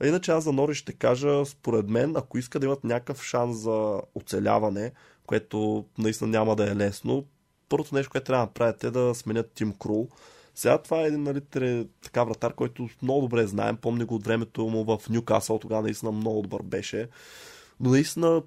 [0.00, 3.58] А иначе аз за Нори ще кажа, според мен, ако иска да имат някакъв шанс
[3.58, 4.92] за оцеляване,
[5.26, 7.24] което наистина няма да е лесно,
[7.68, 10.08] първото нещо, което трябва да направят е да сменят Тим Крул.
[10.54, 13.76] Сега това е един нали, тре- така вратар, който много добре знаем.
[13.76, 17.08] Помня го от времето му в Ньюкасъл, тогава наистина много добър беше.
[17.80, 18.42] Но наистина,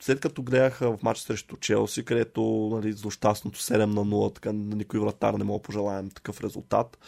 [0.00, 4.76] след като гледаха в матч срещу Челси, където нали, злощастното 7 на 0, така на
[4.76, 6.98] никой вратар не мога да пожелаем такъв резултат.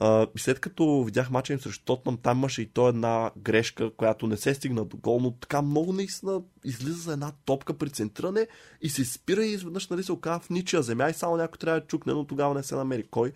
[0.00, 3.90] А, и след като видях мача им срещу Тотнам, там имаше и то една грешка,
[3.96, 7.90] която не се стигна до гол, но така много наистина излиза за една топка при
[7.90, 8.46] центриране
[8.80, 11.80] и се спира и изведнъж нали, се оказва в ничия земя и само някой трябва
[11.80, 13.32] да чукне, но тогава не се намери кой.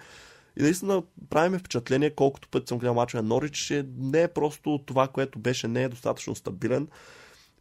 [0.57, 4.29] И наистина прави ми впечатление, колкото пъти съм гледал мача на Норич, че не е
[4.29, 6.89] просто това, което беше, не е достатъчно стабилен.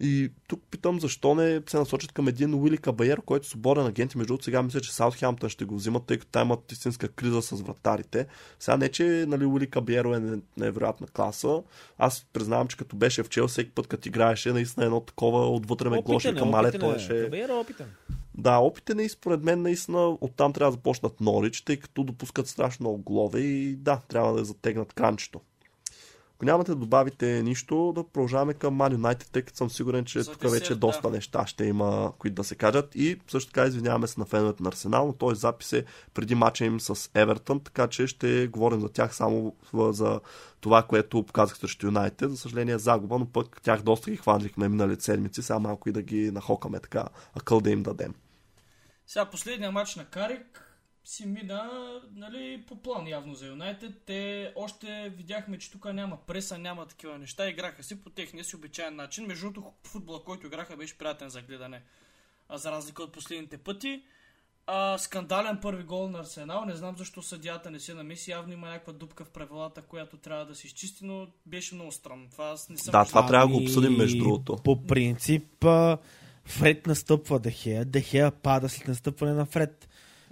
[0.03, 4.13] И тук питам защо не се насочат към един Уили Кабайер, който е свободен агент.
[4.13, 7.07] И Между другото, сега мисля, че Саутхемптън ще го взимат, тъй като там имат истинска
[7.07, 8.27] криза с вратарите.
[8.59, 11.61] Сега не, че нали, Уили Кабайеро е не- невероятна класа.
[11.97, 15.89] Аз признавам, че като беше в Чел, всеки път, като играеше, наистина едно такова отвътре
[15.89, 17.23] ме глоше към мале, той е.
[17.23, 17.87] Кабейер е опитен.
[18.37, 22.83] Да, опите не според мен наистина оттам трябва да започнат Норич, тъй като допускат страшно
[22.83, 25.41] много голове и да, трябва да затегнат кранчето.
[26.41, 30.21] Ако нямате да добавите нищо, да продължаваме към Man United, тъй като съм сигурен, че
[30.21, 31.15] За тук вече десерт, доста да.
[31.15, 32.95] неща ще има, които да се кажат.
[32.95, 36.65] И също така извиняваме се на феновете на Арсенал, но този запис е преди мача
[36.65, 40.19] им с Евертън, така че ще говорим за тях само за
[40.61, 42.31] това, което показах срещу Юнайтед.
[42.31, 46.01] За съжаление загуба, но пък тях доста ги хванлихме миналите седмици, сега малко и да
[46.01, 47.05] ги нахокаме така,
[47.35, 48.13] акъл да им дадем.
[49.07, 50.70] Сега последния матч на Карик
[51.03, 51.69] си мина
[52.15, 54.01] нали, по план явно за Юнайтед.
[54.05, 57.49] Те още видяхме, че тук няма преса, няма такива неща.
[57.49, 59.25] Играха си по техния си обичайен начин.
[59.25, 61.81] Между другото, футбола, който играха, беше приятен за гледане.
[62.49, 64.03] А за разлика от последните пъти.
[64.67, 66.65] А, скандален първи гол на Арсенал.
[66.65, 68.31] Не знам защо съдията не се намеси.
[68.31, 72.29] Явно има някаква дупка в правилата, която трябва да се изчисти, но беше много странно.
[72.31, 74.55] Това аз не съм Да, това трябва да го обсъдим, между другото.
[74.63, 75.65] По принцип,
[76.45, 79.89] Фред настъпва Дехея, Дехея пада след настъпване на Фред,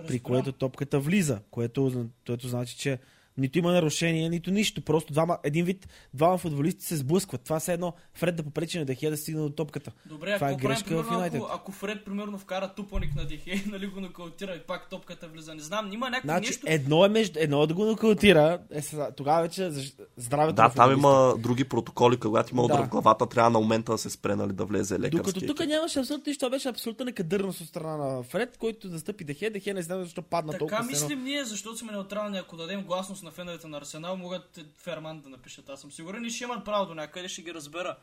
[0.08, 3.00] при което топката влиза, което, което значи, че
[3.40, 4.82] нито има нарушение, нито нищо.
[4.82, 7.42] Просто двама, един вид, двама футболисти се сблъскват.
[7.42, 9.92] Това е едно Фред да попречи на Дехея да стигне до топката.
[10.06, 13.64] Добре, Това е ако, правим, грешка в ако, ако Фред примерно вкара тупаник на Дехе,
[13.68, 15.56] нали го нокаутира и пак топката влиза.
[15.56, 16.66] Не знам, има някакво Значи, нещо.
[16.70, 18.82] едно е между, едно е да го нокаутира, е,
[19.18, 19.72] тогава вече
[20.18, 22.84] здравето Да, на там има други протоколи, когато има удар Да.
[22.84, 25.18] в главата, трябва на момента да се спре, нали, да влезе лекарски.
[25.18, 29.00] Докато тук нямаше абсолютно нищо, това беше абсолютна некадърност от страна на Фред, който да
[29.00, 29.50] стъпи Дехе.
[29.50, 30.84] Дехе не знам защо падна Така толкова.
[30.84, 31.06] все едно.
[31.08, 32.38] мислим ние, защото сме неутрални.
[32.38, 35.70] Ако дадем гласност на феновете на Арсенал, могат Ферман да напишат.
[35.70, 37.96] Аз съм сигурен и ще имат право до някъде, ще ги разбера.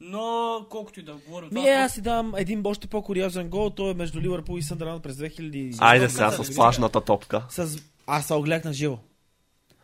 [0.00, 1.48] Но колкото и да говорим.
[1.52, 3.70] Ми, е, аз си давам един още по-куриозен гол.
[3.70, 5.76] Той е между Ливърпул и Съндърланд през 2000.
[5.80, 6.52] Айде сега с видя.
[6.52, 7.42] флашната топка.
[7.48, 7.78] С...
[8.06, 8.98] Аз се огледах на живо.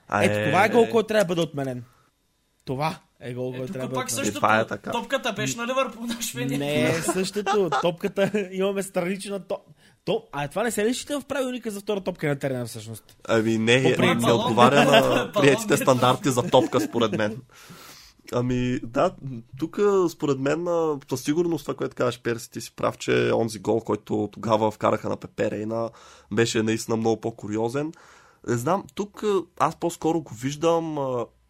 [0.08, 1.84] А, Ето, това е гол, който трябва да бъде отменен.
[2.64, 4.34] Това е гол, който трябва да бъде същото.
[4.34, 4.90] това е така.
[4.90, 6.58] Топката беше на Ливърпул на Шведия.
[6.58, 7.70] Не е същото.
[7.82, 9.60] Топката имаме странична топ.
[10.10, 13.16] То, а това не се ли счита в правилника за втора топка на терена всъщност?
[13.28, 17.42] Ами не, По не, не отговаря на приятите е стандарти за топка, според мен.
[18.32, 19.14] Ами, да,
[19.58, 19.80] тук
[20.10, 20.66] според мен
[21.10, 25.08] със сигурност това, което казваш, Перси, ти си прав, че онзи гол, който тогава вкараха
[25.08, 25.90] на Пепе Рейна,
[26.32, 27.92] беше наистина много по-куриозен.
[28.48, 29.24] Не знам, тук
[29.58, 30.98] аз по-скоро го виждам,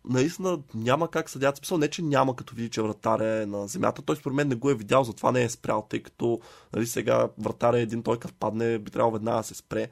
[0.09, 1.57] наистина няма как съдят.
[1.57, 4.03] Смисъл, не, че няма като види, че вратаря е на земята.
[4.03, 6.41] Той според мен не го е видял, затова не е спрял, тъй като
[6.73, 9.89] нали, сега вратаря е един, той като падне, би трябвало веднага да се спре.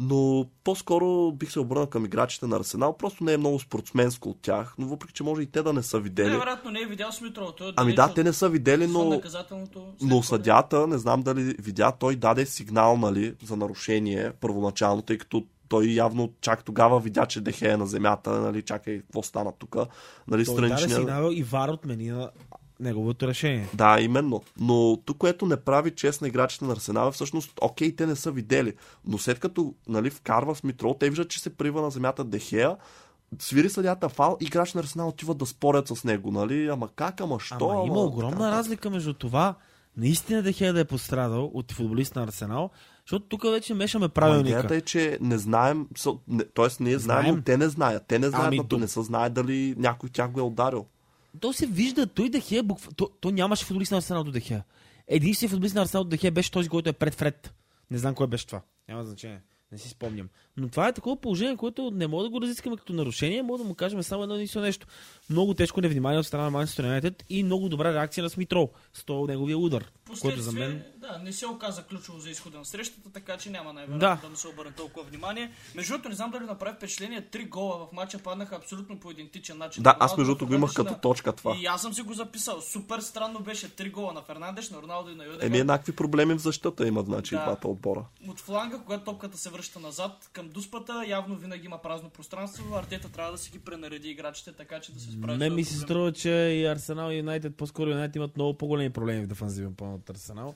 [0.00, 2.96] Но по-скоро бих се обърнал към играчите на Арсенал.
[2.96, 5.82] Просто не е много спортсменско от тях, но въпреки, че може и те да не
[5.82, 6.30] са видели.
[6.30, 7.54] Не, вероятно не е видял Смитрова.
[7.54, 9.20] Той е Ами да, те не са видели, но,
[10.02, 15.46] но съдята, не знам дали видя, той даде сигнал нали, за нарушение първоначално, тъй като
[15.68, 19.76] той явно чак тогава видя, че Дехе е на земята, нали, чакай, какво стана тук.
[20.28, 20.96] Нали, Той даде страничния...
[20.96, 22.30] сигнал и Вар отмени на
[22.80, 23.68] неговото решение.
[23.74, 24.42] Да, именно.
[24.60, 28.30] Но тук, което не прави чест на играчите на Арсенал, всъщност, окей, те не са
[28.30, 28.74] видели.
[29.06, 32.76] Но след като нали, вкарва в Митро, те виждат, че се прива на земята Дехея,
[33.38, 36.66] свири съдята фал, играч на Арсенал отиват да спорят с него, нали?
[36.66, 37.68] Ама как, ама що?
[37.70, 38.50] Ама има огромна така.
[38.50, 39.54] разлика между това
[39.96, 42.70] наистина Дехея да е пострадал от футболист на Арсенал,
[43.06, 44.48] защото тук вече мешаме правилника.
[44.48, 45.88] Идеята е, че не знаем,
[46.54, 46.66] т.е.
[46.80, 47.34] ние знаем, Знаем.
[47.34, 48.04] но те не знаят.
[48.06, 50.86] Те не знаят, Ами, ами, до- не са знае дали някой тях го е ударил.
[51.40, 52.88] То се вижда, той Дехея, букв...
[52.96, 54.64] то, то нямаше футболист на Арсенал до Дехея.
[55.08, 57.54] Единственият футболист на Арсенал до Дехея беше този, който е пред Фред.
[57.90, 58.60] Не знам кой беше това.
[58.88, 59.40] Няма значение.
[59.72, 60.28] Не си спомням.
[60.56, 63.64] Но това е такова положение, което не мога да го разискаме като нарушение, мога да
[63.64, 64.86] му кажем само едно единствено нещо.
[65.30, 69.04] Много тежко невнимание от страна на Манчестър Юнайтед и много добра реакция на Смитрол с
[69.04, 69.84] този неговия удар,
[70.20, 73.72] който за мен Да, не се оказа ключово за изхода на срещата, така че няма
[73.72, 74.18] най-вероятно Да.
[74.22, 74.28] да.
[74.28, 75.52] му се обърне толкова внимание.
[75.74, 79.58] Между другото, не знам дали направи впечатление, три гола в матча паднаха абсолютно по идентичен
[79.58, 79.82] начин.
[79.82, 81.56] Да, аз между другото го имах като точка това.
[81.60, 82.60] И аз съм си го записал.
[82.60, 85.46] Супер странно беше три гола на Фернандеш, на Роналдо и на Юдега.
[85.46, 87.42] Еми еднакви проблеми в защита имат, значи, Да.
[87.44, 88.04] двата отбора.
[88.28, 92.76] От фланга, когато топката се връща назад към дуспата, явно винаги има празно пространство.
[92.76, 95.38] Артета трябва да си ги пренареди играчите, така че да се справи.
[95.38, 99.24] този ми се струва, че и Арсенал и Юнайтед, по-скоро Юнайтед имат много по-големи проблеми
[99.24, 100.54] в дефанзивен план от Арсенал.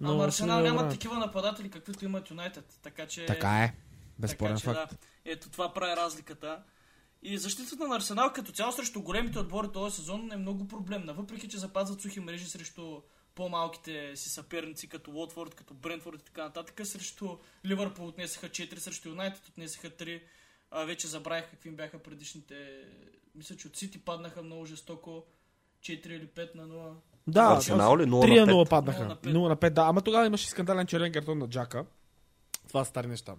[0.00, 2.78] Но Ама Арсенал нямат такива нападатели, каквито имат Юнайтед.
[2.82, 3.26] Така че...
[3.26, 3.74] Така е.
[4.18, 4.90] Безспорен така, факт.
[4.90, 4.98] Да.
[5.24, 6.62] Ето това прави разликата.
[7.22, 11.14] И защитата на Арсенал като цяло срещу големите отбори този сезон е много проблемна.
[11.14, 13.00] Въпреки, че запазват сухи мрежи срещу
[13.34, 17.36] по-малките си съперници, като Уотфорд, като Брентфорд и така нататък, срещу
[17.66, 20.22] Ливърпул отнесаха 4, срещу Юнайтед отнесаха 3.
[20.70, 22.84] А, вече забравих какви им бяха предишните...
[23.34, 25.24] Мисля, че от Сити паднаха много жестоко.
[25.80, 26.92] 4 или 5 на 0.
[27.26, 28.02] Да, Арсенал ли?
[28.02, 28.70] 0 3 на на 0 5?
[28.70, 29.02] паднаха.
[29.02, 29.32] 0 на 5.
[29.32, 29.82] 0 на 5, да.
[29.82, 31.84] Ама тогава имаше скандален червен картон на Джака.
[32.68, 33.34] Това са стари неща.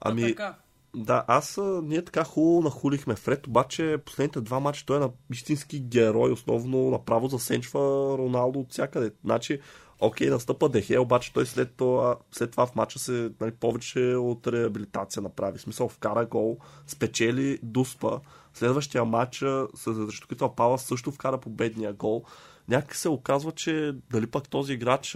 [0.00, 0.58] Ами, А, така.
[0.96, 5.80] Да, аз ние така хубаво нахулихме Фред, обаче последните два мача той е на истински
[5.80, 7.80] герой, основно направо засенчва
[8.18, 9.12] Роналдо от всякъде.
[9.24, 9.60] Значи,
[10.02, 14.46] Окей, настъпа Дехе, обаче той след това, след това в матча се нали, повече от
[14.46, 15.58] реабилитация направи.
[15.58, 18.20] В смисъл вкара гол, спечели Дуспа.
[18.54, 19.44] Следващия матч
[19.74, 22.24] срещу Китал Палас също вкара победния гол.
[22.70, 25.12] Някак се оказва, че дали пък този играч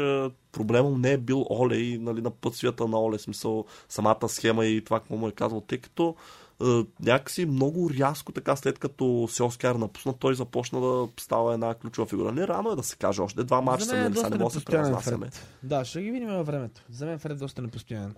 [0.52, 4.66] проблема не е бил Оле и нали, на път свята на Оле, смисъл самата схема
[4.66, 6.14] и това, какво му е казал, тъй като
[6.62, 6.64] е,
[7.00, 12.32] някакси много рязко така след като Селскияр напусна, той започна да става една ключова фигура.
[12.32, 13.44] Не рано е да се каже още.
[13.44, 15.30] Два мача са, нали, не може да се преразнасяме.
[15.62, 16.82] Да, ще ги видим във времето.
[16.90, 18.14] За мен Фред доста непостоянен.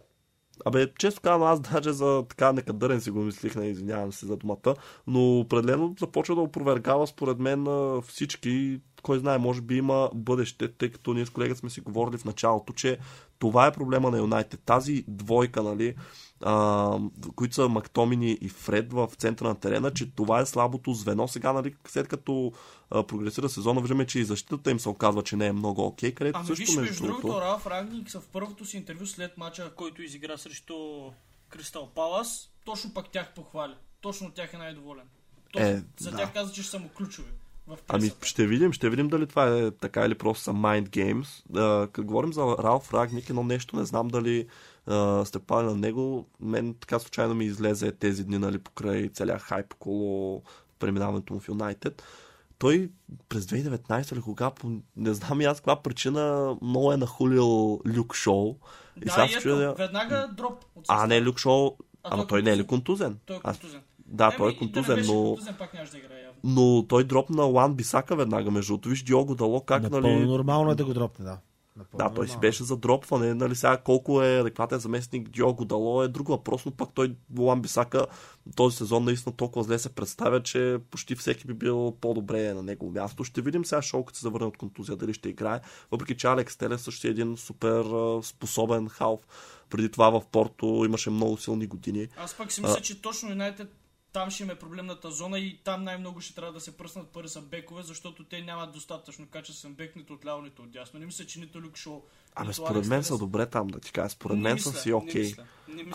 [0.64, 4.36] Абе, често казвам, аз даже за така некадърен си го мислих, не извинявам се за
[4.36, 4.74] думата,
[5.06, 7.66] но определено започва да опровергава според мен
[8.08, 12.18] всички, кой знае, може би има бъдеще, тъй като ние с колегата сме си говорили
[12.18, 12.98] в началото, че
[13.38, 14.60] това е проблема на Юнайтед.
[14.64, 15.94] Тази двойка, нали,
[16.42, 16.98] а,
[17.36, 21.28] които са Мактомини и Фред в центъра на терена, че това е слабото звено.
[21.28, 22.52] Сега, нали, след като
[22.90, 26.10] а, прогресира сезона, виждаме, че и защитата им се оказва, че не е много окей.
[26.10, 29.72] Okay, където ами също, виж, между другото, Ралф Рагник в първото си интервю след мача,
[29.76, 30.74] който изигра срещу
[31.48, 33.74] Кристал Палас, точно пак тях похвали.
[34.00, 35.04] Точно тях е най-доволен.
[35.52, 36.32] Точно, е, за тях да.
[36.32, 37.30] каза, че са му ключови.
[37.88, 41.56] Ами ще видим, ще видим дали това е така или просто са mind games.
[41.56, 44.46] А, като говорим за Ралф Рагник, едно нещо, не знам дали
[44.86, 46.28] а, сте пали на него.
[46.40, 50.42] Мен така случайно ми излезе тези дни, нали, покрай целия хайп около
[50.78, 52.02] преминаването му в Юнайтед.
[52.58, 52.90] Той
[53.28, 58.14] през 2019 или кога, по, не знам и аз каква причина, много е нахулил Люк
[58.14, 58.56] Шоу.
[58.96, 59.74] И да, сега и ето, чуя...
[59.74, 60.64] веднага дроп.
[60.74, 63.18] От а, не Люк Шоу, ама той, той не е ли контузен?
[63.26, 63.80] Той е контузен.
[63.80, 63.82] Аз...
[64.06, 65.24] Да, той е контузен, да но...
[65.24, 66.40] Контузен, пак да играе явно.
[66.44, 68.88] Но той дропна Лан Бисака веднага, между другото.
[68.88, 70.26] Виж Диого Дало как, Напълно нали...
[70.26, 71.38] нормално е да го дропне, да.
[71.76, 73.34] Напълно да, той си беше за дропване.
[73.34, 77.62] Нали, сега колко е адекватен заместник Диого Дало е друг въпрос, но пък той Лан
[77.62, 78.06] Бисака
[78.56, 82.92] този сезон наистина толкова зле се представя, че почти всеки би бил по-добре на негово
[82.92, 83.24] място.
[83.24, 85.60] Ще видим сега шоу, като се завърне от контузия, дали ще играе.
[85.90, 87.84] Въпреки, че Алекс Телес също е един супер
[88.22, 89.20] способен халф.
[89.70, 92.08] Преди това в Порто имаше много силни години.
[92.16, 93.68] Аз пък си мисля, че точно Юнайтед
[94.16, 97.40] там ще има проблемната зона и там най-много ще трябва да се пръснат пари са
[97.40, 101.00] бекове, защото те нямат достатъчно качествен бек нито от ляво, нито от дясно.
[101.00, 102.02] Не мисля, че нито Люк Шоу.
[102.34, 104.08] Абе, според мен са добре там, да ти кажа.
[104.08, 105.32] Според мен са си окей.
[105.32, 105.44] Okay.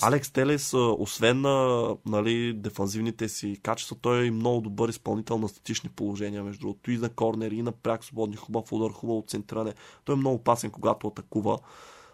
[0.02, 5.90] Алекс Телес, освен на нали, дефанзивните си качества, той е много добър изпълнител на статични
[5.90, 6.92] положения, между другото.
[6.92, 9.74] И на корнери, и на пряк свободни, хубав удар, хубаво центране.
[10.06, 11.60] Той е много опасен, когато атакува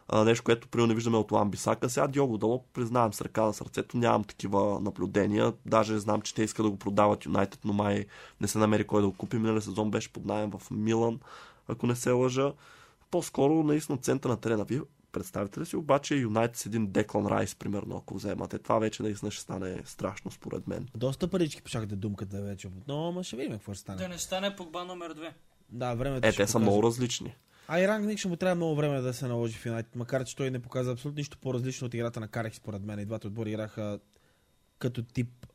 [0.09, 1.89] а, нещо, което примерно не виждаме от Ламбисака.
[1.89, 5.53] Сега Диого Дало, признавам с ръка на сърцето, нямам такива наблюдения.
[5.65, 8.05] Даже знам, че те искат да го продават Юнайтед, но май
[8.41, 9.37] не се намери кой да го купи.
[9.37, 11.19] Миналия сезон беше под найем в Милан,
[11.67, 12.53] ако не се лъжа.
[13.11, 14.63] По-скоро наистина център на терена.
[14.63, 14.81] Вие
[15.11, 18.59] представите ли си обаче Юнайтед с един Деклан Райс, примерно, ако вземате.
[18.59, 20.87] Това вече наистина ще стане страшно, според мен.
[20.95, 22.69] Доста парички пошах да думката вече.
[22.87, 23.97] Но, ама ще видим какво ще стане.
[23.97, 25.31] Да не стане Погба номер 2.
[25.69, 27.35] Да, времето Е, те са много различни.
[27.67, 30.35] А и Рангник ще му трябва много време да се наложи в Юнайтед, макар че
[30.35, 32.99] той не показа абсолютно нищо по-различно от играта на Карех, според мен.
[32.99, 33.99] И двата отбори играха
[34.79, 35.47] като тип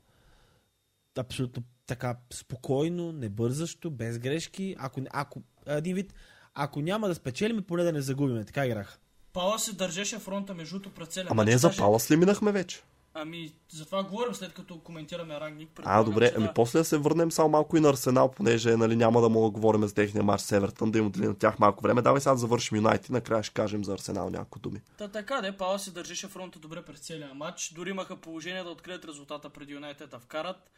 [1.18, 4.76] абсолютно така спокойно, небързащо, без грешки.
[4.78, 6.14] Ако, ако, един вид,
[6.54, 8.44] ако няма да спечелим, поне да не загубим.
[8.44, 8.98] Така играха.
[9.32, 12.82] Пала се държеше фронта между през целия Ама не за Палас ли минахме вече?
[13.14, 15.80] Ами, за това говорим след като коментираме рангник.
[15.84, 16.54] А, добре, че, ами да...
[16.54, 19.50] после да се върнем само малко и на Арсенал, понеже нали, няма да мога да
[19.50, 22.02] говорим за техния матч с Евертън, да им отделим на тях малко време.
[22.02, 24.80] Давай сега да завършим Юнайтед и накрая ще кажем за Арсенал няколко думи.
[24.98, 27.72] Та така, де, Пала се държеше фронта добре през целия матч.
[27.72, 30.70] Дори имаха положение да открият резултата преди Юнайтед да вкарат.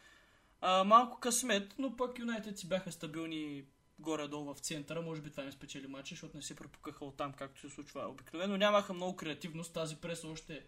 [0.61, 3.63] А, малко късмет, но пък Юнайтед си бяха стабилни
[3.99, 5.01] горе-долу в центъра.
[5.01, 8.07] Може би това не спечели матча, защото не се препукаха от там, както се случва
[8.09, 8.57] обикновено.
[8.57, 9.73] Нямаха много креативност.
[9.73, 10.61] Тази преса още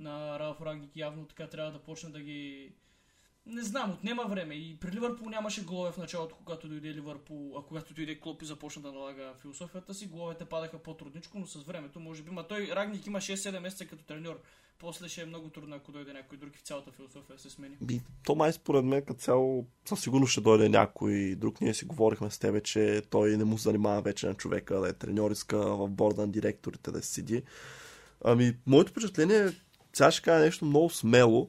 [0.00, 2.72] на Ралф Рагник явно така трябва да почне да ги...
[3.46, 4.54] Не знам, отнема време.
[4.54, 8.44] И при Ливърпул нямаше голове в началото, когато дойде Ливърпул, а когато дойде Клоп и
[8.44, 12.30] започна да налага философията си, головете падаха по-трудничко, но с времето може би.
[12.30, 14.40] Ма той Рагник има 6-7 месеца като треньор.
[14.78, 17.76] После ще е много трудно, ако дойде някой друг и цялата философия се смени.
[17.80, 21.60] Би, то май според мен като цяло със сигурност ще дойде някой друг.
[21.60, 24.92] Ние си говорихме с тебе, че той не му занимава вече на човека да е
[24.92, 27.42] треньор, иска в борда на директорите да седи.
[28.24, 29.50] Ами, моето впечатление е
[29.92, 31.48] сега ще кажа нещо много смело,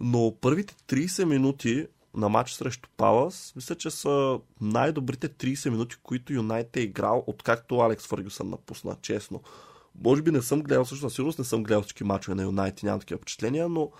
[0.00, 1.86] но първите 30 минути
[2.16, 7.78] на матч срещу Палас, мисля, че са най-добрите 30 минути, които Юнайт е играл, откакто
[7.78, 9.42] Алекс Фъргюсън напусна, честно.
[10.04, 13.00] Може би не съм гледал, също сигурност не съм гледал всички мачове на Юнайт, нямам
[13.00, 13.90] такива впечатления, но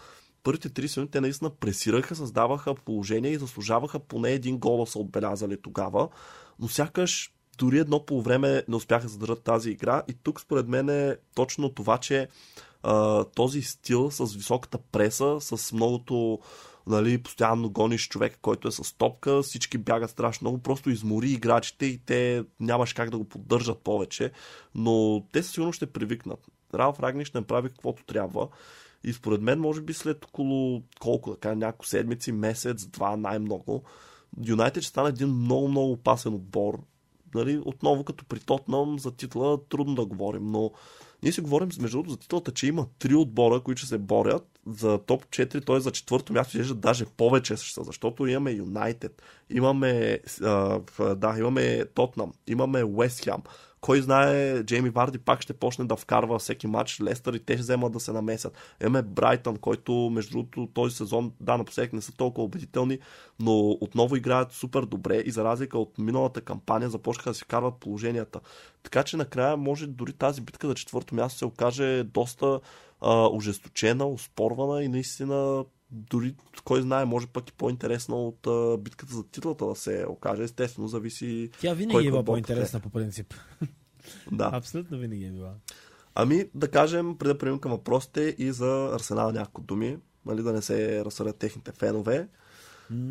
[0.42, 5.62] първите 30 минути те наистина пресираха, създаваха положение и заслужаваха поне един гол са отбелязали
[5.62, 6.08] тогава,
[6.58, 10.68] но сякаш дори едно по време не успяха да задържат тази игра и тук според
[10.68, 12.28] мен е точно това, че
[13.34, 16.38] този стил с високата преса, с многото
[16.86, 21.86] нали, постоянно гониш човек, който е с топка, всички бягат страшно много, просто измори играчите
[21.86, 24.30] и те нямаш как да го поддържат повече,
[24.74, 26.46] но те сигурно ще привикнат.
[26.74, 28.48] Ралф Рагни ще направи каквото трябва
[29.04, 33.84] и според мен, може би след около колко, да кажа, няколко седмици, месец, два най-много,
[34.46, 36.78] Юнайтед ще стане един много, много опасен отбор.
[37.34, 40.70] Нали, отново като при Тотнам за титла трудно да говорим, но
[41.24, 44.53] ние си говорим между другото за титлата, че има три отбора, които ще се борят
[44.66, 45.80] за топ 4, т.е.
[45.80, 50.20] за четвърто място, изглежда даже повече защото имаме Юнайтед, имаме,
[51.00, 53.42] да, имаме Тотнам, имаме Уест Хем,
[53.84, 57.00] кой знае, Джейми Варди пак ще почне да вкарва всеки матч.
[57.00, 58.56] Лестър и те ще вземат да се намесят.
[58.82, 62.98] Имаме Брайтън, който между другото този сезон, да, напоследък не са толкова убедителни,
[63.40, 67.74] но отново играят супер добре и за разлика от миналата кампания започнаха да си карват
[67.74, 68.40] положенията.
[68.82, 72.60] Така че накрая може дори тази битка за четвърто място се окаже доста
[73.04, 79.14] а, ожесточена, успорвана и наистина дори, кой знае, може пък и по-интересна от а, битката
[79.14, 80.42] за титлата да се окаже.
[80.42, 81.50] Естествено, зависи.
[81.60, 83.34] Тя винаги е била по-интересна по принцип.
[84.32, 84.50] Да.
[84.52, 85.54] Абсолютно винаги е била.
[86.14, 90.52] Ами, да кажем, преди да преминем към въпросите и за Арсенал няколко думи, нали, да
[90.52, 92.28] не се разсъдят техните фенове.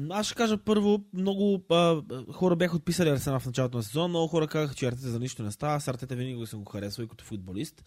[0.10, 2.02] Аз ще кажа първо, много а,
[2.32, 5.44] хора бяха отписали Арсенал в началото на сезон, много хора казаха, че Артета за нищо
[5.44, 5.76] не става.
[5.76, 7.84] Аз Артета винаги съм го харесвал и като футболист.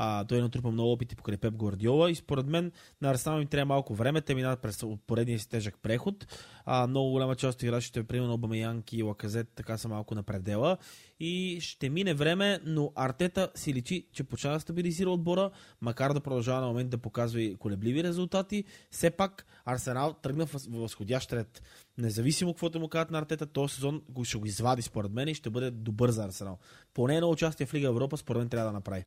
[0.00, 3.46] А, той е натрупа много опити покрай Пеп Гвардиола и според мен на Арсенал им
[3.46, 4.20] трябва малко време.
[4.20, 6.26] Те минават през поредния си тежък преход.
[6.64, 10.76] А, много голяма част от играчите, примерно Обамеянки и Лаказет, така са малко на предела.
[11.20, 15.50] И ще мине време, но Артета си личи, че почва да стабилизира отбора,
[15.80, 18.64] макар да продължава на момент да показва и колебливи резултати.
[18.90, 21.62] Все пак Арсенал тръгна в възходящ ред.
[21.98, 25.50] Независимо каквото му казват на Артета, този сезон ще го извади според мен и ще
[25.50, 26.58] бъде добър за Арсенал.
[26.94, 29.04] Поне на участие в Лига Европа според мен трябва да направи.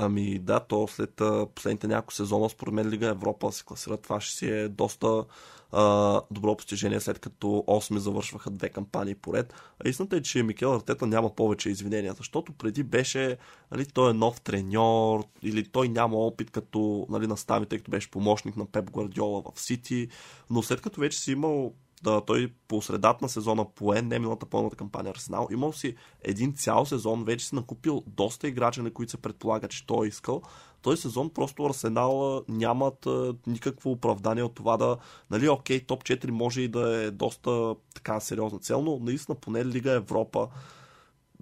[0.00, 3.96] Ами да, то след а, последните няколко сезона, според мен Лига Европа се класира.
[3.96, 5.24] Това ще си е доста
[5.72, 9.54] а, добро постижение, след като 8 завършваха две кампании поред.
[9.84, 13.36] А истината е, че Микел Артета няма повече извинения, защото преди беше,
[13.72, 18.56] нали, той е нов треньор, или той няма опит като нали, наставител, като беше помощник
[18.56, 20.08] на Пеп Гвардиола в Сити,
[20.50, 21.72] но след като вече си имал
[22.02, 25.48] да, той по средата на сезона пое, не миналата пълната кампания Арсенал.
[25.50, 29.86] Имал си един цял сезон, вече си накупил доста играчи, на които се предполага, че
[29.86, 30.42] той е искал.
[30.82, 34.96] Този сезон просто Арсенал нямат а, никакво оправдание от това да,
[35.30, 39.64] нали, окей, топ 4 може и да е доста така сериозна цел, но наистина поне
[39.64, 40.48] Лига Европа.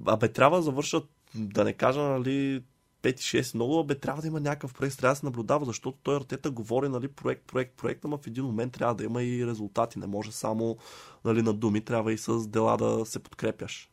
[0.06, 1.04] Абе, трябва да завършат,
[1.34, 2.62] да не кажа, нали,
[3.06, 6.50] 5-6 много, бе, трябва да има някакъв проект, трябва да се наблюдава, защото той Артета
[6.50, 9.98] говори, нали, проект, проект, проект, ама в един момент трябва да има и резултати.
[9.98, 10.76] Не може само
[11.24, 13.90] нали, на думи, трябва и с дела да се подкрепяш.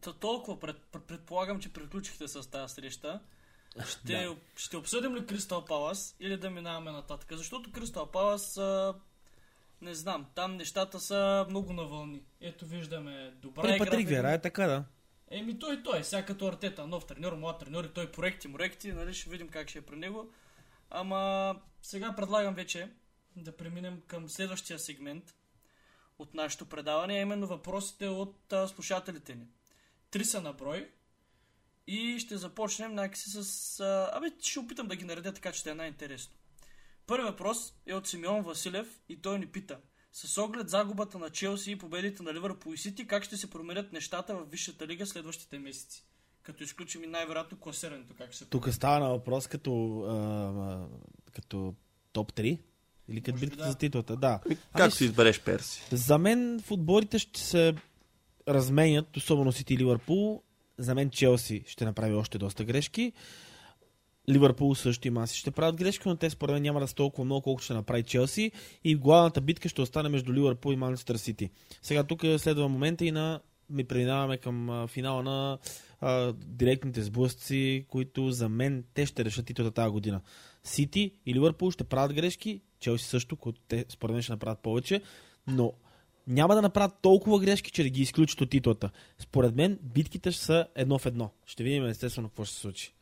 [0.00, 0.76] То толкова пред,
[1.06, 3.20] предполагам, че приключихте с тази среща.
[3.86, 4.36] Ще, да.
[4.56, 7.32] ще обсъдим ли Кристал Палас или да минаваме нататък?
[7.32, 8.94] Защото Кристал Палас, а,
[9.80, 12.22] не знам, там нещата са много навълни.
[12.40, 14.84] Ето виждаме добра При Патрик Вера е така, да.
[15.30, 19.14] Еми той, той, сега като Артета, нов треньор, млад треньор и той проекти, проекти, нали,
[19.14, 20.32] ще видим как ще е при него.
[20.90, 22.90] Ама сега предлагам вече
[23.36, 25.34] да преминем към следващия сегмент
[26.18, 29.46] от нашето предаване, а именно въпросите от а, слушателите ни.
[30.10, 30.90] Три са на брой
[31.86, 33.80] и ще започнем някакси с...
[33.80, 36.34] А, абе, ще опитам да ги наредя така, че да е най-интересно.
[37.06, 39.80] Първи въпрос е от Симеон Василев и той ни пита–
[40.14, 43.92] с оглед загубата на Челси и победите на Ливърпул и Сити, как ще се променят
[43.92, 46.04] нещата в Висшата лига следващите месеци?
[46.42, 50.86] Като изключим и най-вероятно класирането, как ще се Тук става на въпрос като, а,
[51.32, 51.74] като
[52.12, 52.58] топ 3?
[53.08, 53.70] Или като битката да.
[53.70, 54.40] за титлата, да.
[54.46, 55.82] Ами, как ами, си избереш Перси?
[55.92, 57.74] За мен футболите ще се
[58.48, 60.42] разменят, особено Сити и Ливърпул.
[60.78, 63.12] За мен Челси ще направи още доста грешки.
[64.28, 67.24] Ливърпул също и Маси ще правят грешки, но те според мен няма да са толкова
[67.24, 68.52] много, колкото ще направи Челси.
[68.84, 71.50] И главната битка ще остане между Ливърпул и Манчестър Сити.
[71.82, 73.40] Сега тук следва момента и на
[73.70, 75.58] ми преминаваме към финала на
[76.00, 80.20] а, директните сблъсъци, които за мен те ще решат титлата тази година.
[80.64, 85.02] Сити и Ливърпул ще правят грешки, Челси също, които те според мен ще направят повече,
[85.46, 85.72] но
[86.26, 88.90] няма да направят толкова грешки, че да ги изключат от титлата.
[89.18, 91.30] Според мен битките ще са едно в едно.
[91.46, 92.93] Ще видим естествено какво ще се случи.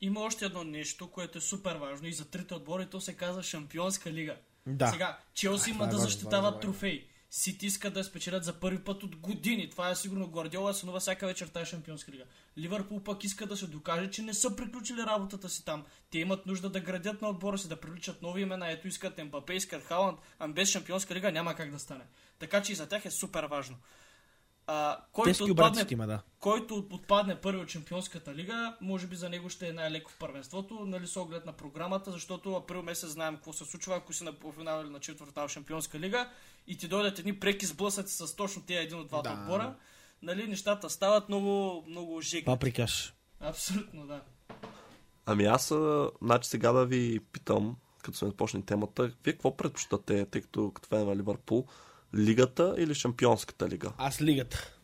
[0.00, 3.42] Има още едно нещо, което е супер важно и за трите отбори, то се казва
[3.42, 4.36] Шампионска лига.
[4.66, 4.86] Да.
[4.86, 7.06] Сега, Челси има да защитават трофей.
[7.30, 9.70] Сити искат да спечелят за първи път от години.
[9.70, 12.24] Това е сигурно Гвардиола сънува всяка вечер в тази шампионска лига.
[12.58, 15.84] Ливърпул пък иска да се докаже, че не са приключили работата си там.
[16.10, 18.70] Те имат нужда да градят на отбора си, да привличат нови имена.
[18.70, 22.04] Ето искат Мбапе, искат Халанд, а без шампионска лига няма как да стане.
[22.38, 23.76] Така че и за тях е супер важно.
[24.68, 26.20] А, който, отпадне, има, да.
[26.40, 30.74] който отпадне първи от Чемпионската лига, може би за него ще е най-леко в първенството,
[30.86, 34.32] нали, с оглед на програмата, защото април месец знаем какво се случва, ако си на
[34.32, 36.28] полуфинал или на четвъртфинал в Шампионска лига
[36.66, 39.40] и ти дойдат едни преки сблъсъци с точно тези един от двата Да.
[39.40, 39.74] отбора,
[40.22, 42.44] нали, нещата стават много, много жеги.
[42.44, 43.14] Паприкаш.
[43.40, 44.20] Абсолютно, да.
[45.26, 45.72] Ами аз,
[46.22, 50.88] значи сега да ви питам, като сме започнали темата, вие какво предпочитате, тъй като като
[50.88, 51.66] фен на Ливърпул,
[52.16, 53.92] лигата или шампионската лига?
[53.98, 54.76] Аз лигата.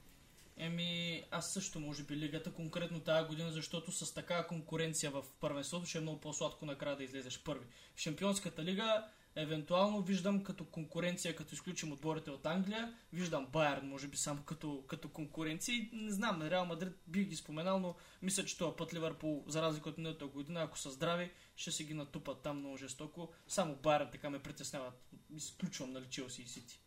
[0.57, 5.87] Еми, аз също може би лигата конкретно тази година, защото с такава конкуренция в първенството
[5.87, 7.67] ще е много по-сладко накрая да излезеш първи.
[7.97, 9.05] В Шампионската лига,
[9.37, 14.85] евентуално виждам като конкуренция, като изключим отборите от Англия, виждам Байерн, може би само като,
[14.89, 15.75] като конкуренция.
[15.75, 19.63] И Не знам, Реал Мадрид бих ги споменал, но мисля, че този път Ливърпул, за
[19.63, 23.33] разлика от миналата година, ако са здрави, ще си ги натупат там много жестоко.
[23.49, 24.95] Само Байерн така ме притесняват.
[25.37, 26.81] Изключвам нали Челси и Сити.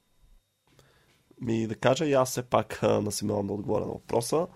[1.42, 4.48] Ми да кажа и аз все пак на Симеон да отговоря на въпроса.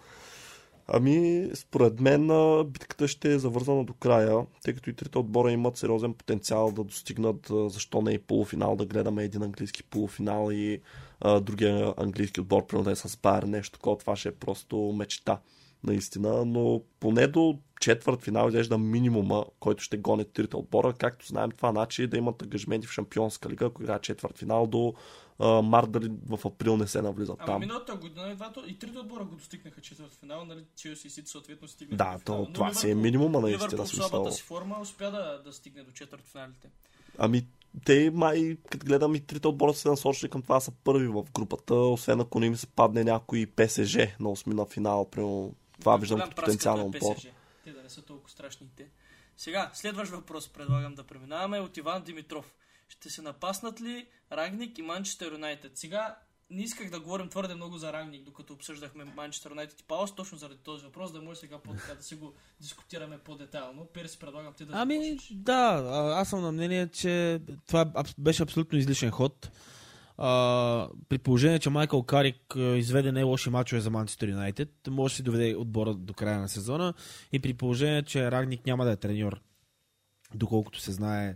[0.88, 2.28] Ами, според мен
[2.66, 6.84] битката ще е завързана до края, тъй като и трите отбора имат сериозен потенциал да
[6.84, 10.82] достигнат, защо не и полуфинал, да гледаме един английски полуфинал и
[11.22, 15.40] а, другия английски отбор, примерно е с Байер, нещо такова, това ще е просто мечта,
[15.84, 20.94] наистина, но поне до четвърт финал изглежда минимума, който ще гонят трите отбора.
[20.94, 24.94] Както знаем, това значи да имат ангажименти в Шампионска лига, ако играят четвърт финал до
[25.40, 27.60] а, март, дали в април не се навлизат Ама там.
[27.60, 31.32] миналата година и, двата, и трите отбора го достигнаха четвърт финал, нали Челси и Сити
[31.32, 32.46] съответно стигнаха Да, до финала.
[32.46, 36.22] то, това си е минимума наистина Ливърпул си форма успя да, да стигне до четвърт
[36.32, 36.70] финалите.
[37.18, 37.48] Ами,
[37.86, 41.24] те май, като гледам и трите отбора се насочили към това да са първи в
[41.34, 45.56] групата, освен ако не им се падне някой ПСЖ на осми на финал, примерно.
[45.80, 47.16] Това виждам като потенциален е отбор.
[47.64, 48.88] Те да не са толкова страшни и те.
[49.38, 52.54] Сега, следващ въпрос предлагам да преминаваме от Иван Димитров.
[52.90, 55.78] Ще се напаснат ли Рагник и Манчестър Юнайтед?
[55.78, 56.16] Сега
[56.50, 60.38] не исках да говорим твърде много за Рагник, докато обсъждахме Манчестър Юнайтед и Паус, точно
[60.38, 63.86] заради този въпрос, да може сега по-така да си го дискутираме по-детайлно.
[63.86, 65.32] Перес, предлагам ти да Ами, започнеш.
[65.32, 67.86] да, а- аз съм на мнение, че това
[68.18, 69.52] беше абсолютно излишен ход.
[70.22, 75.16] А, при положение, че Майкъл Карик изведе не лоши мачове за Манчестър Юнайтед, може да
[75.16, 76.94] си доведе отбора до края на сезона
[77.32, 79.42] и при положение, че Рагник няма да е треньор,
[80.36, 81.36] доколкото се знае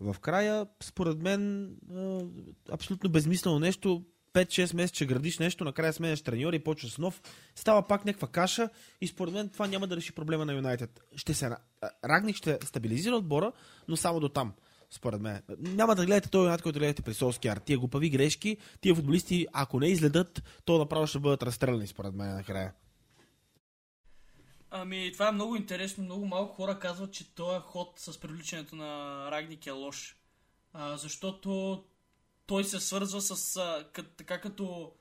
[0.00, 1.70] в края, според мен
[2.70, 4.04] абсолютно безмислено нещо.
[4.34, 7.22] 5-6 месеца градиш нещо, накрая сменяш треньор и почваш с нов,
[7.54, 8.68] става пак някаква каша
[9.00, 11.00] и според мен това няма да реши проблема на Юнайтед.
[11.16, 11.50] Ще се,
[12.04, 13.52] Рагник ще стабилизира отбора,
[13.88, 14.52] но само до там,
[14.92, 15.42] според мен.
[15.58, 17.56] Няма да гледате този Юнайтед, който гледате при Солскияр.
[17.56, 22.34] Тия глупави грешки, тия футболисти, ако не изледат, то направо ще бъдат разстреляни, според мен,
[22.34, 22.72] накрая.
[24.70, 26.04] Ами, това е много интересно.
[26.04, 30.16] Много малко хора казват, че този ход с привличането на Рагник е лош.
[30.72, 31.84] А, защото
[32.46, 34.92] той се свързва с а, кът, така като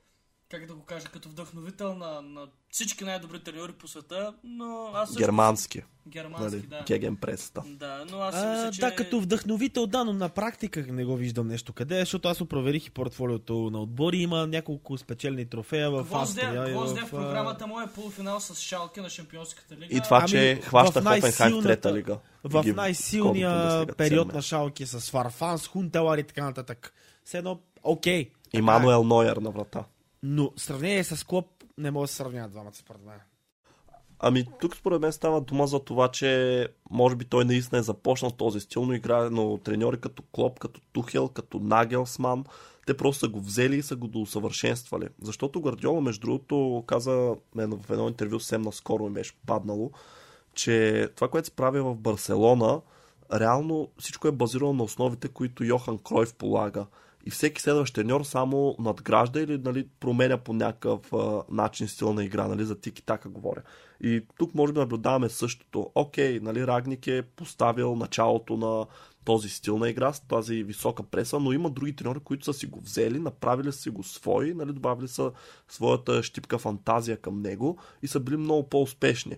[0.49, 5.09] как да го кажа, като вдъхновител на, на всички най-добри треньори по света, но аз
[5.09, 5.19] също...
[5.19, 6.67] Германски, Германски, нали?
[6.67, 6.83] да.
[6.87, 7.63] Геген преста.
[7.65, 8.81] Да, но аз А, мисля, че...
[8.81, 12.87] Да, като вдъхновител, да, но на практика не го виждам нещо къде, защото аз проверих
[12.87, 14.17] и портфолиото на отбори.
[14.17, 16.69] Има няколко спечелени трофея в Гвоздя, Австрия.
[16.69, 19.97] и Гвоздя в, в, програмата му е полуфинал с Шалке на Шампионската лига.
[19.97, 22.17] И това, Ами, че хваща Хопенхайм трета лига.
[22.43, 24.33] В най-силния период седме.
[24.33, 26.93] на Шалки с Фарфанс, Хунтелар и така нататък.
[27.25, 28.25] Все едно, окей.
[28.25, 28.61] така И е.
[28.61, 29.83] Мануел Нойер на врата.
[30.23, 33.19] Но в сравнение с Клоп не може да се сравняват двамата, според мен.
[34.19, 38.31] Ами тук според мен става дума за това, че може би той наистина е започнал
[38.31, 42.45] този стил, но играе, но треньори като Клоп, като Тухел, като Нагелсман,
[42.87, 45.07] те просто са го взели и са го доусъвършенствали.
[45.21, 49.91] Защото Гвардиола, между другото, каза в едно интервю съвсем наскоро ми беше паднало,
[50.53, 52.81] че това, което се прави в Барселона,
[53.33, 56.85] реално всичко е базирано на основите, които Йохан Кройв полага.
[57.25, 62.23] И всеки следващ треньор само надгражда или нали, променя по някакъв а, начин стил на
[62.23, 63.61] игра, нали, за тики така говоря.
[64.01, 65.91] И тук може би наблюдаваме същото.
[65.95, 68.85] Окей, нали, Рагник е поставил началото на
[69.25, 72.65] този стил на игра, с тази висока преса, но има други треньори, които са си
[72.65, 75.31] го взели, направили си го свои, нали, добавили са
[75.67, 79.37] своята щипка фантазия към него и са били много по-успешни.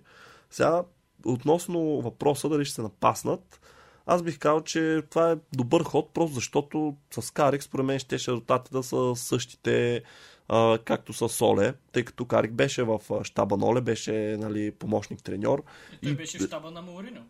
[0.50, 0.84] Сега,
[1.26, 3.60] относно въпроса дали ще се напаснат,
[4.06, 8.16] аз бих казал, че това е добър ход, просто защото с Карик, според мен, ще
[8.16, 10.04] резултатите да са същите,
[10.48, 15.24] а, както с Соле, тъй като Карик беше в щаба на Оле, беше нали, помощник
[15.24, 15.64] треньор.
[15.94, 17.22] И той И- беше в щаба на Мауриньо.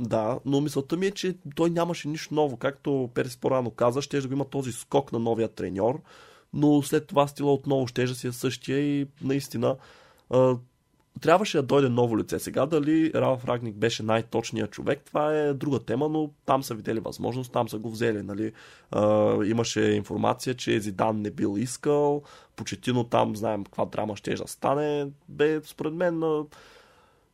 [0.00, 2.56] Да, но мисълта ми е, че той нямаше нищо ново.
[2.56, 6.02] Както Перес по-рано каза, ще да го има този скок на новия треньор,
[6.52, 9.76] но след това стила отново ще да си е същия и наистина
[11.20, 12.38] трябваше да дойде ново лице.
[12.38, 17.00] Сега дали Ралф Рагник беше най-точният човек, това е друга тема, но там са видели
[17.00, 18.22] възможност, там са го взели.
[18.22, 18.52] Нали?
[18.90, 22.22] А, имаше информация, че Зидан не бил искал,
[22.56, 25.06] почетино там знаем каква драма ще да стане.
[25.28, 26.22] Бе, според мен,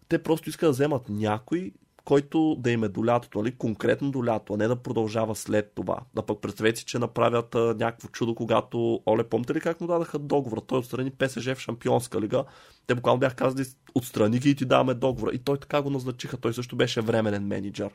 [0.09, 1.73] те просто искат да вземат някой,
[2.05, 3.57] който да им е до лятото, нали?
[3.57, 5.99] конкретно до лято, а не да продължава след това.
[6.15, 9.87] Да пък представете си, че направят а, някакво чудо, когато Оле, помните ли как му
[9.87, 10.61] дадаха договора?
[10.61, 12.45] Той отстрани ПСЖ в Шампионска лига.
[12.87, 13.65] Те буквално бяха казали,
[13.95, 15.31] отстрани ги и ти даваме договора.
[15.35, 16.37] И той така го назначиха.
[16.37, 17.91] Той също беше временен менеджер.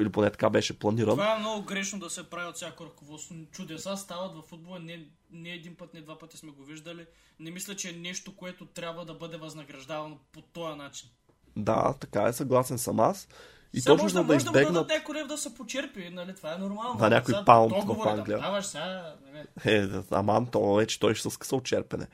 [0.00, 1.10] Или поне така беше планиран.
[1.10, 3.34] Това е много грешно да се прави от всяко ръководство.
[3.52, 4.78] Чудеса стават в футбола.
[4.78, 7.06] Не, не един път, не два пъти сме го виждали.
[7.40, 11.08] Не мисля, че е нещо, което трябва да бъде възнаграждавано по този начин.
[11.56, 13.28] Да, така е, съгласен съм аз.
[13.74, 14.54] И Сега точно може, да, да може избегнат...
[14.54, 16.34] да му дадат някой да се почерпи, нали?
[16.34, 16.98] Това е нормално.
[16.98, 18.38] Да, някой паунд в Англия.
[18.38, 19.76] Да даваш сега, нали?
[19.76, 22.06] Е, аман, то е, че той ще се скъса от черпене.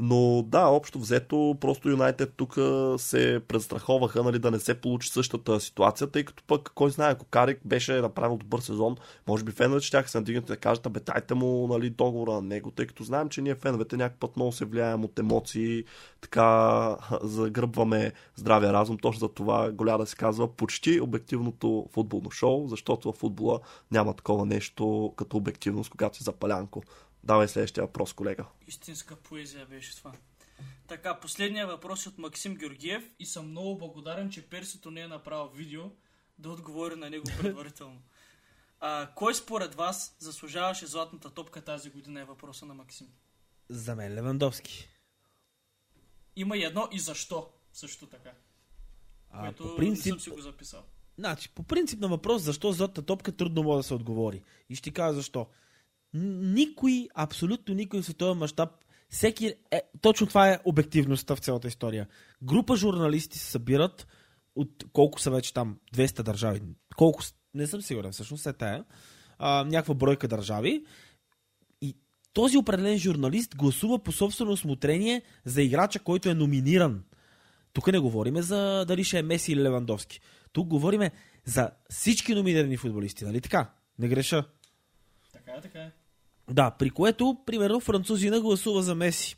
[0.00, 2.54] Но да, общо взето, просто Юнайтед тук
[3.00, 7.24] се предстраховаха нали, да не се получи същата ситуация, тъй като пък, кой знае, ако
[7.24, 8.96] Карик беше направил добър сезон,
[9.28, 12.42] може би феновете ще се надигнат и да кажат, бе, дайте му нали, договора на
[12.42, 15.84] него, тъй като знаем, че ние феновете някакъв път много се влияем от емоции,
[16.20, 22.68] така загръбваме здравия разум, точно за това голя да се казва почти обективното футболно шоу,
[22.68, 23.60] защото в футбола
[23.90, 26.82] няма такова нещо като обективност, когато си запалянко.
[27.26, 28.46] Давай следващия въпрос, колега.
[28.66, 30.12] Истинска поезия беше това.
[30.86, 35.08] Така, последния въпрос е от Максим Георгиев и съм много благодарен, че Персито не е
[35.08, 35.82] направил видео
[36.38, 38.02] да отговори на него предварително.
[38.80, 43.06] А, кой според вас заслужаваше златната топка тази година е въпроса на Максим?
[43.68, 44.88] За мен Левандовски.
[46.36, 48.32] Има и едно и защо също така.
[49.30, 50.04] А, което по принцип...
[50.04, 50.84] не съм си го записал.
[51.18, 54.42] Значи, по принцип на въпрос защо златната топка трудно може да се отговори.
[54.68, 55.46] И ще кажа защо
[56.16, 58.70] никой, абсолютно никой в световен мащаб,
[59.08, 62.06] всеки, е, точно това е обективността в цялата история.
[62.42, 64.06] Група журналисти се събират
[64.54, 66.62] от колко са вече там 200 държави.
[66.96, 67.22] Колко,
[67.54, 68.84] не съм сигурен, всъщност е тая.
[69.38, 70.84] А, някаква бройка държави.
[71.80, 71.96] И
[72.32, 77.04] този определен журналист гласува по собствено осмотрение за играча, който е номиниран.
[77.72, 80.20] Тук не говориме за дали ще е Меси или Левандовски.
[80.52, 81.10] Тук говориме
[81.44, 83.70] за всички номинирани футболисти, нали така?
[83.98, 84.44] Не греша.
[85.32, 85.92] Така е, така е.
[86.50, 89.36] Да, при което, примерно, французина гласува за Меси.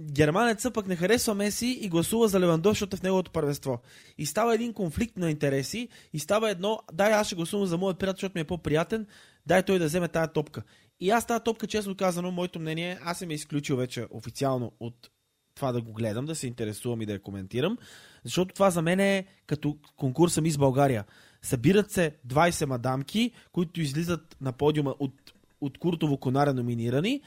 [0.00, 3.78] Германеца пък не харесва Меси и гласува за Левандов, защото е в неговото първенство.
[4.18, 7.98] И става един конфликт на интереси и става едно, дай аз ще гласувам за моят
[7.98, 9.06] приятел, защото ми е по-приятен,
[9.46, 10.62] дай той да вземе тая топка.
[11.00, 15.10] И аз тази топка, честно казано, моето мнение, аз съм изключил вече официално от
[15.54, 17.78] това да го гледам, да се интересувам и да я коментирам,
[18.24, 21.04] защото това за мен е като конкурса ми с България.
[21.42, 25.33] Събират се 20 мадамки, които излизат на подиума от
[25.66, 27.20] от Куртово Конара номинирани.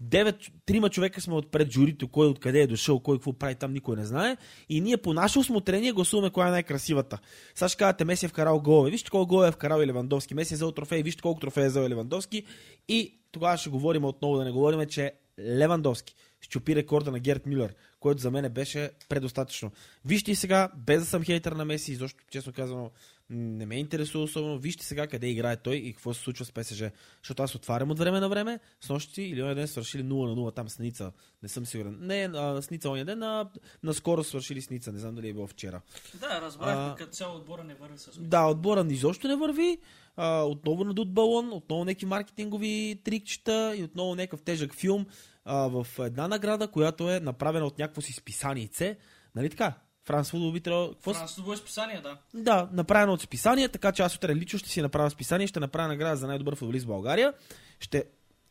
[0.00, 0.36] Девет,
[0.66, 4.04] трима човека сме отпред журито, кой откъде е дошъл, кой какво прави там, никой не
[4.04, 4.36] знае.
[4.68, 7.18] И ние по наше осмотрение гласуваме коя е най-красивата.
[7.54, 8.90] Сега ще кажете, Меси е вкарал голове.
[8.90, 10.34] Вижте колко гол е вкарал и Левандовски.
[10.34, 12.44] Меси е взел трофей, вижте колко трофей е взел Левандовски.
[12.88, 17.74] И тогава ще говорим отново, да не говорим, че Левандовски щупи рекорда на Герт Мюллер,
[18.00, 19.72] който за мен беше предостатъчно.
[20.04, 22.90] Вижте и сега, без да съм хейтър на Меси, защото честно казано
[23.30, 24.58] не ме интересува особено.
[24.58, 26.82] Вижте сега къде играе той и какво се случва с ПСЖ.
[27.22, 30.36] Защото аз отварям от време на време, с нощи или оня ден свършили 0 на
[30.36, 31.12] 0 там с Ница.
[31.42, 31.98] Не съм сигурен.
[32.00, 33.50] Не, а, с Ница оня ден, а
[33.82, 34.92] наскоро свършили с Ница.
[34.92, 35.80] Не знам дали е било вчера.
[36.20, 39.78] Да, разбрах, като цяло отбора не върви с Да, отбора изобщо не върви.
[40.16, 45.06] А, отново надут балон, отново някакви маркетингови трикчета и отново някакъв тежък филм
[45.44, 48.96] а, в една награда, която е направена от някакво си списанице.
[49.34, 49.74] Нали така?
[50.04, 50.94] Франс Футбол би трябвало...
[51.00, 52.18] Франс Футбол е списание, да.
[52.34, 55.88] Да, направено от списание, така че аз утре лично ще си направя списание, ще направя
[55.88, 57.32] награда за най-добър футболист в България.
[57.80, 58.04] Ще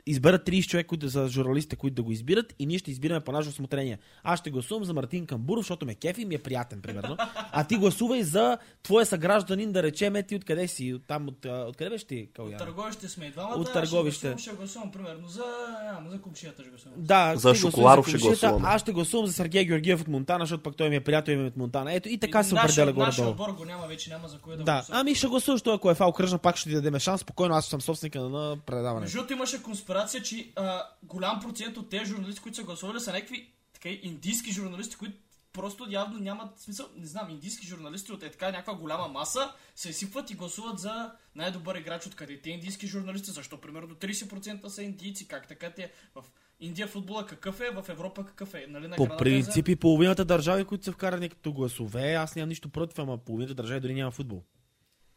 [0.10, 3.31] изберат 30 човека, които са журналистите, които да го избират и ние ще избираме по
[3.31, 3.98] наше осмотрение.
[4.23, 7.18] Аз ще гласувам за Мартин Камбуров, защото ме кефи и ми е приятен, примерно.
[7.52, 10.94] А ти гласувай за твоя съгражданин, да речем, ти откъде си?
[10.94, 13.56] От, там, от, от къде беше ти, От търговище сме и двамата.
[13.56, 14.36] От търговище.
[14.38, 15.44] Ще, гласувам, примерно, за,
[15.81, 16.94] а, за купшията ще гласувам.
[16.98, 18.65] Да, за Шоколаров ще гласувам.
[18.65, 21.45] Аз ще гласувам за Сергей Георгиев от Монтана, защото пък той ми е приятел и
[21.45, 21.94] от Монтана.
[21.94, 23.30] Ето и така и се определя горе долу.
[23.30, 24.86] отбор го няма вече, няма за кое да, да.
[24.90, 27.22] Ами ще гласуваш той, ако е фал кръжна, пак ще ти дадем шанс.
[27.22, 29.06] Спокойно, аз съм собственика на предаване.
[29.06, 33.51] Защото имаше конспирация, че а, голям процент от тези журналисти, които са гласували, са някакви
[33.73, 35.17] така, индийски журналисти, които
[35.53, 39.89] просто явно нямат смисъл, не знам, индийски журналисти от е така някаква голяма маса се
[39.89, 44.84] изсипват и гласуват за най-добър играч от къде те индийски журналисти, защо примерно 30% са
[44.84, 46.23] индийци, как така те в
[46.59, 48.65] Индия футбола какъв е, в Европа какъв е.
[48.69, 49.77] Нали, По принципи, за...
[49.77, 53.93] половината държави, които са вкарани като гласове, аз нямам нищо против, ама половината държави дори
[53.93, 54.43] няма футбол.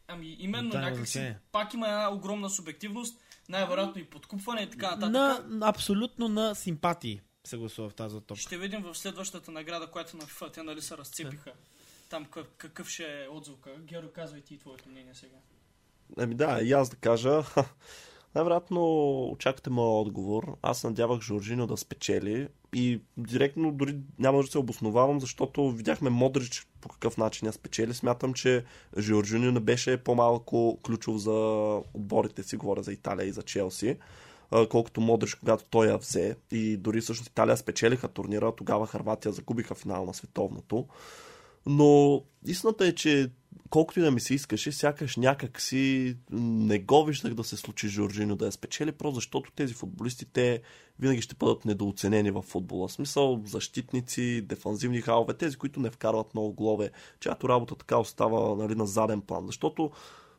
[0.07, 3.19] Ами именно, някакси, пак има една огромна субективност
[3.53, 5.11] най-вероятно и подкупване и така нататък.
[5.11, 7.21] На, абсолютно на симпатии.
[7.47, 8.41] се гласува в тази топка.
[8.41, 11.51] Ще видим в следващата награда, която на FIFA те нали се разцепиха.
[12.09, 13.71] Там какъв, какъв ще е отзвука.
[13.79, 15.37] Геро, казвай ти твоето мнение сега.
[16.17, 17.43] Ами да, и аз да кажа.
[18.35, 20.55] Най-вероятно очаквате моят отговор.
[20.61, 26.67] Аз надявах Жоржино да спечели и директно дори няма да се обосновавам, защото видяхме Модрич
[26.81, 27.93] по какъв начин я спечели.
[27.93, 28.63] Смятам, че
[28.97, 31.31] Жоржино не беше по-малко ключов за
[31.93, 33.97] отборите си, говоря за Италия и за Челси
[34.69, 36.35] колкото Модрич, когато той я взе.
[36.51, 40.87] И дори всъщност Италия спечелиха турнира, тогава Харватия загубиха финал на световното.
[41.65, 43.31] Но истината е, че
[43.69, 47.87] колкото и да ми се искаше, сякаш някак си не го виждах да се случи
[47.87, 50.61] Жоржино да я спечели, просто защото тези футболисти, те
[50.99, 52.89] винаги ще бъдат недооценени в футбола.
[52.89, 58.75] Смисъл защитници, дефанзивни халове, тези, които не вкарват много голове, чиято работа така остава нали,
[58.75, 59.45] на заден план.
[59.45, 59.91] Защото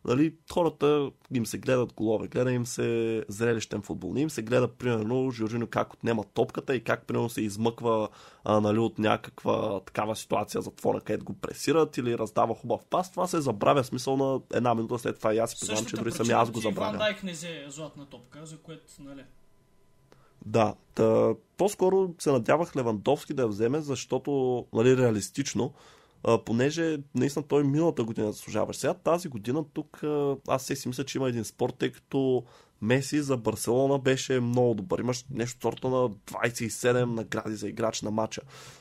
[0.04, 4.12] нали, хората им се гледат голове, гледа им се зрелищен футбол.
[4.12, 8.08] Не им се гледа, примерно, Жоржино как отнема топката и как, примерно, се измъква
[8.44, 13.10] а, нали, от някаква такава ситуация затвора, където го пресират или раздава хубав пас.
[13.10, 16.12] Това се забравя смисъл на една минута след това и аз си признавам, че дори
[16.12, 16.90] сами аз го забравя.
[16.90, 19.24] Ван Дайк не взе златна топка, за което, нали?
[20.46, 25.72] Да, та, по-скоро се надявах Левандовски да я вземе, защото, нали, реалистично,
[26.24, 28.74] а, понеже наистина той миналата година заслужава.
[28.74, 30.04] Сега тази година тук
[30.48, 32.44] аз се си мисля, че има един спорт, тъй като
[32.82, 34.98] Меси за Барселона беше много добър.
[34.98, 38.40] Имаш нещо сорта на 27 награди за играч на матча.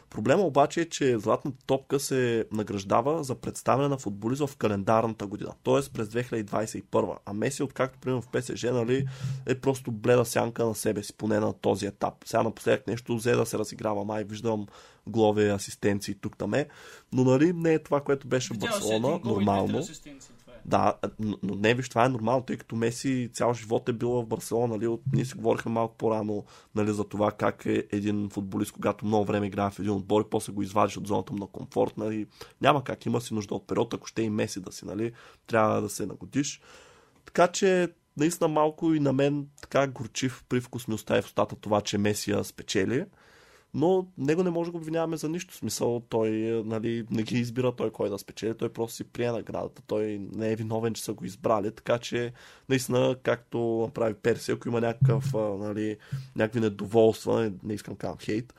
[0.10, 5.52] Проблема обаче е, че златната топка се награждава за представяне на футболист в календарната година,
[5.64, 5.94] т.е.
[5.94, 7.18] през 2021.
[7.26, 9.08] А Меси, откакто примерно в ПСЖ, нали,
[9.46, 12.14] е просто бледа сянка на себе си, поне на този етап.
[12.26, 14.68] Сега напоследък нещо взе да се разиграва, май виждам
[15.08, 16.68] главе асистенции тук там е,
[17.14, 19.84] но нали не е това, което беше в Барселона, нормално.
[20.66, 24.26] Да, но, не виж, това е нормално, тъй като Меси цял живот е бил в
[24.26, 24.68] Барселона.
[24.68, 24.88] Нали?
[24.88, 26.46] От, ние си говорихме малко по-рано
[26.76, 30.30] нали, за това как е един футболист, когато много време играе в един отбор и
[30.30, 31.98] после го извадиш от зоната му на комфорт.
[31.98, 32.28] Нали?
[32.62, 35.12] Няма как, има си нужда от период, ако ще и Меси да си, нали?
[35.48, 36.62] трябва да се нагодиш.
[37.26, 37.88] Така че
[38.18, 42.44] наистина малко и на мен така горчив привкус ми остави в устата това, че Месия
[42.44, 43.06] спечели
[43.74, 45.56] но него не може да го обвиняваме за нищо.
[45.56, 46.30] Смисъл, той
[46.66, 49.82] нали, не ги избира той кой да спечели, той просто си прие наградата.
[49.88, 52.34] Той не е виновен, че са го избрали, така че
[52.70, 55.98] наистина, както направи Персия, ако има някакъв, нали,
[56.36, 58.54] някакви недоволства, не искам казвам хейт,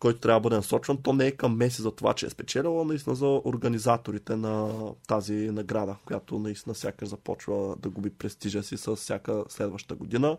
[0.00, 2.84] който трябва да бъде насочван, то не е към Меси за това, че е спечелила,
[2.84, 8.96] наистина за организаторите на тази награда, която наистина сякаш започва да губи престижа си с
[8.96, 10.36] всяка следваща година.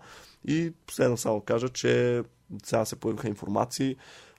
[0.48, 2.24] И последно само кажа, че
[2.64, 3.96] сега се появиха информации,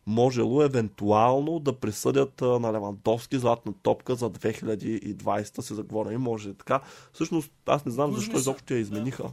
[0.07, 6.81] можело евентуално да присъдят на Левантовски златна топка за 2020 се заговора и може така.
[7.13, 9.25] Всъщност аз не знам защо изобщо я измениха.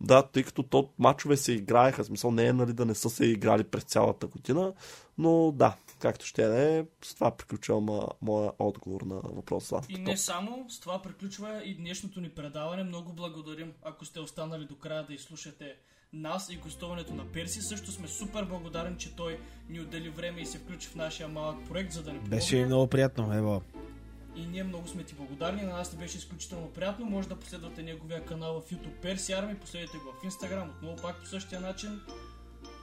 [0.00, 0.22] Да.
[0.22, 3.64] Тъй като то мачове се играеха, смисъл не е нали, да не са се играли
[3.64, 4.72] през цялата година,
[5.18, 6.42] но да, както ще
[6.78, 7.88] е, с това приключвам
[8.22, 9.80] моя отговор на въпроса.
[9.88, 12.84] И не само, с това приключва и днешното ни предаване.
[12.84, 15.76] Много благодарим, ако сте останали до края да изслушате
[16.12, 17.60] нас и гостуването на Перси.
[17.60, 21.68] Също сме супер благодарен, че той ни отдели време и се включи в нашия малък
[21.68, 22.36] проект, за да ни помогне.
[22.36, 23.62] Беше много приятно, ево.
[24.36, 25.62] И ние много сме ти благодарни.
[25.62, 27.06] На нас ти беше изключително приятно.
[27.06, 31.20] Може да последвате неговия канал в YouTube Перси Арми, последвайте го в Instagram, отново пак
[31.20, 32.00] по същия начин.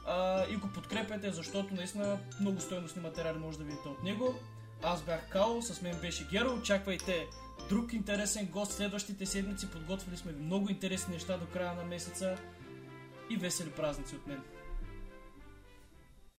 [0.07, 4.35] А, и го подкрепяте, защото наистина много стойностни материали може да видите от него.
[4.83, 6.53] Аз бях Као, с мен беше Геро.
[6.53, 7.27] Очаквайте
[7.69, 9.71] друг интересен гост следващите седмици.
[9.71, 12.37] Подготвили сме много интересни неща до края на месеца
[13.29, 14.43] и весели празници от мен.